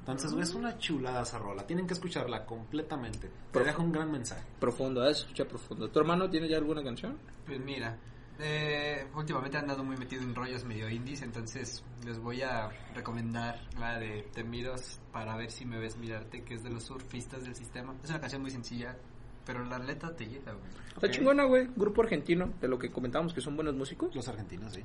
Entonces, 0.01 0.31
güey, 0.33 0.43
es 0.45 0.55
una 0.55 0.79
chulada 0.79 1.23
esa 1.23 1.39
rola. 1.39 1.67
Tienen 1.67 1.87
que 1.87 1.93
escucharla 1.93 2.47
completamente. 2.47 3.29
Te 3.29 3.33
Pero- 3.53 3.65
deja 3.67 3.83
un 3.83 3.93
gran 3.93 4.11
mensaje. 4.11 4.43
Profundo, 4.59 5.07
¿eh? 5.07 5.11
escucha 5.11 5.45
profundo. 5.45 5.91
¿Tu 5.91 5.99
hermano 5.99 6.31
tiene 6.31 6.49
ya 6.49 6.57
alguna 6.57 6.83
canción? 6.83 7.19
Pues 7.45 7.61
mira, 7.61 7.99
eh, 8.39 9.07
últimamente 9.15 9.59
he 9.59 9.61
andado 9.61 9.85
muy 9.85 9.97
metido 9.99 10.23
en 10.23 10.35
rollos 10.35 10.65
medio 10.65 10.89
indies, 10.89 11.21
entonces 11.23 11.85
les 12.07 12.19
voy 12.19 12.41
a 12.41 12.71
recomendar 12.95 13.61
la 13.79 13.99
de 13.99 14.23
Te 14.33 14.45
miros 14.45 14.99
para 15.13 15.37
ver 15.37 15.51
si 15.51 15.67
me 15.67 15.79
ves 15.79 15.99
mirarte, 15.99 16.43
que 16.43 16.55
es 16.55 16.63
de 16.63 16.71
los 16.71 16.85
surfistas 16.85 17.45
del 17.45 17.55
sistema. 17.55 17.95
Es 18.03 18.09
una 18.09 18.21
canción 18.21 18.41
muy 18.41 18.51
sencilla, 18.51 18.97
pero 19.45 19.63
la 19.65 19.79
letra 19.79 20.15
te 20.17 20.25
llega, 20.27 20.53
güey. 20.53 20.71
Está 20.95 21.11
chingona, 21.11 21.45
güey. 21.45 21.69
Grupo 21.77 22.01
argentino, 22.03 22.51
de 22.61 22.69
lo 22.69 22.79
que 22.79 22.91
comentábamos 22.91 23.35
que 23.35 23.41
son 23.43 23.57
buenos 23.57 23.75
músicos. 23.75 24.15
Los 24.15 24.27
argentinos, 24.29 24.73
sí. 24.73 24.83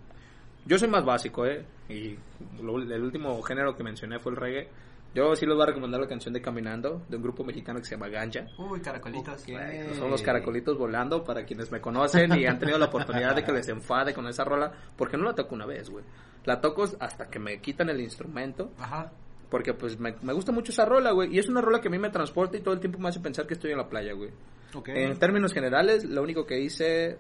Yo 0.66 0.78
soy 0.80 0.88
más 0.90 1.04
básico, 1.06 1.46
¿eh? 1.46 1.66
Y 1.90 2.18
lo- 2.62 2.80
el 2.82 3.02
último 3.04 3.42
género 3.42 3.76
que 3.76 3.84
mencioné 3.84 4.20
fue 4.20 4.32
el 4.32 4.38
reggae. 4.38 4.70
Yo 5.16 5.36
sí 5.36 5.46
les 5.46 5.54
voy 5.54 5.64
a 5.64 5.68
recomendar 5.68 6.02
la 6.02 6.08
canción 6.08 6.34
de 6.34 6.42
Caminando, 6.42 7.04
de 7.08 7.18
un 7.18 7.22
grupo 7.22 7.44
mexicano 7.44 7.78
que 7.80 7.86
se 7.86 7.92
llama 7.92 8.08
Ganja. 8.08 8.48
Uy, 8.58 8.80
caracolitos. 8.82 9.44
Ok. 9.44 9.50
Güey, 9.50 9.94
Son 9.96 10.10
los 10.10 10.24
caracolitos 10.24 10.76
volando 10.76 11.24
para 11.24 11.46
quienes 11.46 11.72
me 11.72 11.80
conocen 11.80 12.34
y 12.34 12.48
han 12.48 12.58
tenido 12.58 12.80
la 12.80 12.86
oportunidad 12.86 13.36
de 13.36 13.44
que 13.44 13.52
les 13.52 13.68
enfade 13.68 14.14
con 14.14 14.26
esa 14.28 14.44
rola. 14.44 14.72
Porque 14.98 15.16
no 15.18 15.26
la 15.26 15.36
toco 15.36 15.54
una 15.54 15.68
vez, 15.68 15.90
güey. 15.92 16.04
La 16.46 16.60
toco 16.62 16.86
hasta 17.00 17.28
que 17.30 17.38
me 17.38 17.60
quitan 17.62 17.90
el 17.90 18.02
instrumento. 18.02 18.72
Ajá. 18.80 19.12
Porque 19.52 19.76
pues 19.76 20.00
me, 20.00 20.16
me 20.24 20.34
gusta 20.34 20.52
mucho 20.52 20.72
esa 20.72 20.84
rola, 20.86 21.12
güey. 21.12 21.36
Y 21.36 21.38
es 21.38 21.48
una 21.48 21.62
rola 21.62 21.80
que 21.80 21.90
a 21.90 21.92
mí 21.92 22.00
me 22.00 22.10
transporta 22.10 22.58
y 22.58 22.62
todo 22.62 22.74
el 22.74 22.80
tiempo 22.80 22.98
me 22.98 23.10
hace 23.10 23.20
pensar 23.20 23.46
que 23.46 23.54
estoy 23.54 23.70
en 23.72 23.78
la 23.78 23.88
playa, 23.88 24.14
güey. 24.14 24.32
Ok. 24.74 24.90
En 24.90 25.20
términos 25.20 25.54
generales, 25.54 26.06
lo 26.06 26.24
único 26.24 26.48
que 26.48 26.60
hice 26.60 27.20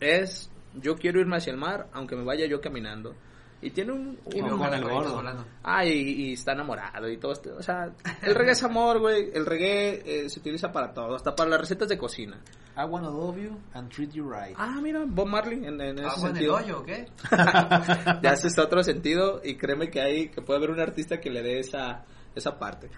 es 0.00 0.50
yo 0.80 0.96
quiero 0.96 1.20
irme 1.20 1.36
hacia 1.36 1.52
el 1.52 1.58
mar, 1.58 1.88
aunque 1.92 2.16
me 2.16 2.24
vaya 2.24 2.46
yo 2.46 2.60
caminando. 2.60 3.14
Y 3.62 3.70
tiene 3.70 3.92
un... 3.92 4.18
Y 4.30 4.42
un- 4.42 4.58
Juan 4.58 4.74
el 4.74 4.84
Gordo. 4.84 5.22
Ah, 5.62 5.86
y, 5.86 5.90
y 5.92 6.32
está 6.34 6.52
enamorado 6.52 7.08
y 7.08 7.16
todo 7.16 7.32
esto. 7.32 7.56
O 7.56 7.62
sea, 7.62 7.90
el 8.22 8.34
reggae 8.34 8.52
es 8.52 8.62
amor, 8.62 8.98
güey. 9.00 9.30
El 9.32 9.46
reggae 9.46 10.02
eh, 10.24 10.28
se 10.28 10.38
utiliza 10.40 10.70
para 10.70 10.92
todo, 10.92 11.14
hasta 11.14 11.34
para 11.34 11.48
las 11.48 11.60
recetas 11.60 11.88
de 11.88 11.96
cocina. 11.96 12.38
I 12.76 12.84
wanna 12.84 13.08
love 13.08 13.38
you 13.38 13.56
and 13.72 13.88
treat 13.90 14.10
you 14.10 14.28
right. 14.30 14.54
Ah, 14.58 14.78
mira, 14.82 15.04
Bob 15.06 15.28
Marley 15.28 15.64
en, 15.64 15.80
en 15.80 15.98
ese 15.98 16.06
¿Agua 16.08 16.14
en 16.16 16.26
el 16.26 16.32
sentido. 16.34 16.54
hoyo 16.56 16.80
o 16.80 16.84
qué? 16.84 17.06
ya 18.22 18.32
ese 18.32 18.48
es 18.48 18.58
otro 18.58 18.82
sentido 18.82 19.40
y 19.42 19.56
créeme 19.56 19.88
que 19.90 20.00
hay 20.02 20.28
que 20.28 20.42
puede 20.42 20.58
haber 20.58 20.70
un 20.70 20.80
artista 20.80 21.18
que 21.20 21.30
le 21.30 21.42
dé 21.42 21.60
esa 21.60 22.04
esa 22.34 22.58
parte. 22.58 22.90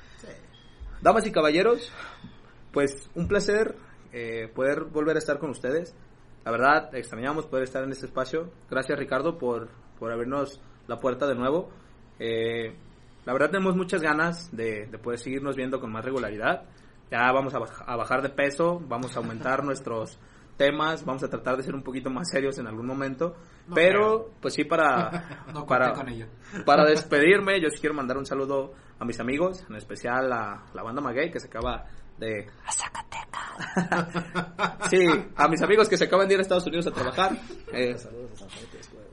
Damas 1.02 1.26
y 1.26 1.30
caballeros, 1.30 1.92
pues 2.72 3.08
un 3.14 3.28
placer 3.28 3.76
eh, 4.12 4.50
poder 4.54 4.84
volver 4.84 5.16
a 5.16 5.18
estar 5.18 5.38
con 5.38 5.50
ustedes. 5.50 5.94
La 6.46 6.52
verdad, 6.52 6.94
extrañamos 6.94 7.44
poder 7.46 7.64
estar 7.64 7.82
en 7.82 7.90
este 7.90 8.06
espacio. 8.06 8.50
Gracias 8.70 8.96
Ricardo 8.98 9.36
por, 9.36 9.68
por 9.98 10.12
abrirnos 10.12 10.60
la 10.86 10.96
puerta 10.98 11.26
de 11.26 11.34
nuevo. 11.34 11.68
Eh, 12.20 12.72
la 13.24 13.32
verdad 13.32 13.50
tenemos 13.50 13.74
muchas 13.76 14.00
ganas 14.00 14.54
de, 14.56 14.86
de 14.86 14.98
poder 14.98 15.18
seguirnos 15.18 15.56
viendo 15.56 15.80
con 15.80 15.90
más 15.90 16.04
regularidad. 16.04 16.62
Ya 17.10 17.30
vamos 17.32 17.52
a, 17.54 17.58
baj- 17.58 17.82
a 17.84 17.96
bajar 17.96 18.22
de 18.22 18.28
peso, 18.30 18.80
vamos 18.86 19.16
a 19.16 19.18
aumentar 19.18 19.64
nuestros 19.64 20.18
temas, 20.56 21.04
vamos 21.04 21.24
a 21.24 21.28
tratar 21.28 21.56
de 21.56 21.64
ser 21.64 21.74
un 21.74 21.82
poquito 21.82 22.10
más 22.10 22.30
serios 22.30 22.56
en 22.58 22.68
algún 22.68 22.86
momento. 22.86 23.34
No 23.66 23.74
pero, 23.74 24.30
pues 24.40 24.54
sí, 24.54 24.62
para, 24.64 25.44
No 25.52 25.66
para, 25.66 25.92
con 25.94 26.08
ello. 26.08 26.26
para 26.64 26.84
despedirme, 26.84 27.60
yo 27.60 27.68
sí 27.70 27.78
quiero 27.80 27.94
mandar 27.96 28.16
un 28.18 28.24
saludo 28.24 28.72
a 29.00 29.04
mis 29.04 29.18
amigos, 29.18 29.66
en 29.68 29.74
especial 29.76 30.32
a 30.32 30.64
la 30.72 30.82
banda 30.84 31.02
Maguey 31.02 31.30
que 31.32 31.40
se 31.40 31.48
acaba 31.48 31.86
de... 32.18 32.48
sí, 34.90 35.06
a 35.36 35.48
mis 35.48 35.62
amigos 35.62 35.88
que 35.88 35.96
se 35.96 36.04
acaban 36.04 36.28
de 36.28 36.34
ir 36.34 36.40
a 36.40 36.42
Estados 36.42 36.66
Unidos 36.66 36.86
a 36.86 36.90
trabajar. 36.90 37.38
Eh, 37.72 37.96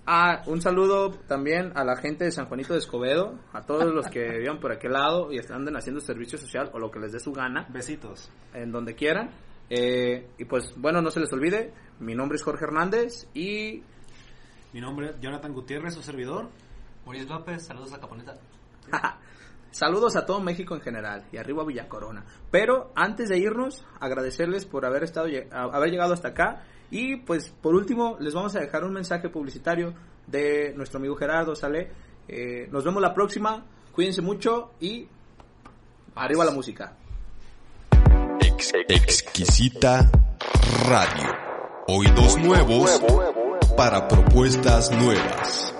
ah, 0.06 0.42
un 0.48 0.62
saludo 0.62 1.12
también 1.12 1.72
a 1.76 1.84
la 1.84 1.96
gente 1.96 2.26
de 2.26 2.32
San 2.32 2.48
Juanito 2.48 2.74
de 2.74 2.80
Escobedo, 2.80 3.40
a 3.54 3.62
todos 3.62 3.94
los 3.94 4.08
que 4.08 4.40
vivan 4.40 4.60
por 4.60 4.72
aquel 4.72 4.94
lado 4.94 5.32
y 5.32 5.38
están 5.38 5.66
haciendo 5.76 6.02
servicio 6.02 6.38
social 6.38 6.70
o 6.74 6.80
lo 6.80 6.92
que 6.92 7.00
les 7.00 7.12
dé 7.12 7.20
su 7.20 7.32
gana, 7.32 7.68
Besitos. 7.70 8.30
en 8.54 8.72
donde 8.72 8.96
quieran. 8.96 9.32
Eh, 9.70 10.28
y 10.38 10.46
pues 10.46 10.74
bueno, 10.78 11.02
no 11.02 11.10
se 11.10 11.20
les 11.20 11.32
olvide, 11.32 11.74
mi 12.00 12.16
nombre 12.16 12.36
es 12.36 12.44
Jorge 12.44 12.66
Hernández 12.66 13.28
y 13.34 13.82
Mi 14.74 14.82
nombre 14.82 15.12
es 15.12 15.20
Jonathan 15.22 15.54
Gutiérrez, 15.54 15.94
su 15.94 16.02
servidor. 16.02 16.50
Mauricio 17.06 17.30
López, 17.30 17.66
saludos 17.66 17.94
a 17.94 18.00
Caponeta. 18.00 18.36
Saludos 19.74 20.16
a 20.16 20.26
todo 20.28 20.40
México 20.40 20.76
en 20.76 20.82
general 20.82 21.26
y 21.32 21.38
arriba 21.38 21.66
Villa 21.66 21.90
Corona. 21.90 22.24
Pero 22.52 22.92
antes 22.96 23.28
de 23.30 23.40
irnos, 23.40 23.84
agradecerles 24.00 24.66
por 24.66 24.86
haber 24.86 25.04
estado 25.04 25.28
haber 25.52 25.90
llegado 25.90 26.14
hasta 26.14 26.28
acá 26.30 26.64
y 26.92 27.16
pues 27.18 27.50
por 27.50 27.74
último 27.74 28.16
les 28.20 28.36
vamos 28.36 28.56
a 28.56 28.60
dejar 28.60 28.84
un 28.84 28.94
mensaje 28.94 29.30
publicitario 29.30 29.96
de 30.28 30.74
nuestro 30.76 31.00
amigo 31.00 31.16
Gerardo 31.16 31.56
Sale. 31.56 31.90
Eh, 32.28 32.68
nos 32.72 32.84
vemos 32.84 33.02
la 33.02 33.16
próxima. 33.16 33.66
Cuídense 33.94 34.22
mucho 34.22 34.74
y 34.80 35.08
arriba 36.16 36.46
la 36.46 36.52
música. 36.52 36.96
Ex- 38.42 38.74
exquisita 38.88 40.10
Radio. 40.88 41.36
Oídos 41.88 42.38
nuevos 42.38 43.02
para 43.76 44.08
propuestas 44.08 44.92
nuevas. 44.92 45.76